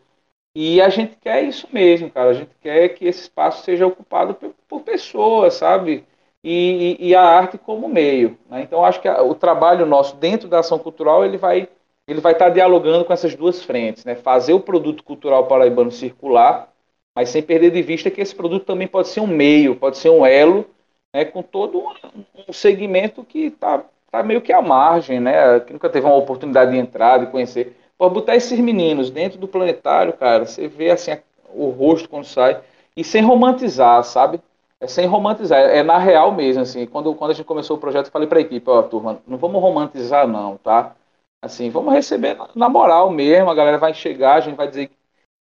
E 0.55 0.81
a 0.83 0.89
gente 0.89 1.17
quer 1.17 1.43
isso 1.45 1.67
mesmo, 1.73 2.11
cara. 2.11 2.31
A 2.31 2.35
gente 2.35 2.51
quer 2.61 2.91
que 2.91 3.07
esse 3.07 3.23
espaço 3.23 3.65
seja 3.65 3.87
ocupado 3.87 4.35
por, 4.35 4.55
por 4.69 4.83
pessoas, 4.83 5.55
sabe? 5.55 6.05
E, 6.45 6.97
e, 7.01 7.09
e, 7.11 7.15
a 7.15 7.23
arte 7.23 7.57
como 7.57 7.89
meio. 7.89 8.39
Né? 8.51 8.63
Então, 8.63 8.85
acho 8.85 9.01
que 9.01 9.09
a, 9.09 9.23
o 9.23 9.35
trabalho 9.35 9.87
nosso 9.87 10.17
dentro 10.17 10.49
da 10.49 10.59
ação 10.59 10.79
cultural 10.79 11.25
ele 11.25 11.39
vai 11.39 11.69
ele 12.07 12.21
vai 12.21 12.33
estar 12.33 12.49
dialogando 12.49 13.05
com 13.05 13.13
essas 13.13 13.35
duas 13.35 13.63
frentes, 13.65 14.05
né? 14.05 14.15
Fazer 14.17 14.53
o 14.53 14.61
produto 14.61 15.05
cultural 15.05 15.47
paraibano 15.47 15.91
circular, 15.91 16.69
mas 17.15 17.29
sem 17.29 17.43
perder 17.43 17.71
de 17.71 17.81
vista 17.83 18.11
que 18.11 18.21
esse 18.21 18.35
produto 18.35 18.65
também 18.65 18.89
pode 18.89 19.09
ser 19.09 19.21
um 19.21 19.27
meio, 19.27 19.77
pode 19.77 19.99
ser 19.99 20.11
um 20.11 20.27
elo, 20.27 20.67
né? 21.15 21.25
Com 21.25 21.43
todo 21.43 21.79
um, 21.79 22.25
um 22.49 22.53
segmento 22.53 23.25
que 23.25 23.47
está 23.47 23.85
tá 24.11 24.23
meio 24.23 24.41
que 24.41 24.53
à 24.53 24.61
margem, 24.61 25.21
né? 25.21 25.61
Que 25.61 25.73
nunca 25.73 25.89
teve 25.89 26.07
uma 26.07 26.17
oportunidade 26.17 26.73
de 26.73 26.79
entrar, 26.79 27.19
de 27.19 27.27
conhecer. 27.31 27.77
Pô, 28.03 28.11
botar 28.11 28.35
esses 28.35 28.59
meninos 28.59 29.11
dentro 29.11 29.39
do 29.39 29.47
planetário, 29.47 30.13
cara, 30.15 30.45
você 30.45 30.67
vê 30.67 30.91
assim 30.91 31.13
o 31.55 31.69
rosto 31.71 32.09
quando 32.09 32.25
sai 32.25 32.61
e 32.97 33.05
sem 33.05 33.23
romantizar, 33.23 34.03
sabe? 34.03 34.41
É 34.81 34.89
sem 34.89 35.07
romantizar, 35.07 35.61
é 35.61 35.85
na 35.85 35.99
real 35.99 36.33
mesmo, 36.33 36.63
assim. 36.63 36.85
Quando, 36.85 37.15
quando 37.15 37.31
a 37.31 37.35
gente 37.35 37.47
começou 37.47 37.77
o 37.77 37.81
projeto, 37.81 38.07
eu 38.07 38.11
falei 38.13 38.27
para 38.27 38.39
a 38.39 38.43
equipe, 38.43 38.69
ó, 38.69 38.83
turma, 38.83 39.23
não 39.25 39.39
vamos 39.39 39.63
romantizar 39.63 40.27
não, 40.27 40.57
tá? 40.57 40.97
Assim, 41.41 41.71
vamos 41.71 41.95
receber 41.95 42.37
na 42.57 42.69
moral 42.69 43.09
mesmo, 43.09 43.49
a 43.49 43.55
galera 43.55 43.79
vai 43.79 43.95
chegar, 43.95 44.35
a 44.35 44.41
gente 44.41 44.57
vai 44.57 44.67
dizer, 44.67 44.91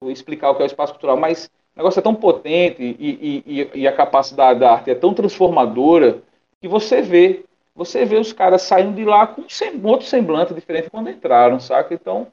explicar 0.08 0.50
o 0.52 0.56
que 0.56 0.62
é 0.62 0.66
o 0.66 0.68
espaço 0.68 0.92
cultural, 0.94 1.16
mas 1.16 1.46
o 1.76 1.80
negócio 1.80 2.00
é 2.00 2.04
tão 2.04 2.16
potente 2.16 2.84
e, 3.00 3.44
e, 3.46 3.72
e 3.82 3.88
a 3.88 3.96
capacidade 3.96 4.60
da 4.60 4.74
arte 4.74 4.92
é 4.92 4.96
tão 4.96 5.14
transformadora 5.14 6.22
que 6.60 6.68
você 6.68 7.02
vê, 7.02 7.46
você 7.74 8.04
vê 8.04 8.18
os 8.18 8.34
caras 8.34 8.64
saindo 8.64 8.94
de 8.96 9.06
lá 9.06 9.26
com 9.26 9.42
um 9.44 9.88
outro 9.88 10.06
semblante 10.06 10.54
diferente 10.54 10.90
quando 10.90 11.10
entraram, 11.10 11.58
saca? 11.58 11.94
Então, 11.94 12.28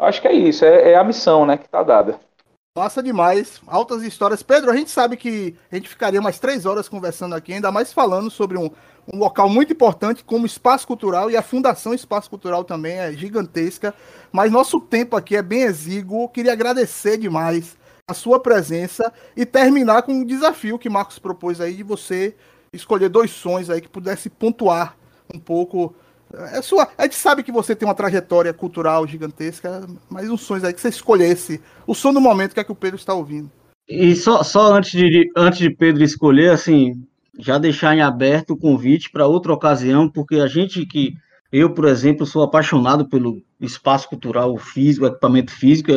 acho 0.00 0.20
que 0.20 0.28
é 0.28 0.32
isso, 0.32 0.64
é, 0.64 0.92
é 0.92 0.96
a 0.96 1.04
missão, 1.04 1.46
né, 1.46 1.56
que 1.56 1.66
está 1.66 1.82
dada. 1.82 2.18
Massa 2.76 3.02
demais, 3.02 3.60
altas 3.66 4.02
histórias. 4.02 4.44
Pedro, 4.44 4.70
a 4.70 4.76
gente 4.76 4.90
sabe 4.90 5.16
que 5.16 5.56
a 5.72 5.74
gente 5.74 5.88
ficaria 5.88 6.22
mais 6.22 6.38
três 6.38 6.64
horas 6.64 6.88
conversando 6.88 7.34
aqui, 7.34 7.52
ainda 7.52 7.72
mais 7.72 7.92
falando 7.92 8.30
sobre 8.30 8.56
um, 8.56 8.70
um 9.12 9.18
local 9.18 9.48
muito 9.48 9.72
importante 9.72 10.22
como 10.22 10.46
Espaço 10.46 10.86
Cultural 10.86 11.30
e 11.30 11.36
a 11.36 11.42
Fundação 11.42 11.92
Espaço 11.92 12.30
Cultural 12.30 12.62
também 12.62 12.92
é 12.92 13.12
gigantesca. 13.12 13.92
Mas 14.30 14.52
nosso 14.52 14.80
tempo 14.80 15.16
aqui 15.16 15.34
é 15.34 15.42
bem 15.42 15.62
exíguo. 15.62 16.28
Queria 16.28 16.52
agradecer 16.52 17.18
demais 17.18 17.76
a 18.06 18.14
sua 18.14 18.38
presença 18.38 19.12
e 19.36 19.44
terminar 19.44 20.02
com 20.02 20.12
um 20.12 20.24
desafio 20.24 20.78
que 20.78 20.88
Marcos 20.88 21.18
propôs 21.18 21.60
aí 21.60 21.74
de 21.74 21.82
você 21.82 22.36
escolher 22.72 23.08
dois 23.08 23.32
sons 23.32 23.68
aí 23.68 23.80
que 23.80 23.88
pudesse 23.88 24.30
pontuar 24.30 24.96
um 25.34 25.40
pouco 25.40 25.94
é 26.32 26.62
sua, 26.62 26.88
a 26.96 27.02
gente 27.02 27.16
sabe 27.16 27.42
que 27.42 27.52
você 27.52 27.74
tem 27.74 27.88
uma 27.88 27.94
trajetória 27.94 28.52
cultural 28.52 29.06
gigantesca, 29.06 29.86
mas 30.08 30.30
uns 30.30 30.42
sons 30.42 30.62
aí 30.62 30.72
que 30.72 30.80
você 30.80 30.88
escolhesse, 30.88 31.60
o 31.86 31.94
som 31.94 32.12
do 32.12 32.20
momento 32.20 32.54
que 32.54 32.60
é 32.60 32.64
que 32.64 32.72
o 32.72 32.76
Pedro 32.76 32.96
está 32.96 33.12
ouvindo. 33.14 33.50
E 33.88 34.14
só, 34.14 34.42
só 34.42 34.72
antes, 34.72 34.92
de, 34.92 35.30
antes 35.36 35.58
de 35.58 35.70
Pedro 35.70 36.04
escolher, 36.04 36.50
assim, 36.50 37.02
já 37.38 37.58
deixar 37.58 37.96
em 37.96 38.00
aberto 38.00 38.52
o 38.52 38.56
convite 38.56 39.10
para 39.10 39.26
outra 39.26 39.52
ocasião, 39.52 40.08
porque 40.08 40.36
a 40.36 40.46
gente 40.46 40.86
que, 40.86 41.14
eu, 41.50 41.74
por 41.74 41.86
exemplo, 41.86 42.24
sou 42.24 42.42
apaixonado 42.42 43.08
pelo 43.08 43.42
espaço 43.60 44.08
cultural 44.08 44.56
físico, 44.56 45.06
equipamento 45.06 45.50
físico, 45.50 45.90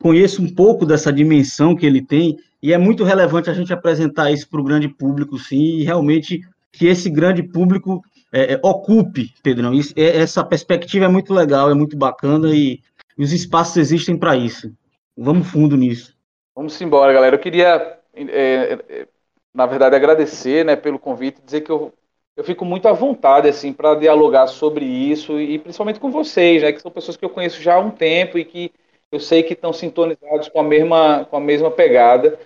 conheço 0.00 0.40
um 0.40 0.54
pouco 0.54 0.86
dessa 0.86 1.12
dimensão 1.12 1.74
que 1.74 1.84
ele 1.84 2.00
tem, 2.00 2.36
e 2.62 2.72
é 2.72 2.78
muito 2.78 3.02
relevante 3.02 3.50
a 3.50 3.54
gente 3.54 3.72
apresentar 3.72 4.30
isso 4.30 4.48
para 4.48 4.60
o 4.60 4.64
grande 4.64 4.88
público, 4.88 5.38
sim, 5.38 5.78
e 5.78 5.82
realmente 5.82 6.40
que 6.72 6.86
esse 6.86 7.10
grande 7.10 7.42
público 7.42 8.02
é, 8.32 8.54
é, 8.54 8.60
ocupe, 8.62 9.32
Pedrão. 9.42 9.72
Isso, 9.72 9.94
é, 9.96 10.18
essa 10.18 10.44
perspectiva 10.44 11.04
é 11.04 11.08
muito 11.08 11.32
legal, 11.32 11.70
é 11.70 11.74
muito 11.74 11.96
bacana 11.96 12.54
e, 12.54 12.80
e 13.16 13.22
os 13.22 13.32
espaços 13.32 13.76
existem 13.76 14.16
para 14.16 14.36
isso. 14.36 14.72
Vamos 15.16 15.48
fundo 15.48 15.76
nisso. 15.76 16.14
Vamos 16.54 16.80
embora, 16.80 17.12
galera. 17.12 17.36
Eu 17.36 17.40
queria, 17.40 17.98
é, 18.14 18.78
é, 18.88 19.08
na 19.54 19.66
verdade, 19.66 19.96
agradecer 19.96 20.64
né, 20.64 20.76
pelo 20.76 20.98
convite, 20.98 21.40
dizer 21.44 21.62
que 21.62 21.70
eu, 21.70 21.92
eu 22.36 22.44
fico 22.44 22.64
muito 22.64 22.88
à 22.88 22.92
vontade 22.92 23.48
assim 23.48 23.72
para 23.72 23.94
dialogar 23.94 24.46
sobre 24.46 24.84
isso 24.84 25.40
e 25.40 25.58
principalmente 25.58 26.00
com 26.00 26.10
vocês, 26.10 26.62
né, 26.62 26.72
que 26.72 26.82
são 26.82 26.90
pessoas 26.90 27.16
que 27.16 27.24
eu 27.24 27.30
conheço 27.30 27.62
já 27.62 27.74
há 27.74 27.80
um 27.80 27.90
tempo 27.90 28.38
e 28.38 28.44
que 28.44 28.72
eu 29.10 29.20
sei 29.20 29.42
que 29.42 29.52
estão 29.52 29.72
sintonizados 29.72 30.48
com 30.48 30.60
a 30.60 30.64
mesma, 30.64 31.24
com 31.24 31.36
a 31.36 31.40
mesma 31.40 31.70
pegada. 31.70 32.38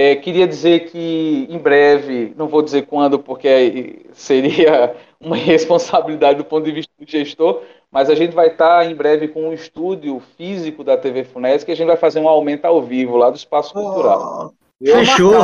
É, 0.00 0.14
queria 0.14 0.46
dizer 0.46 0.84
que 0.90 1.48
em 1.50 1.58
breve, 1.58 2.32
não 2.36 2.46
vou 2.46 2.62
dizer 2.62 2.82
quando, 2.82 3.18
porque 3.18 4.06
seria 4.12 4.94
uma 5.20 5.34
responsabilidade 5.34 6.38
do 6.38 6.44
ponto 6.44 6.64
de 6.66 6.70
vista 6.70 6.92
do 6.96 7.10
gestor, 7.10 7.62
mas 7.90 8.08
a 8.08 8.14
gente 8.14 8.32
vai 8.32 8.46
estar 8.46 8.88
em 8.88 8.94
breve 8.94 9.26
com 9.26 9.48
um 9.48 9.52
estúdio 9.52 10.22
físico 10.36 10.84
da 10.84 10.96
TV 10.96 11.24
Funesc 11.24 11.66
que 11.66 11.72
a 11.72 11.74
gente 11.74 11.88
vai 11.88 11.96
fazer 11.96 12.20
um 12.20 12.28
aumento 12.28 12.64
ao 12.64 12.80
vivo 12.80 13.16
lá 13.16 13.28
do 13.28 13.34
Espaço 13.34 13.72
Cultural. 13.72 14.52
Fechou. 14.80 15.34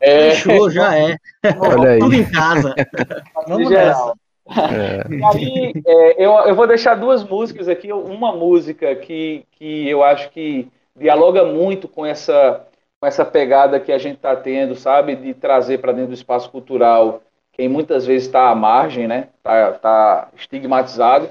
É, 0.00 0.30
Fechou, 0.30 0.70
já 0.70 0.96
é. 0.96 1.14
Olha 1.60 1.90
aí. 1.90 1.98
Tudo 1.98 2.14
em 2.14 2.30
casa. 2.30 2.74
Vamos 3.46 3.68
geral. 3.68 4.16
É. 4.48 5.14
E 5.14 5.22
aí, 5.22 5.72
é, 5.86 6.24
eu, 6.24 6.32
eu 6.46 6.54
vou 6.54 6.66
deixar 6.66 6.94
duas 6.94 7.22
músicas 7.22 7.68
aqui. 7.68 7.92
Uma 7.92 8.32
música 8.32 8.96
que, 8.96 9.44
que 9.52 9.86
eu 9.86 10.02
acho 10.02 10.30
que 10.30 10.66
dialoga 10.96 11.44
muito 11.44 11.86
com 11.86 12.06
essa, 12.06 12.66
com 13.00 13.06
essa 13.06 13.24
pegada 13.24 13.78
que 13.78 13.92
a 13.92 13.98
gente 13.98 14.16
está 14.16 14.34
tendo, 14.34 14.74
sabe? 14.74 15.14
De 15.14 15.34
trazer 15.34 15.78
para 15.78 15.92
dentro 15.92 16.08
do 16.08 16.14
espaço 16.14 16.50
cultural 16.50 17.22
quem 17.52 17.68
muitas 17.68 18.06
vezes 18.06 18.26
está 18.26 18.50
à 18.50 18.54
margem, 18.54 19.08
né? 19.08 19.30
Está 19.36 19.72
tá 19.72 20.28
estigmatizado, 20.36 21.28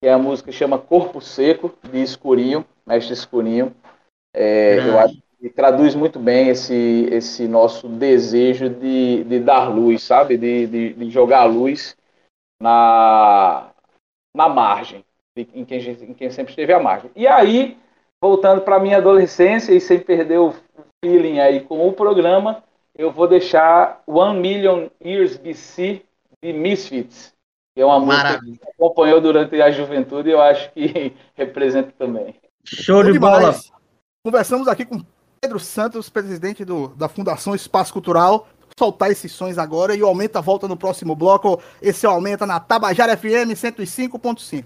que 0.00 0.08
é 0.08 0.12
a 0.12 0.18
música 0.18 0.50
que 0.50 0.56
chama 0.56 0.78
Corpo 0.78 1.20
Seco, 1.20 1.74
de 1.82 2.02
Escurinho, 2.02 2.64
Mestre 2.86 3.14
Escurinho. 3.14 3.74
É, 4.34 4.78
eu 4.78 4.98
acho 4.98 5.16
que 5.40 5.48
traduz 5.48 5.94
muito 5.94 6.18
bem 6.18 6.48
esse, 6.48 7.08
esse 7.10 7.48
nosso 7.48 7.88
desejo 7.88 8.68
de, 8.68 9.24
de 9.24 9.40
dar 9.40 9.68
luz, 9.68 10.02
sabe? 10.02 10.36
De, 10.36 10.66
de, 10.66 10.92
de 10.92 11.10
jogar 11.10 11.44
luz 11.44 11.96
na, 12.60 13.70
na 14.34 14.48
margem, 14.48 15.04
em 15.36 15.64
quem, 15.64 15.78
em 15.80 16.14
quem 16.14 16.30
sempre 16.30 16.52
esteve 16.52 16.72
à 16.74 16.78
margem. 16.78 17.10
E 17.16 17.26
aí, 17.26 17.78
voltando 18.22 18.60
para 18.60 18.76
a 18.76 18.80
minha 18.80 18.98
adolescência 18.98 19.72
e 19.72 19.80
sem 19.80 19.98
perder 19.98 20.38
o 20.38 20.54
feeling 21.04 21.40
aí 21.40 21.60
com 21.60 21.88
o 21.88 21.92
programa, 21.92 22.62
eu 22.96 23.10
vou 23.10 23.26
deixar 23.26 24.02
One 24.06 24.38
Million 24.38 24.88
Years 25.04 25.36
BC 25.36 26.02
de 26.42 26.52
Misfits, 26.52 27.32
que 27.74 27.80
é 27.80 27.86
uma 27.86 27.98
Maravilha. 28.00 28.42
música 28.42 28.66
que 28.66 28.72
acompanhou 28.72 29.20
durante 29.20 29.60
a 29.60 29.70
juventude 29.70 30.28
e 30.28 30.32
eu 30.32 30.40
acho 30.40 30.70
que 30.72 31.14
representa 31.34 31.92
também. 31.98 32.34
Show 32.64 33.02
de 33.02 33.18
bola! 33.18 33.54
Conversamos 34.22 34.68
aqui 34.68 34.84
com 34.84 35.02
Pedro 35.40 35.58
Santos, 35.58 36.10
presidente 36.10 36.64
do, 36.64 36.88
da 36.88 37.08
Fundação 37.08 37.54
Espaço 37.54 37.92
Cultural. 37.92 38.46
Soltar 38.78 39.10
esses 39.10 39.32
sons 39.32 39.58
agora 39.58 39.94
e 39.94 40.02
o 40.02 40.06
Aumenta 40.06 40.40
volta 40.40 40.68
no 40.68 40.76
próximo 40.76 41.16
bloco. 41.16 41.60
Esse 41.82 42.06
Aumenta 42.06 42.46
na 42.46 42.60
Tabajara 42.60 43.16
FM 43.16 43.52
105.5. 43.54 44.64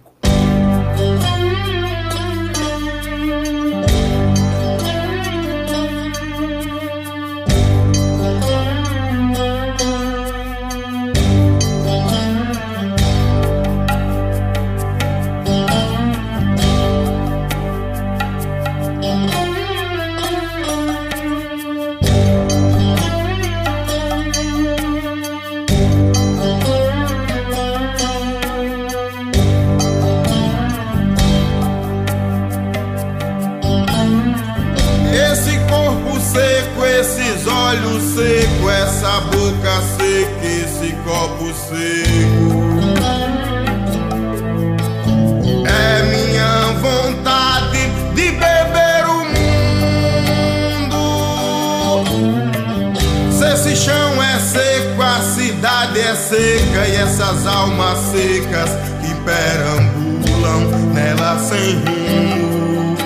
seca 56.14 56.86
e 56.86 56.96
essas 56.96 57.46
almas 57.46 57.98
secas 58.10 58.70
que 59.00 59.14
perambulam 59.24 60.60
nela 60.92 61.38
sem 61.38 61.74
rumo. 61.76 62.96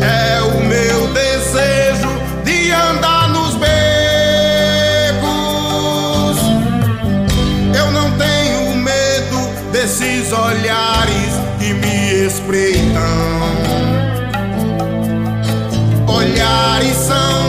É 0.00 0.42
o 0.42 0.64
meu 0.64 1.08
desejo 1.14 2.10
de 2.44 2.70
andar 2.72 3.28
nos 3.30 3.54
becos. 3.54 5.24
Eu 7.76 7.90
não 7.92 8.10
tenho 8.18 8.76
medo 8.76 9.48
desses 9.72 10.30
olhares 10.32 11.34
que 11.58 11.72
me 11.72 12.26
espreitam. 12.26 13.00
Olhares 16.06 16.96
são 16.96 17.43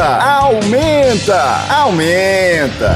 Aumenta, 0.00 1.38
aumenta, 1.68 1.74
aumenta. 1.74 2.94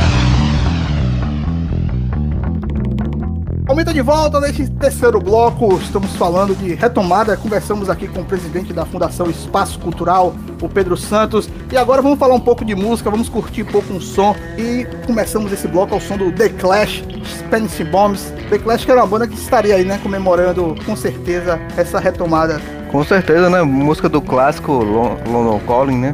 Aumenta 3.68 3.92
de 3.92 4.01
volta 4.01 4.40
neste 4.40 4.66
terceiro 4.70 5.20
bloco. 5.20 5.74
Estamos 5.76 6.16
falando 6.16 6.55
de 6.57 6.72
retomada. 6.74 7.36
Conversamos 7.36 7.90
aqui 7.90 8.09
com 8.09 8.20
o 8.20 8.24
presidente 8.24 8.72
da 8.72 8.86
Fundação 8.86 9.28
Espaço 9.28 9.78
Cultural, 9.78 10.34
o 10.62 10.68
Pedro 10.70 10.97
Santos. 10.97 11.51
E 11.70 11.76
agora 11.76 12.01
vamos 12.01 12.18
falar 12.18 12.34
um 12.34 12.40
pouco 12.40 12.64
de 12.64 12.74
música, 12.74 13.11
vamos 13.11 13.28
curtir 13.28 13.62
um 13.64 13.66
pouco 13.66 13.92
um 13.92 14.01
som. 14.01 14.34
E 14.57 14.86
começamos 15.07 15.53
esse 15.53 15.68
bloco 15.68 15.92
ao 15.94 16.01
som 16.01 16.16
do 16.16 16.32
The 16.32 16.49
Clash, 16.49 17.05
Spanish 17.40 17.82
Bombs. 17.90 18.32
The 18.49 18.59
Clash 18.59 18.86
que 18.86 18.90
era 18.90 19.01
uma 19.01 19.07
banda 19.07 19.26
que 19.28 19.34
estaria 19.34 19.74
aí, 19.74 19.84
né, 19.84 20.01
comemorando 20.03 20.74
com 20.86 20.97
certeza 20.97 21.61
essa 21.76 21.99
retomada. 21.99 22.59
Com 22.90 23.05
certeza, 23.05 23.51
né? 23.51 23.61
Música 23.62 24.09
do 24.09 24.22
clássico 24.22 24.72
Lon- 24.72 25.16
London 25.26 25.61
Calling, 25.66 25.99
né? 25.99 26.12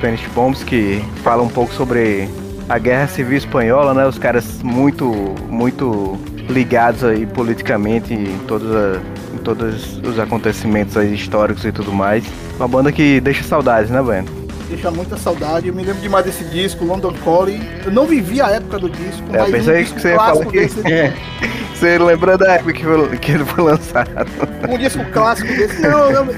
Spanish 0.00 0.26
Bombs, 0.34 0.62
que 0.64 1.04
fala 1.22 1.42
um 1.42 1.48
pouco 1.48 1.72
sobre 1.74 2.26
a 2.68 2.78
Guerra 2.78 3.06
Civil 3.06 3.36
Espanhola, 3.36 3.92
né? 3.92 4.06
Os 4.06 4.18
caras 4.18 4.62
muito, 4.62 5.04
muito 5.48 6.18
ligados 6.48 7.04
aí 7.04 7.26
politicamente 7.26 8.14
em 8.14 8.38
todos, 8.48 8.74
a- 8.74 8.98
em 9.34 9.38
todos 9.38 9.98
os 9.98 10.18
acontecimentos 10.18 10.96
históricos 10.96 11.64
e 11.66 11.70
tudo 11.72 11.92
mais. 11.92 12.24
Uma 12.56 12.66
banda 12.66 12.90
que 12.90 13.20
deixa 13.20 13.42
saudades, 13.44 13.90
né, 13.90 14.00
Bueno? 14.00 14.26
Deixa 14.70 14.90
muita 14.90 15.16
saudade. 15.18 15.68
Eu 15.68 15.74
me 15.74 15.82
lembro 15.84 16.00
demais 16.00 16.24
desse 16.24 16.44
disco, 16.44 16.84
London 16.84 17.12
Calling. 17.24 17.60
Eu 17.84 17.90
não 17.92 18.06
vivi 18.06 18.40
a 18.40 18.48
época 18.50 18.78
do 18.78 18.88
disco, 18.88 19.22
É, 19.32 19.38
mas 19.38 19.50
pensei 19.50 19.72
um 19.74 19.76
que 19.76 19.82
disco 19.82 20.00
você 20.00 20.08
ia 20.10 20.16
falar 20.16 20.46
que... 20.46 20.60
desse, 20.60 20.82
Você 21.74 21.98
lembra 21.98 22.38
da 22.38 22.52
época 22.54 22.72
que, 22.72 22.84
foi- 22.84 23.16
que 23.18 23.32
ele 23.32 23.44
foi 23.44 23.64
lançado? 23.64 24.08
um 24.68 24.78
disco 24.78 25.04
clássico 25.12 25.48
desse. 25.48 25.82
Não, 25.82 26.10
não, 26.12 26.28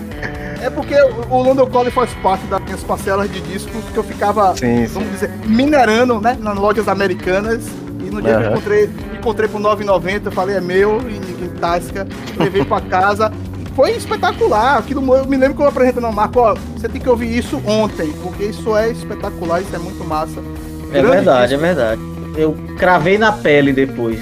porque 0.93 1.25
o 1.31 1.43
London 1.43 1.67
Calling 1.67 1.91
faz 1.91 2.13
parte 2.15 2.45
das 2.47 2.63
minhas 2.63 2.83
parcelas 2.83 3.31
de 3.31 3.41
discos 3.41 3.83
que 3.93 3.97
eu 3.97 4.05
ficava, 4.05 4.55
Sim, 4.57 4.87
vamos 4.87 5.11
dizer, 5.13 5.31
minerando, 5.47 6.21
né, 6.21 6.37
nas 6.39 6.57
lojas 6.57 6.89
americanas. 6.89 7.67
E 8.01 8.11
no 8.11 8.21
dia 8.21 8.37
que 8.37 8.43
eu 8.43 8.51
encontrei, 8.51 8.91
encontrei 9.19 9.49
por 9.49 9.61
9,90, 9.61 10.27
eu 10.27 10.33
falei, 10.33 10.57
é 10.57 10.61
meu, 10.61 11.01
e 11.01 11.15
ninguém 11.15 11.49
tasca. 11.61 12.07
Levei 12.39 12.65
pra 12.65 12.81
casa. 12.81 13.33
Foi 13.75 13.93
espetacular. 13.93 14.79
Aquilo, 14.79 15.17
eu 15.17 15.25
me 15.25 15.37
lembro 15.37 15.57
que 15.57 15.63
eu 15.63 15.69
apresentei 15.69 16.03
no 16.03 16.13
Marco, 16.13 16.41
ó, 16.41 16.55
você 16.77 16.89
tem 16.89 17.01
que 17.01 17.09
ouvir 17.09 17.37
isso 17.37 17.63
ontem, 17.67 18.13
porque 18.23 18.45
isso 18.45 18.77
é 18.77 18.91
espetacular, 18.91 19.63
isso 19.63 19.75
é 19.75 19.79
muito 19.79 20.05
massa. 20.05 20.41
É 20.91 21.01
Grande 21.01 21.09
verdade, 21.09 21.55
é 21.55 21.57
verdade. 21.57 22.03
Eu 22.37 22.55
cravei 22.79 23.17
na 23.17 23.33
pele 23.33 23.73
depois. 23.73 24.21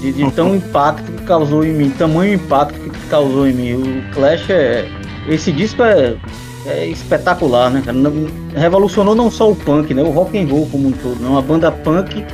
De, 0.00 0.12
de 0.12 0.30
tão 0.32 0.54
impacto 0.56 1.10
que 1.12 1.24
causou 1.24 1.64
em 1.64 1.72
mim, 1.72 1.90
tamanho 1.90 2.34
impacto 2.34 2.78
que 2.78 3.08
causou 3.08 3.46
em 3.46 3.52
mim. 3.52 3.72
O 3.74 4.14
Clash 4.14 4.48
é. 4.50 4.99
Esse 5.28 5.52
disco 5.52 5.82
é, 5.82 6.16
é 6.66 6.86
espetacular, 6.86 7.70
né, 7.70 7.82
cara? 7.84 7.96
Não- 7.96 8.26
revolucionou 8.54 9.14
não 9.14 9.30
só 9.30 9.50
o 9.50 9.56
punk, 9.56 9.92
né? 9.94 10.02
O 10.02 10.10
rock 10.10 10.38
and 10.38 10.46
roll 10.48 10.66
como 10.70 10.88
um 10.88 10.92
todo, 10.92 11.20
né? 11.20 11.28
Uma 11.28 11.42
banda 11.42 11.70
punk. 11.70 12.24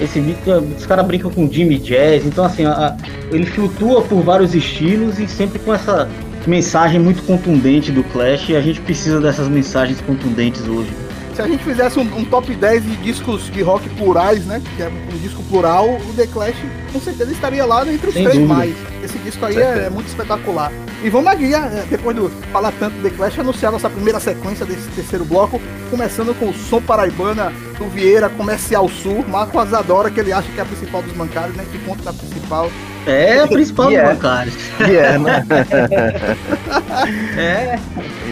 Esse 0.00 0.20
disco, 0.20 0.50
os 0.76 0.84
caras 0.84 1.06
brincam 1.06 1.30
com 1.30 1.50
Jimmy 1.50 1.78
Jazz, 1.78 2.26
então 2.26 2.44
assim, 2.44 2.64
a- 2.66 2.72
a- 2.72 2.96
ele 3.34 3.46
flutua 3.46 4.02
por 4.02 4.20
vários 4.22 4.54
estilos 4.54 5.18
e 5.18 5.26
sempre 5.26 5.58
com 5.58 5.72
essa 5.74 6.08
mensagem 6.46 7.00
muito 7.00 7.22
contundente 7.22 7.90
do 7.90 8.04
Clash 8.04 8.50
e 8.50 8.56
a 8.56 8.60
gente 8.60 8.80
precisa 8.80 9.20
dessas 9.20 9.48
mensagens 9.48 10.00
contundentes 10.02 10.66
hoje. 10.68 10.90
Se 11.34 11.42
a 11.42 11.46
gente 11.48 11.62
fizesse 11.64 11.98
um, 11.98 12.02
um 12.16 12.24
top 12.24 12.54
10 12.54 12.82
de 12.82 12.96
discos 12.96 13.50
de 13.50 13.60
rock 13.62 13.86
plurais, 13.90 14.44
né? 14.46 14.62
Que 14.76 14.82
é 14.82 14.88
um 14.88 15.18
disco 15.18 15.42
plural, 15.44 15.86
o 15.86 16.12
The 16.14 16.26
Clash 16.26 16.54
com 16.92 17.00
certeza 17.00 17.30
estaria 17.32 17.64
lá 17.66 17.86
entre 17.90 18.08
os 18.08 18.14
Sem 18.14 18.22
três 18.24 18.38
dúvida. 18.38 18.54
mais. 18.54 18.74
Esse 19.02 19.18
disco 19.18 19.44
aí 19.44 19.56
é, 19.56 19.84
é 19.86 19.90
muito 19.90 20.06
espetacular. 20.08 20.72
E 21.02 21.10
vamos 21.10 21.30
aqui, 21.30 21.54
é, 21.54 21.86
depois 21.90 22.16
de 22.16 22.28
falar 22.50 22.72
tanto 22.72 22.96
do 22.96 23.02
The 23.02 23.10
Clash, 23.10 23.38
anunciar 23.38 23.70
nossa 23.70 23.90
primeira 23.90 24.18
sequência 24.18 24.64
desse 24.64 24.88
terceiro 24.90 25.24
bloco, 25.24 25.60
começando 25.90 26.34
com 26.38 26.48
o 26.48 26.54
som 26.54 26.80
paraibana 26.80 27.52
do 27.78 27.86
Vieira 27.88 28.30
Comercial 28.30 28.88
Sul, 28.88 29.24
Marco 29.28 29.58
Azadora, 29.58 30.10
que 30.10 30.18
ele 30.18 30.32
acha 30.32 30.50
que 30.50 30.58
é 30.58 30.62
a 30.62 30.66
principal 30.66 31.02
dos 31.02 31.12
bancários, 31.12 31.54
né? 31.54 31.66
Que 31.70 31.78
conta 31.80 32.02
na 32.04 32.12
principal. 32.14 32.70
É 33.06 33.40
a 33.40 33.46
principal 33.46 33.90
Yeah. 33.90 34.12
dos 34.12 34.18
bancários. 34.22 34.54
Yeah, 34.80 35.18
né? 35.18 35.44
É. 37.36 37.78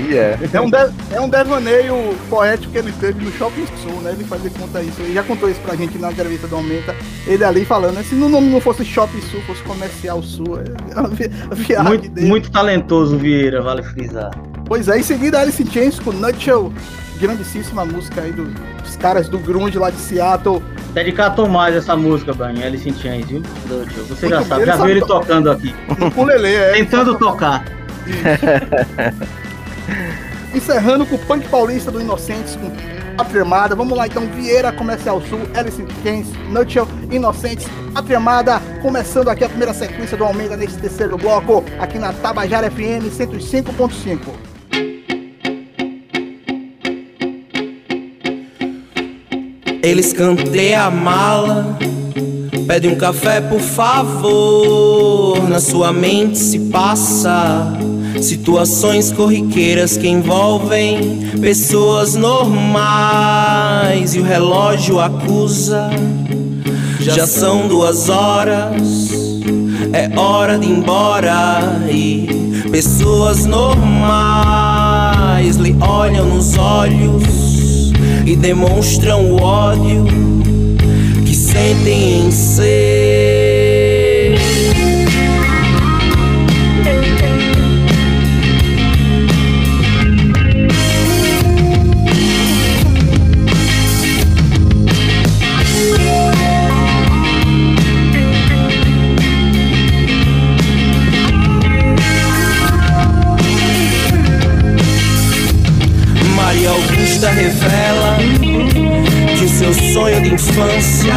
Yeah. 0.09 0.49
É 0.53 0.61
um, 0.61 0.71
de- 0.71 0.93
é 1.15 1.21
um 1.21 1.29
devaneio 1.29 2.15
poético 2.29 2.73
que 2.73 2.79
ele 2.79 2.93
teve 2.93 3.25
no 3.25 3.31
Shopping 3.33 3.67
Sul, 3.83 4.01
né? 4.03 4.13
Ele 4.13 4.25
fazia 4.25 4.51
conta 4.51 4.83
isso. 4.83 5.01
Ele 5.01 5.15
já 5.15 5.23
contou 5.23 5.49
isso 5.49 5.61
pra 5.61 5.77
gente 5.77 5.97
na 5.99 6.11
entrevista 6.11 6.47
do 6.49 6.57
Aumenta. 6.57 6.95
Ele 7.27 7.45
ali 7.45 7.65
falando, 7.65 7.95
né? 7.95 8.03
Se 8.03 8.15
o 8.15 8.29
nome 8.29 8.49
não 8.51 8.61
fosse 8.61 8.85
Shopping 8.85 9.21
Sul, 9.21 9.41
fosse 9.47 9.63
Comercial 9.63 10.23
Sul. 10.23 10.59
É 10.95 10.99
uma 11.01 11.09
vi- 11.09 11.31
viagem 11.53 11.85
Muito, 11.89 12.09
dele. 12.11 12.27
muito 12.27 12.51
talentoso, 12.51 13.17
Vieira, 13.19 13.63
vale 13.63 13.83
frisar. 13.83 14.31
Pois 14.67 14.89
é, 14.89 14.99
em 14.99 15.03
seguida 15.03 15.41
Alice 15.41 15.65
Chains 15.71 15.99
com 16.01 16.11
Nutshell, 16.11 16.73
grandíssima 17.19 17.85
música 17.85 18.21
aí 18.23 18.33
do- 18.33 18.45
dos 18.83 18.97
caras 18.97 19.29
do 19.29 19.39
grunge 19.39 19.79
lá 19.79 19.91
de 19.91 19.99
Seattle. 19.99 20.63
Dedicar 20.93 21.27
a 21.27 21.31
Tomás 21.31 21.75
essa 21.75 21.97
música, 21.97 22.33
Bani, 22.33 22.63
Alice 22.63 22.89
in 22.89 22.95
Chains, 22.95 23.27
viu? 23.27 23.43
Você 24.09 24.29
já 24.29 24.37
Muito 24.37 24.49
sabe, 24.49 24.65
já 24.67 24.77
viu 24.77 24.89
ele 24.89 25.01
tocando 25.01 25.51
aqui. 25.51 25.75
No 25.99 26.07
ukulele, 26.07 26.55
é. 26.55 26.73
Tentando 26.75 27.19
tocar. 27.19 27.65
Encerrando 30.55 31.05
com 31.05 31.17
o 31.17 31.19
punk 31.19 31.49
paulista 31.49 31.91
do 31.91 32.01
Inocentes 32.01 32.57
com 32.57 32.71
a 33.21 33.25
tremada. 33.25 33.75
Vamos 33.75 33.97
lá 33.99 34.07
então, 34.07 34.25
Vieira, 34.29 34.71
Comercial 34.73 35.21
Sul, 35.23 35.41
Alice 35.55 35.81
in 35.83 35.87
Chains, 36.03 36.29
Nutshell, 36.51 36.87
Inocentes, 37.11 37.67
a 37.95 38.03
tremada. 38.03 38.61
Começando 38.81 39.29
aqui 39.29 39.45
a 39.45 39.49
primeira 39.49 39.75
sequência 39.75 40.17
do 40.17 40.25
Almeida 40.25 40.57
nesse 40.57 40.79
terceiro 40.79 41.17
bloco, 41.17 41.65
aqui 41.81 41.99
na 41.99 42.13
Tabajara 42.13 42.71
FM 42.71 43.11
105.5. 43.11 44.19
Eles 49.85 50.13
cantei 50.15 50.73
a 50.73 50.91
mala, 50.91 51.77
pede 52.67 52.89
um 52.89 52.95
café 52.95 53.43
por 53.43 53.61
favor. 53.61 55.47
Na 55.47 55.61
sua 55.61 55.93
mente 55.93 56.39
se 56.39 56.59
passa 56.71 57.71
situações 58.19 59.13
corriqueiras 59.13 59.99
que 59.99 60.09
envolvem 60.09 61.29
pessoas 61.39 62.15
normais. 62.15 64.15
E 64.15 64.21
o 64.21 64.23
relógio 64.23 64.99
acusa. 64.99 65.91
Já 66.99 67.27
são 67.27 67.69
duas 67.69 68.09
horas, 68.09 69.11
é 69.93 70.19
hora 70.19 70.59
de 70.59 70.67
ir 70.67 70.71
embora. 70.71 71.61
E 71.91 72.27
pessoas 72.71 73.45
normais 73.45 74.17
lhe 75.57 75.77
olham 75.79 76.25
nos 76.25 76.57
olhos 76.57 77.44
e 78.27 78.35
demonstram 78.35 79.33
o 79.33 79.43
ódio 79.43 80.07
que 81.27 81.35
sentem 81.35 82.27
em 82.27 82.31
ser. 82.31 82.94
Sonho 109.93 110.21
de 110.23 110.35
infância 110.35 111.15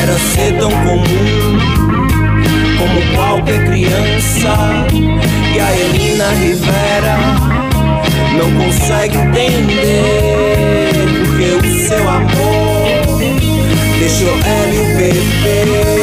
era 0.00 0.18
ser 0.18 0.58
tão 0.58 0.70
comum 0.70 1.58
como 2.78 3.00
qualquer 3.14 3.64
criança. 3.66 4.86
E 5.54 5.60
a 5.60 5.72
Elina 5.76 6.30
Rivera 6.34 7.16
não 8.36 8.50
consegue 8.64 9.16
entender 9.16 10.90
porque 11.24 11.66
o 11.66 11.88
seu 11.88 12.08
amor 12.08 13.18
deixou 13.98 14.28
ela 14.28 14.74
o 14.80 14.96
bebê. 14.96 15.97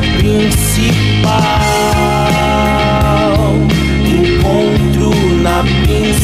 Principal. 0.00 1.50
Encontro 4.04 5.14
na 5.42 5.62
principal. 5.62 6.23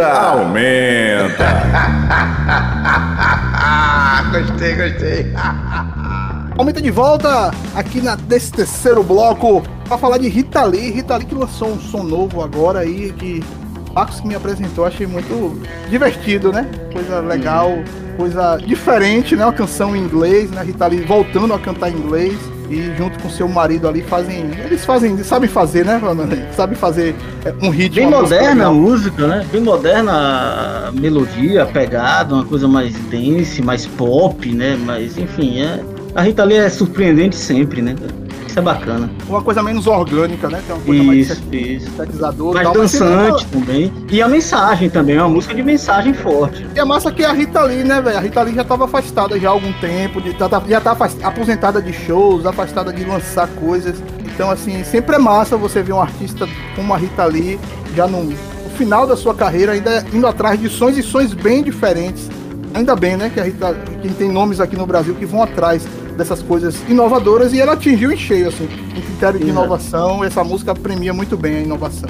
Aumenta! 0.00 0.06
Aumenta! 0.06 1.44
gostei, 4.32 4.74
gostei. 4.74 5.32
Aumenta 6.56 6.80
de 6.80 6.90
volta 6.90 7.50
aqui 7.74 8.00
na, 8.00 8.16
nesse 8.16 8.52
terceiro 8.52 9.02
bloco 9.02 9.62
para 9.86 9.98
falar 9.98 10.18
de 10.18 10.28
Rita 10.28 10.64
Lee. 10.64 10.90
Rita 10.90 11.16
Lee 11.16 11.26
que 11.26 11.34
lançou 11.34 11.68
um 11.68 11.80
som 11.80 12.02
novo 12.02 12.42
agora 12.42 12.80
aí 12.80 13.12
que 13.12 13.42
Marcos 13.94 14.20
que 14.20 14.26
me 14.26 14.34
apresentou, 14.34 14.86
achei 14.86 15.06
muito 15.06 15.60
divertido, 15.90 16.50
né? 16.52 16.66
Coisa 16.92 17.20
legal, 17.20 17.70
coisa 18.16 18.56
diferente, 18.56 19.36
né? 19.36 19.44
Uma 19.44 19.52
canção 19.52 19.94
em 19.94 20.00
inglês, 20.00 20.50
né? 20.50 20.62
Rita 20.62 20.86
Lee 20.86 21.02
voltando 21.02 21.52
a 21.52 21.58
cantar 21.58 21.90
em 21.90 21.96
inglês 21.96 22.38
e 22.70 22.94
junto 22.96 23.11
seu 23.32 23.48
marido 23.48 23.88
ali 23.88 24.02
fazem, 24.02 24.50
eles 24.64 24.84
fazem, 24.84 25.18
sabem 25.24 25.48
fazer, 25.48 25.84
né? 25.84 26.00
Sabem 26.54 26.76
fazer 26.76 27.14
é, 27.44 27.52
um 27.62 27.70
ritmo. 27.70 27.96
Bem 27.96 28.10
moderna 28.10 28.66
a 28.66 28.70
música, 28.70 29.26
né? 29.26 29.46
Bem 29.50 29.60
moderna 29.60 30.88
a 30.88 30.92
melodia, 30.92 31.62
a 31.64 31.66
pegada, 31.66 32.34
uma 32.34 32.44
coisa 32.44 32.68
mais 32.68 32.94
dance, 33.10 33.60
mais 33.62 33.86
pop, 33.86 34.48
né? 34.52 34.78
Mas 34.84 35.18
enfim, 35.18 35.60
é 35.60 35.80
a 36.14 36.22
Rita 36.22 36.44
Lee 36.44 36.58
é 36.58 36.68
surpreendente 36.68 37.36
sempre, 37.36 37.80
né? 37.80 37.94
Isso 38.52 38.58
é 38.58 38.62
bacana. 38.62 39.10
Uma 39.26 39.40
coisa 39.40 39.62
menos 39.62 39.86
orgânica, 39.86 40.46
né? 40.46 40.62
Tem 40.66 40.76
uma 40.76 40.84
coisa 40.84 41.14
isso, 41.14 41.42
mais 41.48 41.66
isso. 41.70 41.90
Mais 42.52 42.64
tal, 42.64 42.74
dançante 42.74 43.46
também. 43.46 43.90
E 44.10 44.20
a 44.20 44.28
mensagem 44.28 44.90
também, 44.90 45.16
é 45.16 45.22
uma 45.22 45.30
música 45.30 45.54
de 45.54 45.62
mensagem 45.62 46.12
forte. 46.12 46.66
E 46.74 46.78
é 46.78 46.84
massa 46.84 47.10
que 47.10 47.24
a 47.24 47.32
Rita 47.32 47.62
Lee, 47.62 47.82
né, 47.82 48.02
velho? 48.02 48.18
A 48.18 48.20
Rita 48.20 48.42
Lee 48.42 48.54
já 48.54 48.62
tava 48.62 48.84
afastada 48.84 49.40
já 49.40 49.48
há 49.48 49.52
algum 49.52 49.72
tempo, 49.72 50.20
de, 50.20 50.34
tá, 50.34 50.50
tá 50.50 50.62
já 50.68 50.82
tá 50.82 50.94
aposentada 51.22 51.80
de 51.80 51.94
shows, 51.94 52.44
afastada 52.44 52.92
de 52.92 53.02
lançar 53.04 53.48
coisas. 53.48 54.02
Então, 54.22 54.50
assim, 54.50 54.84
sempre 54.84 55.16
é 55.16 55.18
massa 55.18 55.56
você 55.56 55.82
ver 55.82 55.94
um 55.94 56.02
artista 56.02 56.46
como 56.76 56.92
a 56.92 56.98
Rita 56.98 57.24
Lee 57.24 57.58
já 57.96 58.06
no, 58.06 58.22
no 58.22 58.70
final 58.76 59.06
da 59.06 59.16
sua 59.16 59.34
carreira, 59.34 59.72
ainda 59.72 60.04
indo 60.12 60.26
atrás 60.26 60.60
de 60.60 60.68
sons 60.68 60.98
e 60.98 61.02
sons 61.02 61.32
bem 61.32 61.62
diferentes. 61.62 62.28
Ainda 62.74 62.94
bem, 62.94 63.16
né, 63.16 63.30
que 63.32 63.40
a 63.40 63.44
Rita, 63.44 63.74
que 64.02 64.08
tem 64.10 64.30
nomes 64.30 64.60
aqui 64.60 64.76
no 64.76 64.86
Brasil 64.86 65.14
que 65.14 65.24
vão 65.24 65.42
atrás 65.42 65.86
dessas 66.16 66.42
coisas 66.42 66.76
inovadoras 66.88 67.52
e 67.52 67.60
ela 67.60 67.72
atingiu 67.72 68.12
em 68.12 68.16
cheio, 68.16 68.48
assim, 68.48 68.64
em 68.64 69.00
critério 69.00 69.38
de 69.38 69.46
Exato. 69.46 69.58
inovação, 69.58 70.24
essa 70.24 70.44
música 70.44 70.74
premia 70.74 71.12
muito 71.12 71.36
bem 71.36 71.56
a 71.56 71.60
inovação. 71.60 72.08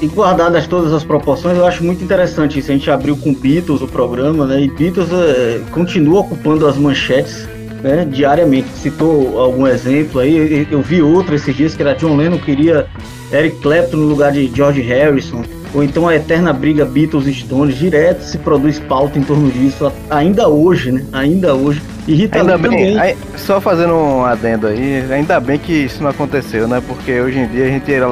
E 0.00 0.06
guardadas 0.06 0.66
todas 0.66 0.92
as 0.92 1.02
proporções, 1.02 1.58
eu 1.58 1.66
acho 1.66 1.82
muito 1.82 2.04
interessante 2.04 2.58
isso. 2.58 2.70
A 2.70 2.74
gente 2.74 2.88
abriu 2.88 3.16
com 3.16 3.34
Beatles 3.34 3.82
o 3.82 3.88
programa, 3.88 4.46
né? 4.46 4.60
E 4.60 4.70
Beatles 4.70 5.08
é, 5.12 5.60
continua 5.72 6.20
ocupando 6.20 6.68
as 6.68 6.76
manchetes 6.76 7.48
né, 7.82 8.04
diariamente. 8.04 8.68
Citou 8.76 9.40
algum 9.40 9.66
exemplo 9.66 10.20
aí, 10.20 10.68
eu 10.70 10.80
vi 10.80 11.02
outro 11.02 11.34
esses 11.34 11.54
dias 11.54 11.74
que 11.74 11.82
era 11.82 11.94
John 11.94 12.16
Lennon 12.16 12.38
queria 12.38 12.86
Eric 13.32 13.60
Clapton 13.60 13.96
no 13.96 14.06
lugar 14.06 14.32
de 14.32 14.46
George 14.54 14.80
Harrison 14.82 15.42
ou 15.78 15.84
então 15.84 16.08
a 16.08 16.16
eterna 16.16 16.52
briga 16.52 16.84
Beatles 16.84 17.28
e 17.28 17.32
Stones, 17.32 17.76
direto 17.76 18.22
se 18.22 18.36
produz 18.36 18.80
pauta 18.80 19.16
em 19.16 19.22
torno 19.22 19.48
disso, 19.48 19.92
ainda 20.10 20.48
hoje, 20.48 20.90
né? 20.90 21.04
Ainda 21.12 21.54
hoje. 21.54 21.80
E 22.08 22.14
Rita 22.14 22.38
ainda 22.38 22.58
bem, 22.58 22.70
também. 22.70 22.98
Aí, 22.98 23.16
só 23.36 23.60
fazendo 23.60 23.92
um 23.92 24.24
adendo 24.24 24.66
aí, 24.66 25.04
ainda 25.12 25.38
bem 25.38 25.56
que 25.56 25.72
isso 25.72 26.02
não 26.02 26.10
aconteceu, 26.10 26.66
né? 26.66 26.82
Porque 26.84 27.20
hoje 27.20 27.38
em 27.38 27.46
dia 27.46 27.66
a 27.66 27.68
gente 27.68 27.88
ia 27.88 28.04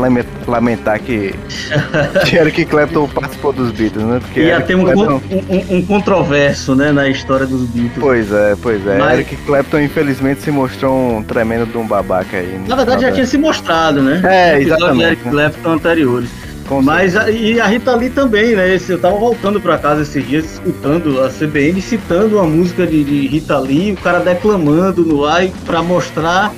lamentar 0.47 1.01
que, 1.01 1.35
que 2.25 2.37
Eric 2.37 2.67
Clapton 2.67 3.09
participou 3.09 3.53
dos 3.53 3.73
Beatles, 3.73 4.05
né? 4.05 4.21
Porque 4.21 4.43
ia 4.43 4.61
ter 4.61 4.77
um, 4.77 4.85
Clapton... 4.85 5.21
um, 5.31 5.77
um, 5.77 5.83
controverso, 5.83 6.77
né, 6.77 6.93
na 6.93 7.09
história 7.09 7.47
dos 7.47 7.63
Beatles. 7.63 7.99
Pois 7.99 8.31
é, 8.31 8.55
pois 8.63 8.87
é. 8.87 8.99
Mas... 8.99 9.15
Eric 9.15 9.37
Clapton 9.39 9.81
infelizmente 9.81 10.43
se 10.43 10.53
mostrou 10.53 11.17
um 11.17 11.23
tremendo 11.25 11.67
de 11.67 11.77
um 11.77 11.87
babaca 11.87 12.37
aí. 12.37 12.61
Na 12.69 12.77
verdade 12.77 13.03
já 13.03 13.11
tinha 13.11 13.27
se 13.27 13.39
mostrado, 13.39 14.03
né? 14.03 14.21
É, 14.23 14.61
exatamente. 14.61 15.05
Eric 15.05 15.25
né? 15.25 15.31
Clapton 15.33 15.73
anteriores. 15.73 16.46
Mas 16.83 17.17
a, 17.17 17.31
e 17.31 17.61
a 17.61 17.67
Rita 17.67 17.95
Lee 17.95 18.11
também, 18.11 18.57
né? 18.57 18.79
Eu 18.89 19.01
tava 19.01 19.17
voltando 19.17 19.61
pra 19.61 19.79
casa 19.79 20.03
esses 20.03 20.27
dias, 20.27 20.45
escutando 20.55 21.23
a 21.23 21.29
CBN, 21.29 21.81
citando 21.81 22.37
uma 22.37 22.47
música 22.47 22.87
de, 22.87 23.05
de 23.05 23.27
Rita 23.29 23.59
Lee, 23.59 23.93
o 23.93 23.97
cara 23.97 24.21
declamando 24.21 25.05
no 25.05 25.25
ar 25.25 25.47
pra 25.65 25.83
mostrar 25.83 26.53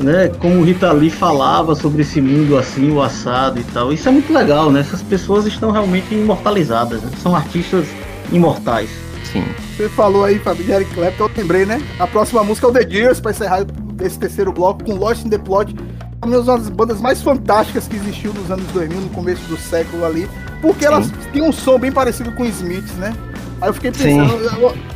né, 0.00 0.30
como 0.38 0.62
Rita 0.62 0.92
Lee 0.92 1.10
falava 1.10 1.74
sobre 1.74 2.02
esse 2.02 2.20
mundo 2.20 2.56
assim, 2.56 2.90
o 2.90 3.02
assado 3.02 3.58
e 3.58 3.64
tal. 3.64 3.92
Isso 3.92 4.08
é 4.08 4.12
muito 4.12 4.32
legal, 4.32 4.70
né? 4.70 4.80
Essas 4.80 5.02
pessoas 5.02 5.46
estão 5.46 5.70
realmente 5.70 6.14
imortalizadas, 6.14 7.02
né? 7.02 7.10
são 7.22 7.34
artistas 7.34 7.86
imortais. 8.32 8.90
Sim. 9.24 9.44
Você 9.76 9.88
falou 9.88 10.24
aí, 10.24 10.38
Fábio, 10.38 10.64
de 10.64 10.72
Eric 10.72 10.94
Clapton, 10.94 11.24
eu 11.24 11.30
lembrei, 11.36 11.66
né? 11.66 11.82
A 11.98 12.06
próxima 12.06 12.42
música 12.42 12.66
é 12.66 12.70
o 12.70 12.72
The 12.72 12.88
Years, 12.90 13.20
pra 13.20 13.30
encerrar 13.30 13.66
esse 14.00 14.18
terceiro 14.18 14.52
bloco, 14.52 14.84
com 14.84 14.94
Lost 14.94 15.24
in 15.24 15.30
the 15.30 15.38
Plot, 15.38 15.74
uma 16.22 16.42
das 16.42 16.68
bandas 16.68 17.00
mais 17.00 17.22
fantásticas 17.22 17.86
que 17.86 17.96
existiu 17.96 18.32
nos 18.34 18.50
anos 18.50 18.66
2000, 18.72 19.00
no 19.00 19.08
começo 19.10 19.42
do 19.44 19.56
século 19.56 20.04
ali, 20.04 20.28
porque 20.60 20.80
Sim. 20.80 20.92
elas 20.92 21.12
tinham 21.32 21.48
um 21.48 21.52
som 21.52 21.78
bem 21.78 21.92
parecido 21.92 22.32
com 22.32 22.44
Smiths, 22.44 22.94
né? 22.94 23.14
Aí 23.60 23.70
eu 23.70 23.74
fiquei 23.74 23.90
pensando, 23.90 24.34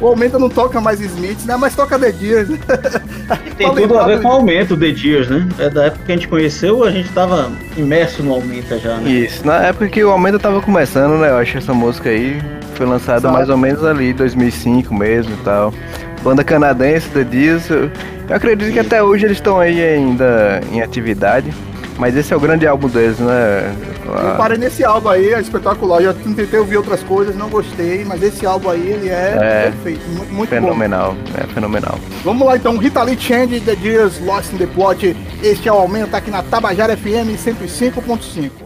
o, 0.01 0.05
o 0.05 0.09
Aumenta 0.09 0.39
não 0.39 0.49
toca 0.49 0.81
mais 0.81 1.01
Smiths, 1.01 1.45
né? 1.45 1.57
Mas 1.57 1.75
toca 1.75 1.99
The 1.99 2.13
Deers. 2.13 2.49
Né? 2.49 2.59
Tem 3.59 3.75
tudo 3.75 3.99
a 3.99 4.07
ver 4.07 4.23
com 4.23 4.29
o 4.29 4.33
Aumento, 4.33 4.77
The 4.77 4.93
Deers, 4.93 5.29
né? 5.29 5.49
É 5.59 5.69
da 5.69 5.87
época 5.87 6.05
que 6.05 6.13
a 6.13 6.15
gente 6.15 6.29
conheceu, 6.29 6.85
a 6.85 6.91
gente 6.91 7.09
tava 7.11 7.51
imerso 7.77 8.23
no 8.23 8.35
Aumenta 8.35 8.79
já, 8.79 8.97
né? 8.99 9.11
Isso, 9.11 9.45
na 9.45 9.57
época 9.65 9.89
que 9.89 10.03
o 10.05 10.11
Aumenta 10.11 10.39
tava 10.39 10.61
começando, 10.61 11.21
né? 11.21 11.31
Eu 11.31 11.39
acho 11.39 11.53
que 11.53 11.59
essa 11.59 11.75
música 11.75 12.11
aí 12.11 12.41
foi 12.75 12.87
lançada 12.87 13.33
mais 13.33 13.49
ou 13.49 13.57
menos 13.57 13.85
ali, 13.85 14.13
2005 14.13 14.95
mesmo 14.95 15.35
e 15.35 15.39
tal. 15.39 15.75
Banda 16.23 16.45
canadense, 16.45 17.09
The 17.09 17.25
Deers, 17.25 17.69
eu 17.69 17.91
acredito 18.31 18.73
que 18.73 18.79
até 18.79 19.03
hoje 19.03 19.25
eles 19.27 19.39
estão 19.39 19.59
aí 19.59 19.83
ainda 19.83 20.61
em 20.73 20.81
atividade. 20.81 21.53
Mas 21.99 22.17
esse 22.17 22.33
é 22.33 22.37
o 22.37 22.41
grande 22.41 22.67
álbum 22.67 22.89
deles, 22.89 23.19
né? 23.19 23.75
Eu 24.07 24.37
parei 24.37 24.59
nesse 24.59 24.83
álbum 24.83 25.09
aí, 25.09 25.33
é 25.33 25.41
espetacular. 25.41 26.03
Já 26.03 26.15
tentei 26.15 26.59
ouvir 26.59 26.77
outras 26.77 27.03
coisas, 27.03 27.37
não 27.37 27.49
gostei, 27.49 28.05
mas 28.05 28.23
esse 28.23 28.47
álbum 28.47 28.71
aí, 28.71 28.81
ele 28.81 29.09
é, 29.09 29.37
é 29.37 29.63
perfeito, 29.71 30.09
muito, 30.09 30.33
muito 30.33 30.49
fenomenal, 30.49 31.15
bom. 31.15 31.41
é 31.41 31.47
fenomenal. 31.49 31.99
Vamos 32.25 32.47
lá 32.47 32.57
então, 32.57 32.77
Rita 32.77 33.03
Lee 33.03 33.19
Change, 33.19 33.61
The 33.61 33.77
Years, 33.83 34.19
Lost 34.21 34.53
in 34.53 34.59
the 34.59 34.67
Plot. 34.67 35.15
Este 35.43 35.69
é 35.69 35.73
o 35.73 35.77
aumento 35.77 36.15
aqui 36.15 36.31
na 36.31 36.43
Tabajara 36.43 36.97
FM 36.97 37.37
105.5. 37.37 38.62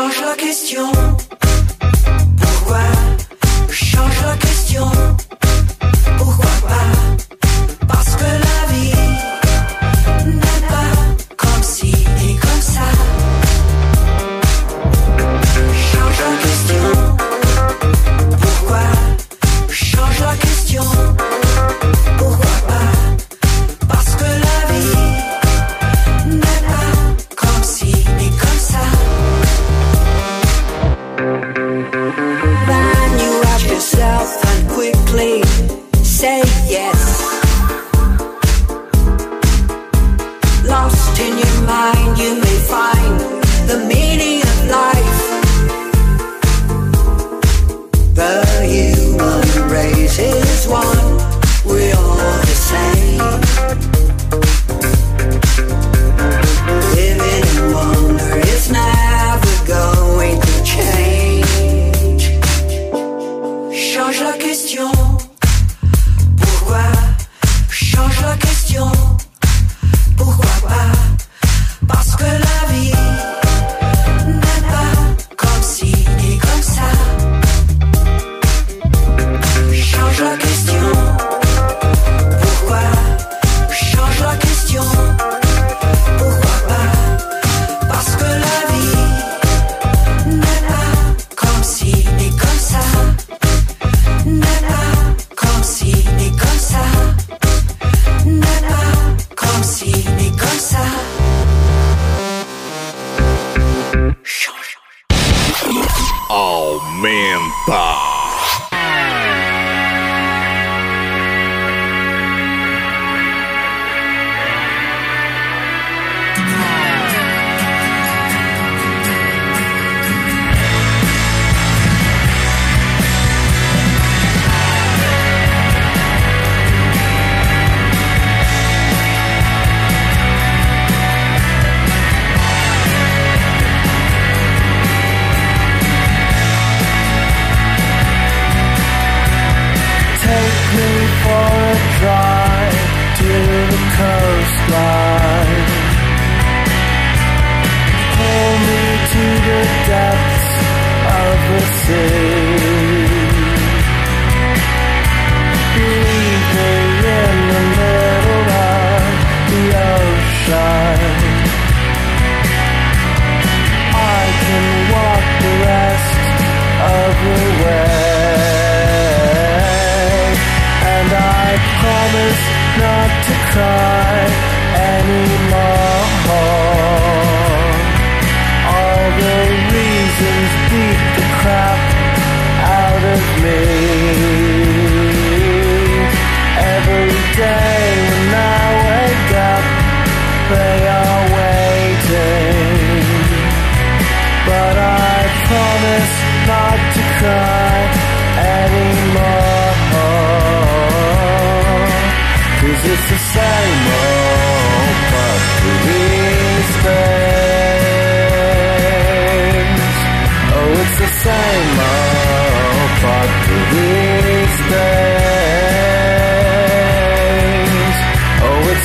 change 0.00 0.20
la 0.22 0.34
question. 0.34 0.92
Pourquoi 2.40 2.78
change 3.68 4.22
la 4.22 4.36
question? 4.36 4.86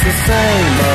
The 0.06 0.12
same 0.12 0.95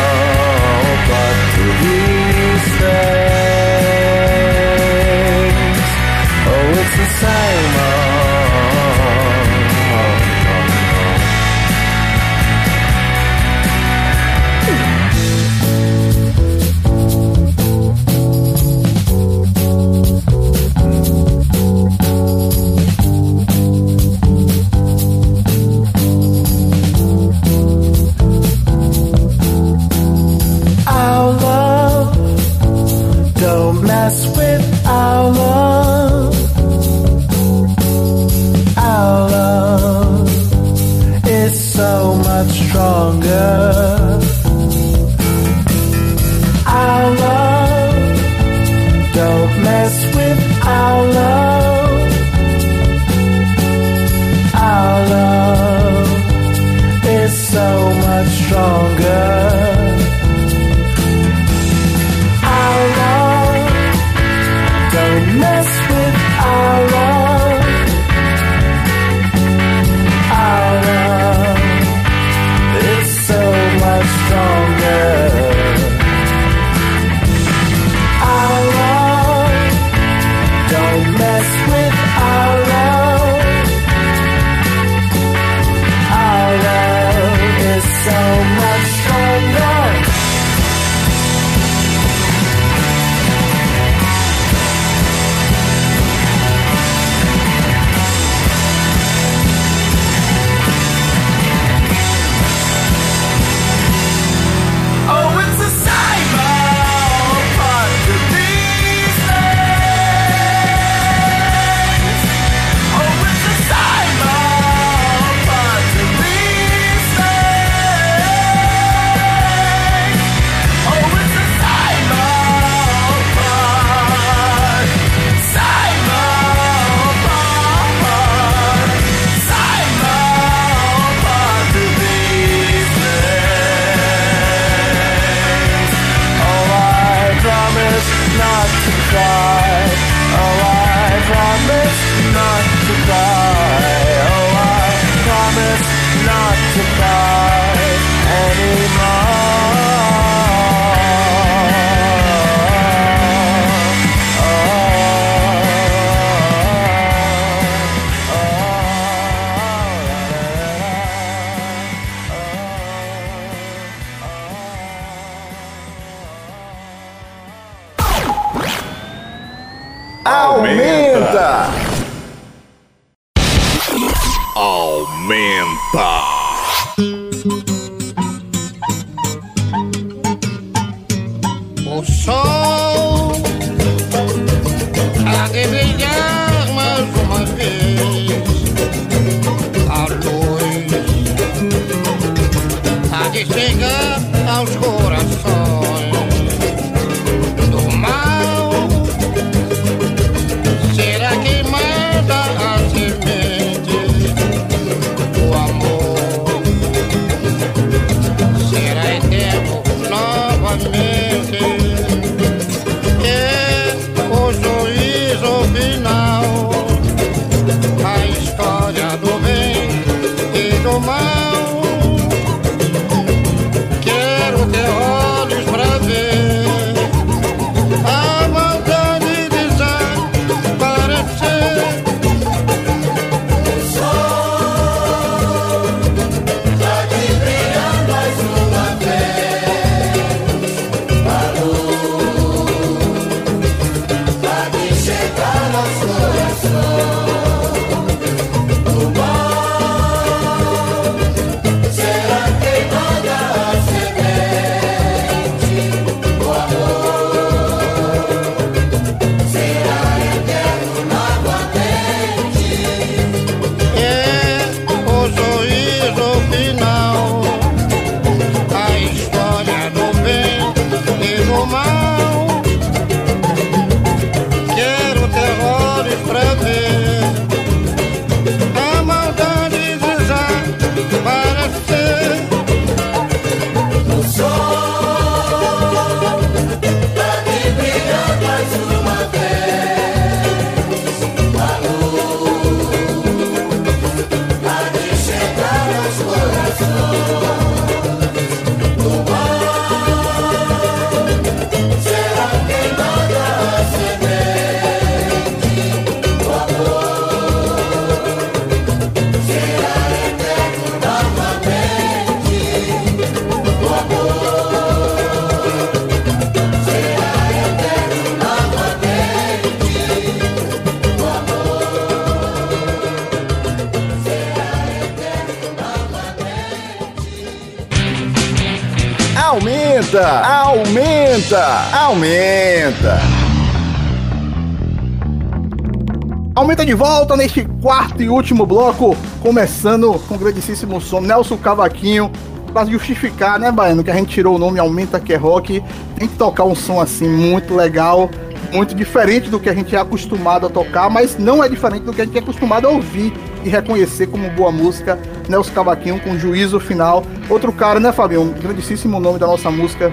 de 336.91 336.95
volta 336.95 337.37
neste 337.37 337.65
quarto 337.81 338.21
e 338.21 338.29
último 338.29 338.67
bloco, 338.67 339.17
começando 339.41 340.13
com 340.27 340.35
o 340.35 340.39
grandíssimo 340.39 341.01
som 341.01 341.21
Nelson 341.21 341.57
Cavaquinho. 341.57 342.33
Pra 342.73 342.85
justificar, 342.85 343.61
né, 343.61 343.71
Baiano, 343.71 344.03
que 344.03 344.11
a 344.11 344.15
gente 344.15 344.31
tirou 344.31 344.57
o 344.57 344.59
nome 344.59 344.81
Aumenta 344.81 345.21
Que 345.21 345.35
é 345.35 345.37
Rock, 345.37 345.81
tem 346.17 346.27
que 346.27 346.35
tocar 346.37 346.65
um 346.65 346.75
som 346.75 347.01
assim 347.01 347.29
muito 347.29 347.77
legal, 347.77 348.29
muito 348.73 348.93
diferente 348.93 349.49
do 349.49 349.61
que 349.61 349.69
a 349.71 349.73
gente 349.73 349.95
é 349.95 350.01
acostumado 350.01 350.67
a 350.67 350.69
tocar, 350.69 351.09
mas 351.09 351.39
não 351.39 351.63
é 351.63 351.69
diferente 351.69 352.03
do 352.03 352.13
que 352.13 352.23
a 352.23 352.25
gente 352.25 352.37
é 352.37 352.41
acostumado 352.41 352.89
a 352.89 352.91
ouvir 352.91 353.33
e 353.65 353.69
reconhecer 353.69 354.27
como 354.27 354.51
boa 354.51 354.73
música. 354.73 355.17
Nelson 355.49 355.71
Cavaquinho 355.73 356.19
com 356.21 356.37
juízo 356.37 356.81
final. 356.81 357.23
Outro 357.49 357.71
cara, 357.73 358.01
né, 358.01 358.11
Fabinho? 358.11 358.43
Um 358.43 358.51
grandíssimo 358.53 359.21
nome 359.21 359.39
da 359.39 359.47
nossa 359.47 359.71
música. 359.71 360.11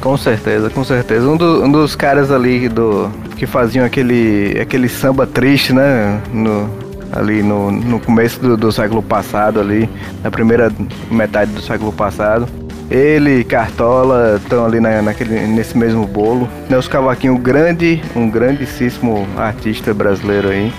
Com 0.00 0.16
certeza, 0.16 0.70
com 0.70 0.84
certeza. 0.84 1.26
Um, 1.28 1.36
do- 1.36 1.64
um 1.64 1.72
dos 1.72 1.96
caras 1.96 2.30
ali 2.30 2.68
do 2.68 3.10
que 3.44 3.46
faziam 3.46 3.84
aquele, 3.84 4.58
aquele 4.60 4.88
samba 4.88 5.26
triste, 5.26 5.72
né? 5.72 6.20
No, 6.32 6.68
ali 7.12 7.42
no, 7.42 7.70
no 7.70 8.00
começo 8.00 8.40
do, 8.40 8.56
do 8.56 8.72
século 8.72 9.02
passado, 9.02 9.60
ali, 9.60 9.88
na 10.22 10.30
primeira 10.30 10.72
metade 11.10 11.52
do 11.52 11.60
século 11.60 11.92
passado. 11.92 12.48
Ele 12.90 13.40
e 13.40 13.44
Cartola 13.44 14.40
estão 14.42 14.64
ali 14.64 14.80
na, 14.80 15.02
naquele, 15.02 15.46
nesse 15.46 15.76
mesmo 15.76 16.06
bolo. 16.06 16.48
Nelson 16.68 16.90
Cavaquinho, 16.90 17.36
grande, 17.38 18.02
um 18.16 18.28
grandíssimo 18.30 19.26
artista 19.36 19.92
brasileiro 19.92 20.48
aí. 20.48 20.72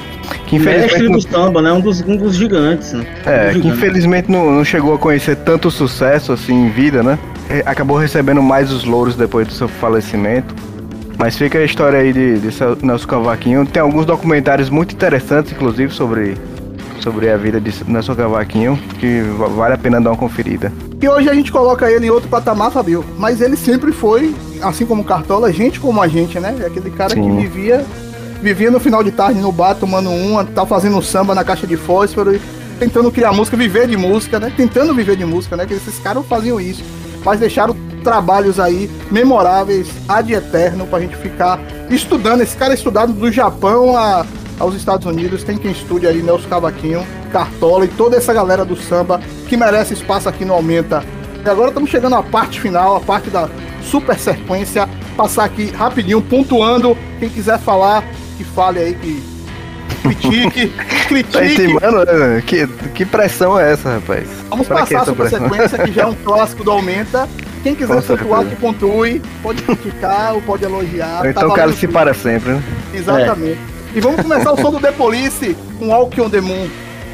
Que 0.47 0.57
Mestre 0.57 0.85
infelizmente 0.85 1.27
do 1.27 1.31
samba, 1.31 1.61
né? 1.61 1.71
Um 1.71 1.79
dos, 1.81 2.01
um 2.01 2.17
dos 2.17 2.35
gigantes, 2.35 2.93
né? 2.93 3.05
é, 3.25 3.29
Um 3.29 3.53
que 3.53 3.53
gigante. 3.57 3.67
infelizmente 3.67 4.31
não, 4.31 4.51
não 4.51 4.65
chegou 4.65 4.93
a 4.95 4.97
conhecer 4.97 5.35
tanto 5.35 5.69
sucesso 5.69 6.31
assim 6.31 6.65
em 6.65 6.69
vida, 6.69 7.03
né? 7.03 7.17
É, 7.49 7.61
Acabou 7.65 7.95
recebendo 7.97 8.41
mais 8.41 8.71
os 8.71 8.85
louros 8.85 9.15
depois 9.15 9.47
do 9.47 9.53
seu 9.53 9.67
falecimento. 9.67 10.55
Mas 11.25 11.37
fica 11.37 11.57
a 11.57 11.63
história 11.63 11.97
aí 11.97 12.13
de, 12.13 12.37
de 12.37 12.49
Nelson 12.85 13.07
Cavaquinho. 13.07 13.65
Tem 13.65 13.81
alguns 13.81 14.05
documentários 14.05 14.69
muito 14.69 14.93
interessantes, 14.93 15.51
inclusive, 15.53 15.91
sobre, 15.91 16.37
sobre 16.99 17.31
a 17.31 17.35
vida 17.35 17.59
de 17.59 17.73
Nelson 17.87 18.13
Cavaquinho, 18.13 18.79
que 18.99 19.21
va- 19.35 19.47
vale 19.47 19.73
a 19.73 19.77
pena 19.79 19.99
dar 19.99 20.11
uma 20.11 20.17
conferida. 20.17 20.71
E 21.01 21.09
hoje 21.09 21.27
a 21.27 21.33
gente 21.33 21.51
coloca 21.51 21.89
ele 21.89 22.05
em 22.05 22.09
outro 22.11 22.29
patamar, 22.29 22.69
Fabio. 22.69 23.03
Mas 23.17 23.41
ele 23.41 23.57
sempre 23.57 23.91
foi, 23.91 24.35
assim 24.61 24.85
como 24.85 25.03
Cartola, 25.03 25.51
gente 25.51 25.79
como 25.79 25.99
a 25.99 26.07
gente, 26.07 26.39
né? 26.39 26.55
É 26.61 26.67
Aquele 26.67 26.91
cara 26.91 27.15
que 27.15 27.19
Sim. 27.23 27.37
vivia 27.37 27.83
vivia 28.39 28.69
no 28.69 28.79
final 28.79 29.03
de 29.03 29.09
tarde 29.09 29.39
no 29.41 29.51
bar, 29.51 29.73
tomando 29.73 30.11
uma, 30.11 30.45
tá 30.45 30.63
fazendo 30.63 30.95
um 30.95 31.01
samba 31.01 31.33
na 31.33 31.43
caixa 31.43 31.65
de 31.65 31.75
fósforo, 31.75 32.35
e 32.35 32.41
tentando 32.77 33.11
criar 33.11 33.33
música, 33.33 33.57
viver 33.57 33.87
de 33.87 33.97
música, 33.97 34.39
né? 34.39 34.53
Tentando 34.55 34.93
viver 34.93 35.15
de 35.15 35.25
música, 35.25 35.57
né? 35.57 35.65
Que 35.65 35.73
esses 35.73 35.97
caras 35.97 36.23
faziam 36.27 36.61
isso. 36.61 36.83
Mas 37.25 37.39
deixaram 37.39 37.75
trabalhos 38.05 38.59
aí 38.59 38.89
memoráveis, 39.11 39.89
ad 40.07 40.31
eterno, 40.33 40.85
pra 40.87 40.99
gente 41.01 41.17
ficar 41.17 41.59
estudando. 41.89 42.41
Esse 42.41 42.55
cara 42.55 42.71
é 42.71 42.75
estudado 42.75 43.11
do 43.11 43.29
Japão 43.31 43.97
a, 43.97 44.25
aos 44.59 44.75
Estados 44.75 45.05
Unidos. 45.05 45.43
Tem 45.43 45.57
quem 45.57 45.71
estude 45.71 46.07
aí, 46.07 46.21
Nelson 46.23 46.47
Cavaquinho, 46.47 47.05
Cartola 47.33 47.83
e 47.83 47.87
toda 47.89 48.15
essa 48.15 48.33
galera 48.33 48.63
do 48.63 48.75
samba 48.77 49.19
que 49.49 49.57
merece 49.57 49.93
espaço 49.95 50.29
aqui 50.29 50.45
no 50.45 50.53
Aumenta. 50.53 51.03
E 51.43 51.49
agora 51.49 51.67
estamos 51.69 51.89
chegando 51.89 52.15
à 52.15 52.23
parte 52.23 52.61
final, 52.61 52.95
a 52.95 52.99
parte 53.01 53.29
da 53.29 53.49
super 53.81 54.17
sequência. 54.17 54.87
Passar 55.17 55.45
aqui 55.45 55.71
rapidinho, 55.71 56.21
pontuando. 56.21 56.95
Quem 57.19 57.29
quiser 57.29 57.57
falar, 57.59 58.03
que 58.37 58.43
fale 58.43 58.79
aí, 58.79 58.93
que 58.95 59.23
critique, 60.03 60.67
Tá 61.05 61.39
critique. 61.39 61.63
intimando, 61.63 62.05
né? 62.05 62.43
Que, 62.45 62.67
que 62.93 63.05
pressão 63.05 63.59
é 63.59 63.73
essa, 63.73 63.93
rapaz? 63.95 64.27
Vamos 64.49 64.67
Pra 64.67 64.77
passar 64.79 65.01
a 65.01 65.05
super 65.05 65.29
pressão? 65.29 65.49
sequência, 65.49 65.77
que 65.79 65.91
já 65.91 66.01
é 66.03 66.05
um 66.07 66.15
clássico 66.25 66.63
do 66.63 66.71
Aumenta. 66.71 67.27
Quem 67.65 67.73
quiser 67.73 67.99
pontuar, 67.99 68.45
que 68.45 68.55
pontue. 68.57 69.21
Pode 69.41 69.63
criticar 69.63 70.35
ou 70.35 70.41
pode 70.43 70.63
elogiar. 70.63 71.17
Ou 71.17 71.23
tá 71.23 71.29
então 71.31 71.41
valendo 71.49 71.55
cale-se 71.55 71.87
tudo. 71.87 71.93
para 71.93 72.13
sempre, 72.13 72.51
né? 72.51 72.63
Exatamente. 72.93 73.57
E 73.95 73.99
vamos 73.99 74.21
começar 74.21 74.53
o 74.53 74.61
som 74.61 74.69
do 74.69 74.79
The 74.79 74.91
Police 74.91 75.57
com 75.79 75.87
Walk 75.87 76.21
on 76.21 76.29
the 76.29 76.41
Moon. 76.41 76.67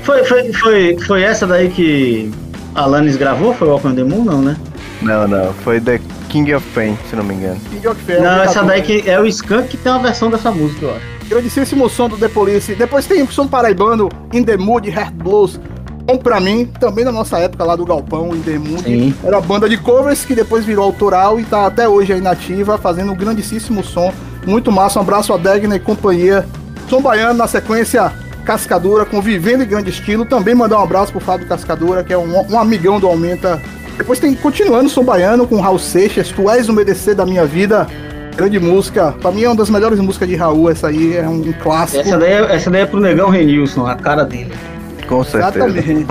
Foi, 0.04 0.26
foi, 0.26 0.52
foi, 0.52 0.98
foi 1.08 1.24
essa 1.24 1.48
daí 1.48 1.70
que 1.70 2.30
Alanis 2.76 3.16
gravou? 3.16 3.54
Foi 3.54 3.66
Walk 3.70 3.88
on 3.88 3.96
the 3.96 4.04
Moon? 4.04 4.26
Não, 4.26 4.42
né? 4.42 4.58
Não, 5.02 5.26
não. 5.26 5.54
Foi 5.64 5.80
The 5.80 6.02
King 6.28 6.54
of 6.54 6.68
Pain, 6.76 6.98
se 7.10 7.16
não 7.16 7.24
me 7.24 7.34
engano. 7.36 7.62
King 7.70 7.88
of 7.88 8.02
Fair, 8.04 8.22
Não, 8.22 8.44
essa 8.44 8.62
Obrigado. 8.62 8.68
daí 8.68 8.82
que 8.82 9.10
é 9.10 9.18
o 9.22 9.26
Skank 9.28 9.70
que 9.70 9.78
tem 9.78 9.90
uma 9.90 10.02
versão 10.02 10.30
dessa 10.30 10.52
música, 10.52 10.86
eu 10.86 10.92
acho. 10.94 11.06
Grandíssimo 11.30 11.90
som 11.90 12.10
do 12.10 12.18
The 12.18 12.28
Police. 12.28 12.76
Depois 12.76 13.06
tem 13.06 13.24
o 13.24 13.32
som 13.32 13.48
paraibano 13.48 14.10
In 14.34 14.44
the 14.44 14.58
Mood, 14.58 14.90
Heart 14.90 15.14
Blues, 15.14 15.62
Bom 16.04 16.18
pra 16.18 16.40
mim, 16.40 16.66
também 16.80 17.06
na 17.06 17.12
nossa 17.12 17.38
época 17.38 17.64
lá 17.64 17.76
do 17.76 17.86
Galpão, 17.86 18.36
Intermude, 18.36 19.16
era 19.24 19.40
banda 19.40 19.70
de 19.70 19.78
covers 19.78 20.26
que 20.26 20.34
depois 20.36 20.66
virou 20.66 20.84
autoral 20.86 21.40
e 21.40 21.44
tá 21.44 21.66
até 21.68 21.88
hoje 21.88 22.12
aí 22.14 22.22
nativa, 22.22 22.78
fazendo 22.78 23.12
um 23.12 23.16
grandíssimo 23.16 23.84
som. 23.84 24.12
Muito 24.46 24.72
massa, 24.72 25.00
um 25.00 25.04
abraço 25.04 25.32
a 25.34 25.38
Degna 25.38 25.76
e 25.76 25.80
companhia. 25.80 26.46
Som 26.90 27.02
Baiano 27.02 27.36
na 27.36 27.48
sequência 27.48 28.12
Cascadura, 28.44 29.06
com 29.06 29.22
Vivendo 29.22 29.64
em 29.64 29.68
Grande 29.68 29.92
Estilo. 29.92 30.26
Também 30.26 30.56
mandar 30.56 30.80
um 30.80 30.84
abraço 30.84 31.12
pro 31.12 31.22
Fábio 31.22 31.48
Cascadura, 31.48 32.04
que 32.04 32.12
é 32.12 32.18
um, 32.18 32.52
um 32.52 32.60
amigão 32.60 33.00
do 33.00 33.08
Aumenta. 33.08 33.62
Depois 33.98 34.20
tem 34.20 34.34
continuando 34.34 34.90
Som 34.90 35.04
Baiano 35.04 35.46
com 35.48 35.62
Raul 35.62 35.78
Seixas, 35.78 36.30
Tu 36.30 36.50
És 36.50 36.68
o 36.68 36.74
Merecer 36.74 37.16
da 37.16 37.26
Minha 37.26 37.46
Vida. 37.46 37.88
Grande 38.36 38.60
música. 38.60 39.14
Pra 39.22 39.32
mim 39.32 39.44
é 39.44 39.48
uma 39.50 39.56
das 39.56 39.70
melhores 39.70 40.00
músicas 40.00 40.28
de 40.28 40.36
Raul, 40.36 40.70
essa 40.72 40.88
aí 40.88 41.16
é 41.16 41.28
um 41.30 41.54
clássico. 41.54 42.02
Essa 42.02 42.18
daí, 42.18 42.32
é- 42.34 42.56
essa 42.56 42.72
daí 42.72 42.82
é 42.82 42.86
pro 42.86 43.00
Negão 43.00 43.30
Renilson, 43.30 43.86
a 43.86 43.96
cara 43.96 44.24
dele. 44.26 44.52
Com 45.12 45.24
certeza. 45.26 45.68
Exatamente. 45.68 46.08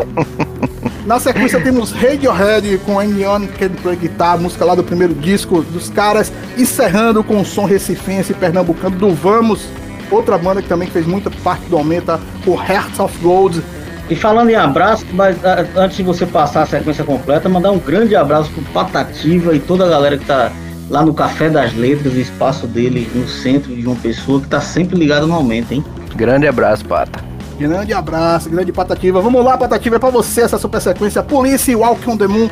Na 1.07 1.19
sequência 1.19 1.61
temos 1.61 1.91
Radiohead 1.91 2.79
com 2.85 3.01
Anyone 3.01 3.49
Can 3.49 3.71
Play 3.83 3.97
Guitar, 3.97 4.39
música 4.39 4.65
lá 4.65 4.75
do 4.75 4.85
primeiro 4.85 5.15
disco 5.15 5.63
dos 5.63 5.89
caras, 5.89 6.31
encerrando 6.59 7.25
com 7.25 7.41
o 7.41 7.45
som 7.45 7.65
recifense 7.65 8.35
pernambucano 8.35 8.97
do 8.97 9.13
Vamos, 9.15 9.65
outra 10.11 10.37
banda 10.37 10.61
que 10.61 10.69
também 10.69 10.89
fez 10.89 11.07
muita 11.07 11.31
parte 11.31 11.65
do 11.67 11.77
Aumenta, 11.79 12.21
o 12.47 12.53
Hearts 12.55 13.01
of 13.01 13.19
Gold. 13.21 13.63
E 14.11 14.15
falando 14.15 14.51
em 14.51 14.55
abraço, 14.57 15.07
mas 15.13 15.43
a- 15.45 15.65
antes 15.77 15.97
de 15.97 16.03
você 16.03 16.27
passar 16.27 16.63
a 16.63 16.67
sequência 16.67 17.03
completa, 17.03 17.49
mandar 17.49 17.71
um 17.71 17.79
grande 17.79 18.15
abraço 18.15 18.51
pro 18.51 18.63
Patativa 18.65 19.55
e 19.55 19.59
toda 19.59 19.87
a 19.87 19.89
galera 19.89 20.19
que 20.19 20.27
tá 20.27 20.53
lá 20.91 21.03
no 21.05 21.15
Café 21.15 21.49
das 21.49 21.75
Letras, 21.75 22.13
o 22.13 22.19
espaço 22.21 22.67
dele 22.67 23.11
no 23.15 23.27
centro 23.27 23.75
de 23.75 23.87
uma 23.87 23.97
pessoa 23.97 24.41
que 24.41 24.49
tá 24.49 24.61
sempre 24.61 24.99
ligado 24.99 25.27
no 25.27 25.35
aumento, 25.35 25.73
hein? 25.73 25.83
Grande 26.15 26.47
abraço, 26.47 26.85
Pata. 26.85 27.30
Grande 27.61 27.93
abraço, 27.93 28.49
grande 28.49 28.73
Patativa. 28.73 29.21
Vamos 29.21 29.45
lá, 29.45 29.59
Patativa, 29.59 29.97
é 29.97 29.99
pra 29.99 30.09
você 30.09 30.41
essa 30.41 30.57
super 30.57 30.81
sequência. 30.81 31.23
Polícia 31.23 31.77
Walk 31.77 32.09
on 32.09 32.17
the 32.17 32.27
Moon. 32.27 32.49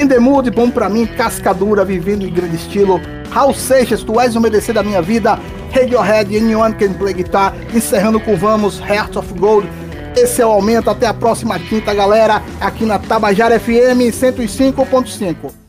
In 0.00 0.08
the 0.08 0.18
Mood, 0.18 0.50
bom 0.50 0.70
pra 0.70 0.88
mim, 0.88 1.04
Cascadura, 1.04 1.84
vivendo 1.84 2.22
em 2.22 2.32
grande 2.32 2.56
estilo. 2.56 2.98
Raul 3.30 3.52
Seixas, 3.52 4.02
tu 4.02 4.18
és 4.18 4.34
o 4.34 4.40
merecer 4.40 4.74
da 4.74 4.82
minha 4.82 5.02
vida. 5.02 5.38
Radiohead, 5.74 6.34
Anyone 6.34 6.74
Can 6.74 6.94
Play 6.94 7.12
Guitar. 7.12 7.54
Encerrando 7.74 8.18
com 8.18 8.34
Vamos, 8.34 8.80
Heart 8.80 9.16
of 9.16 9.34
Gold. 9.34 9.68
Esse 10.16 10.40
é 10.40 10.46
o 10.46 10.52
aumento. 10.52 10.88
Até 10.88 11.06
a 11.06 11.12
próxima 11.12 11.58
quinta, 11.58 11.92
galera. 11.92 12.42
Aqui 12.58 12.86
na 12.86 12.98
Tabajara 12.98 13.60
FM 13.60 14.08
105.5. 14.10 15.65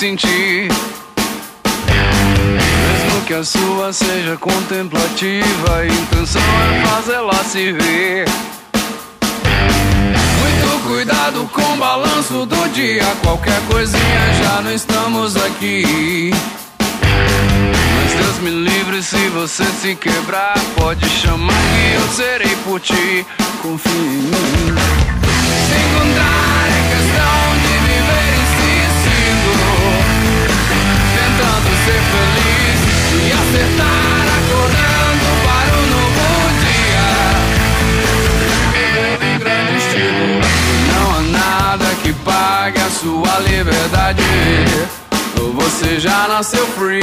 sentir. 0.00 0.66
Mesmo 2.64 3.20
que 3.26 3.34
a 3.34 3.44
sua 3.44 3.92
seja 3.92 4.34
contemplativa, 4.38 5.76
a 5.76 5.84
intenção 5.84 6.40
é 6.40 6.86
fazê-la 6.86 7.44
se 7.44 7.72
ver. 7.72 8.24
Muito 10.40 10.88
cuidado 10.88 11.46
com 11.52 11.74
o 11.74 11.76
balanço 11.76 12.46
do 12.46 12.68
dia, 12.70 13.04
qualquer 13.22 13.60
coisinha 13.70 14.42
já 14.42 14.62
não 14.62 14.72
estamos 14.72 15.36
aqui. 15.36 16.30
Mas 17.02 18.12
Deus 18.14 18.38
me 18.38 18.50
livre 18.52 19.02
se 19.02 19.28
você 19.28 19.64
se 19.82 19.94
quebrar, 19.96 20.54
pode 20.76 21.06
chamar 21.10 21.52
que 21.52 21.94
eu 21.96 22.08
serei 22.14 22.56
por 22.64 22.80
ti. 22.80 23.26
Confie 23.60 23.90
em 23.90 24.22
mim. 24.22 24.74
Se 25.66 25.76
encontrar 25.76 26.49
ser 31.90 32.76
e 33.16 33.32
acertar 33.32 34.26
acordando 34.38 35.26
para 35.44 35.72
um 35.78 35.86
novo 35.86 36.26
dia. 36.60 37.08
Em 39.26 39.38
grande 39.38 39.76
estilo, 39.78 40.26
não 40.92 41.06
há 41.14 41.20
nada 41.22 41.86
que 42.02 42.12
pague 42.12 42.80
a 42.80 42.90
sua 42.90 43.38
liberdade. 43.40 44.22
Você 45.54 45.98
já 45.98 46.28
nasceu 46.28 46.66
free. 46.68 47.02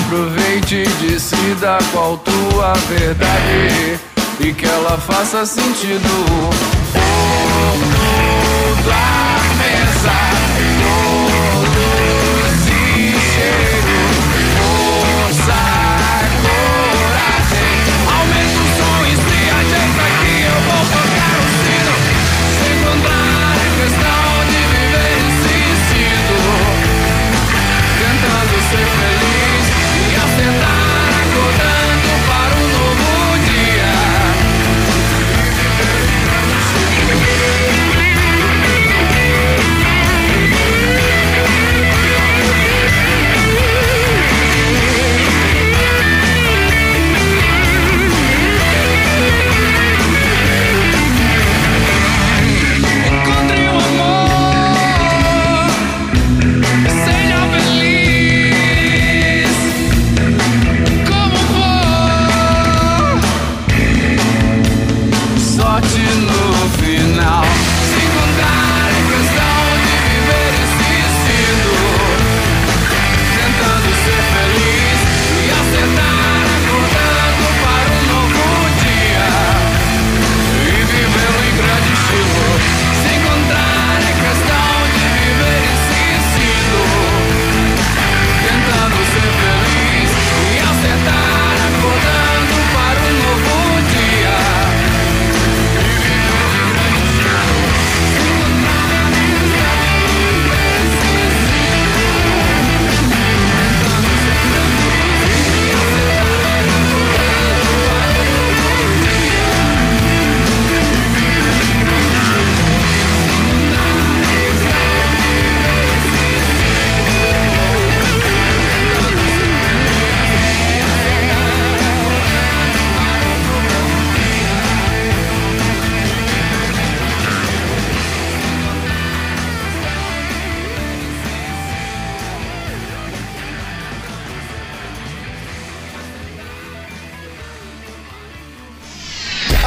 Aproveite 0.00 0.76
e 0.76 0.88
decida 1.06 1.78
qual 1.92 2.16
tua 2.18 2.72
verdade 2.88 3.98
e 4.40 4.52
que 4.52 4.66
ela 4.66 4.96
faça 4.98 5.44
sentido. 5.44 6.08
Oh, 6.94 7.70
tudo. 8.82 9.27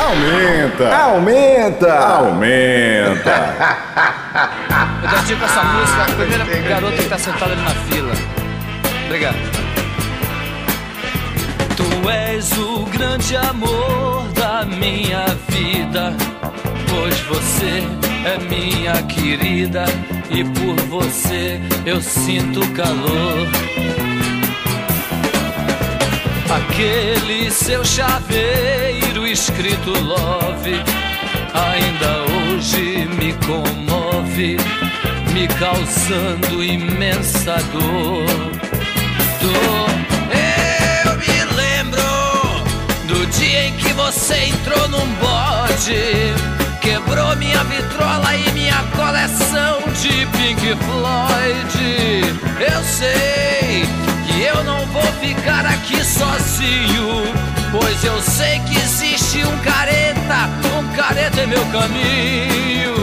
Aumenta! 0.02 0.96
Aumenta! 0.96 1.94
Aumenta! 1.94 3.36
Eu 5.04 5.10
dedico 5.10 5.46
essa 5.46 5.64
música 5.64 6.02
à 6.02 6.06
primeira 6.06 6.46
garota 6.68 6.98
que 6.98 7.10
tá 7.10 7.18
sentada 7.18 7.54
ali 7.54 7.62
na 7.62 7.70
fila. 7.70 8.14
Obrigado. 9.06 9.36
Tu 11.76 12.10
és 12.10 12.52
o 12.58 12.86
grande 12.86 13.38
amor 13.38 14.28
da 14.34 14.66
minha 14.66 15.26
vida, 15.50 16.14
pois 16.90 17.20
você 17.22 17.84
é 18.26 18.38
minha 18.40 19.04
querida 19.04 19.86
e 20.30 20.44
por 20.44 20.76
você 20.88 21.60
eu 21.86 22.02
sinto 22.02 22.62
calor. 22.74 24.11
Aquele 26.54 27.50
seu 27.50 27.82
chaveiro 27.86 29.26
escrito 29.26 29.90
love 30.02 30.84
ainda 31.54 32.26
hoje 32.34 33.08
me 33.18 33.32
comove, 33.46 34.58
me 35.34 35.48
causando 35.48 36.62
imensa 36.62 37.56
dor. 37.72 38.26
Dor. 39.40 39.90
Eu 41.06 41.18
me 41.18 41.56
lembro 41.56 42.02
do 43.08 43.26
dia 43.28 43.68
em 43.68 43.74
que 43.78 43.94
você 43.94 44.36
entrou 44.48 44.90
num 44.90 45.08
bode, 45.16 46.34
quebrou 46.82 47.36
minha 47.36 47.64
vitrola 47.64 48.36
e 48.36 48.52
minha 48.54 48.84
coleção 48.96 49.82
de 50.02 50.26
Pink 50.38 50.76
Floyd. 50.84 51.80
Eu 52.60 52.84
sei 52.84 53.86
que 54.26 54.42
eu 54.42 54.64
não 54.64 54.86
vou 54.88 55.06
ficar 55.22 55.66
aqui 55.66 56.04
sozinho, 56.04 57.24
pois 57.72 58.04
eu 58.04 58.20
sei 58.22 58.60
que 58.62 58.78
existe 58.78 59.46
um 59.46 59.58
careta, 59.60 60.50
um 60.78 60.88
careta 60.96 61.42
em 61.42 61.48
meu 61.48 61.66
caminho. 61.68 62.96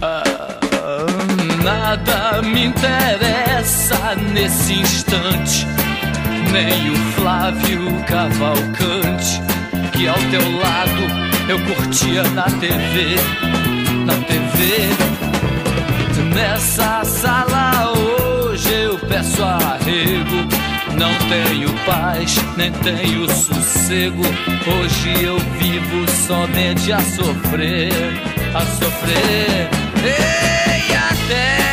Ah, 0.00 0.24
nada 1.62 2.40
me 2.42 2.66
interessa 2.66 4.16
nesse 4.32 4.80
instante, 4.80 5.66
nem 6.50 6.90
o 6.90 6.96
Flávio 7.12 8.02
Cavalcante, 8.08 9.42
que 9.92 10.08
ao 10.08 10.18
teu 10.30 10.58
lado 10.58 11.31
eu 11.48 11.58
curtia 11.60 12.22
na 12.30 12.44
TV, 12.44 13.16
na 14.06 14.14
TV. 14.14 14.88
Nessa 16.34 17.04
sala 17.04 17.92
hoje 17.92 18.72
eu 18.72 18.98
peço 18.98 19.42
arrego. 19.42 20.48
Não 20.98 21.12
tenho 21.28 21.72
paz, 21.84 22.36
nem 22.56 22.70
tenho 22.72 23.28
sossego. 23.30 24.22
Hoje 24.66 25.24
eu 25.24 25.38
vivo 25.58 26.10
somente 26.26 26.92
a 26.92 27.00
sofrer, 27.00 27.92
a 28.54 28.60
sofrer. 28.60 29.68
E 30.04 30.94
até, 30.94 31.71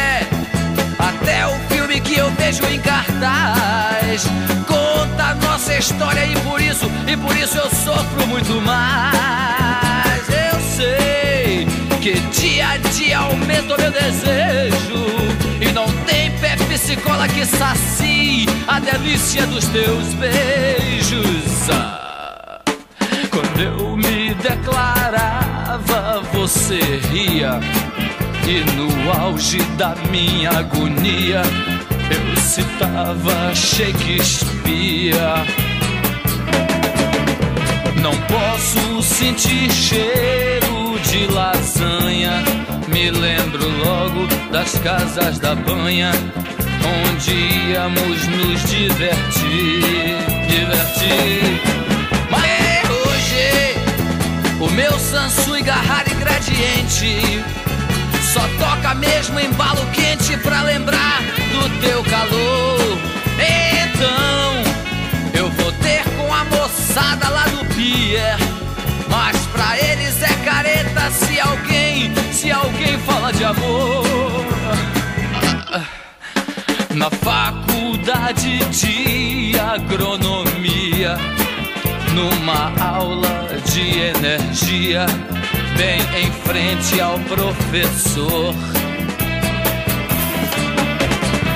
eu 2.20 2.30
vejo 2.32 2.66
em 2.66 2.80
cartaz 2.80 4.26
conta 4.68 5.34
nossa 5.36 5.76
história 5.76 6.26
e 6.26 6.36
por 6.42 6.62
isso, 6.62 6.86
e 7.08 7.16
por 7.16 7.36
isso 7.36 7.58
eu 7.58 7.70
sofro 7.70 8.28
muito 8.28 8.62
mais. 8.62 10.28
Eu 10.30 10.60
sei 10.76 11.68
que 12.02 12.20
dia 12.38 12.70
a 12.70 12.78
dia 12.78 13.20
aumenta 13.20 13.76
o 13.76 13.82
meu 13.82 13.92
desejo 13.92 15.06
e 15.62 15.72
não 15.72 15.88
tem 16.06 16.32
Pepsi 16.40 16.98
Cola 16.98 17.28
que 17.28 17.46
sacie 17.46 18.46
a 18.68 18.80
delícia 18.80 19.48
dos 19.48 19.66
teus 19.68 20.14
beijos. 20.16 21.70
Ah, 21.72 22.60
quando 23.30 23.60
eu 23.62 23.96
me 23.96 24.34
declarava, 24.36 26.22
você 26.34 26.80
ria 27.12 27.60
e 28.46 28.64
no 28.76 29.12
auge 29.12 29.62
da 29.78 29.96
minha 30.12 30.50
agonia 30.50 31.44
eu 32.12 32.42
citava 32.42 33.54
Shakespeare. 33.56 35.14
Não 38.02 38.16
posso 38.22 39.02
sentir 39.02 39.72
cheiro 39.72 41.00
de 41.04 41.28
lasanha. 41.28 42.44
Me 42.88 43.12
lembro 43.12 43.68
logo 43.84 44.28
das 44.52 44.78
casas 44.80 45.38
da 45.40 45.56
banha, 45.56 46.12
onde 47.12 47.32
íamos 47.72 48.28
nos 48.28 48.64
divertir, 48.64 50.18
divertir. 50.48 51.62
Mas 52.30 52.90
hoje 52.90 53.76
o 54.60 54.70
meu 54.72 55.00
Garrara 55.64 56.10
e 56.10 56.16
Gradiente 56.16 57.44
só 58.34 58.42
toca 58.58 58.96
mesmo 58.96 59.40
embalo 59.40 59.86
quente 59.94 60.38
pra 60.38 60.64
lembrar 60.64 61.39
do 61.60 61.70
teu 61.82 62.04
calor. 62.04 62.98
Então 63.84 64.64
eu 65.34 65.50
vou 65.52 65.72
ter 65.74 66.04
com 66.16 66.34
a 66.34 66.44
moçada 66.46 67.30
lá 67.30 67.44
do 67.44 67.66
pier. 67.76 68.38
Mas 69.10 69.38
pra 69.48 69.78
eles 69.78 70.22
é 70.22 70.34
careta 70.46 71.12
se 71.12 71.40
alguém, 71.40 72.14
se 72.32 72.52
alguém 72.52 72.98
fala 73.00 73.32
de 73.32 73.44
amor. 73.44 74.06
Na 76.96 77.10
faculdade 77.10 78.60
de 78.66 79.58
agronomia, 79.58 81.18
numa 82.14 82.74
aula 82.84 83.48
de 83.66 84.00
energia, 84.00 85.06
bem 85.78 86.02
em 86.22 86.32
frente 86.44 87.00
ao 87.00 87.18
professor. 87.20 88.54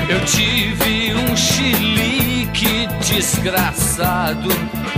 Eu 0.06 0.22
tive 0.26 1.14
um 1.14 1.36
chilique 1.36 2.86
desgraçado. 3.00 4.48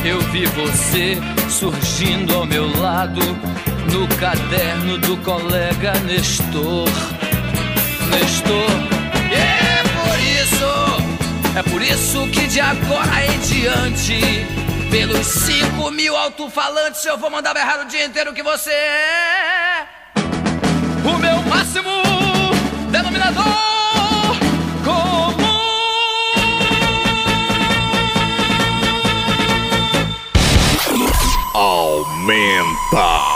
Eu 0.04 0.20
vi 0.32 0.46
você 0.46 1.18
surgindo 1.48 2.34
ao 2.34 2.44
meu 2.44 2.66
lado 2.80 3.20
no 3.92 4.08
caderno 4.16 4.98
do 4.98 5.16
colega 5.18 5.92
Nestor. 6.00 6.88
Nestor, 8.10 8.70
é 9.30 9.82
por 9.94 10.18
isso, 10.42 11.56
é 11.56 11.62
por 11.62 11.82
isso 11.82 12.26
que 12.30 12.46
de 12.48 12.60
agora 12.60 13.26
em 13.26 13.38
diante, 13.40 14.20
pelos 14.90 15.26
cinco 15.26 15.90
mil 15.92 16.16
alto-falantes, 16.16 17.04
eu 17.04 17.16
vou 17.16 17.30
mandar 17.30 17.54
berrar 17.54 17.80
o 17.80 17.84
dia 17.84 18.04
inteiro 18.04 18.32
que 18.32 18.42
você 18.42 18.70
é 18.70 19.86
o 21.04 21.18
meu 21.18 21.40
máximo 21.42 21.90
denominador 22.90 23.75
Aumenta! 31.58 33.35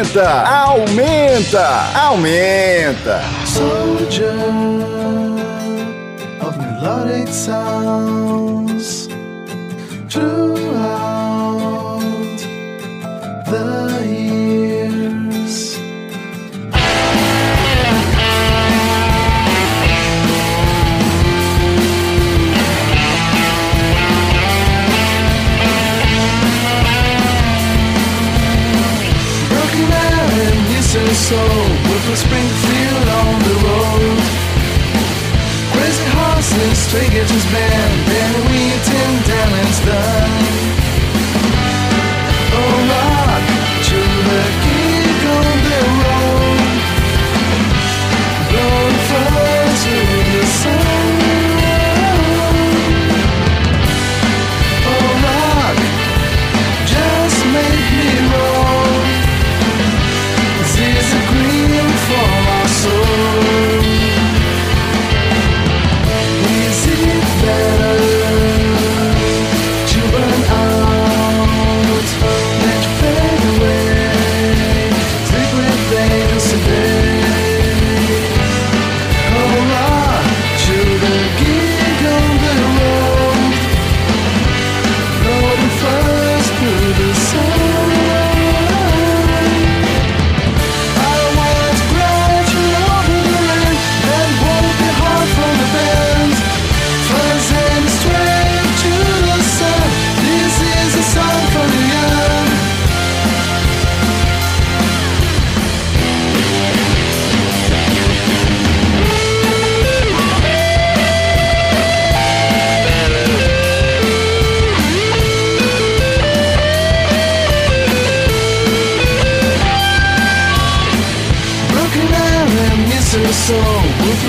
aumenta, 0.00 0.44
aumenta, 0.48 1.92
aumenta. 1.94 3.20
Soldier 3.44 4.32
of 6.40 6.56
melodic 6.56 7.28
sounds 7.28 9.08
throughout. 10.08 11.29
soul 31.30 31.62
With 31.90 32.14
a 32.14 32.16
Springfield 32.16 33.08
on 33.22 33.34
the 33.46 33.56
road. 33.66 34.18
Crazy 35.72 36.08
horses, 36.18 36.76
straight 36.86 37.14
edges 37.22 37.46
band 37.54 37.92
Then 38.10 38.32
we 38.50 38.60
ten 38.90 39.12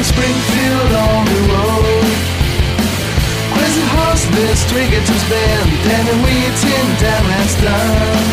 in 0.02 0.06
Springfield 0.06 0.91
on 0.94 1.26
the 1.26 1.41
road. 1.53 2.06
Crescent 3.53 3.90
Horse, 3.94 4.26
this 4.34 4.65
twig, 4.72 4.91
it 4.94 5.07
was 5.07 5.23
banned, 5.30 5.72
and 5.95 6.10
a 6.10 6.15
wheat 6.26 6.60
in 6.76 6.88
Damn 6.98 7.26
has 7.26 7.53
done. 7.61 8.31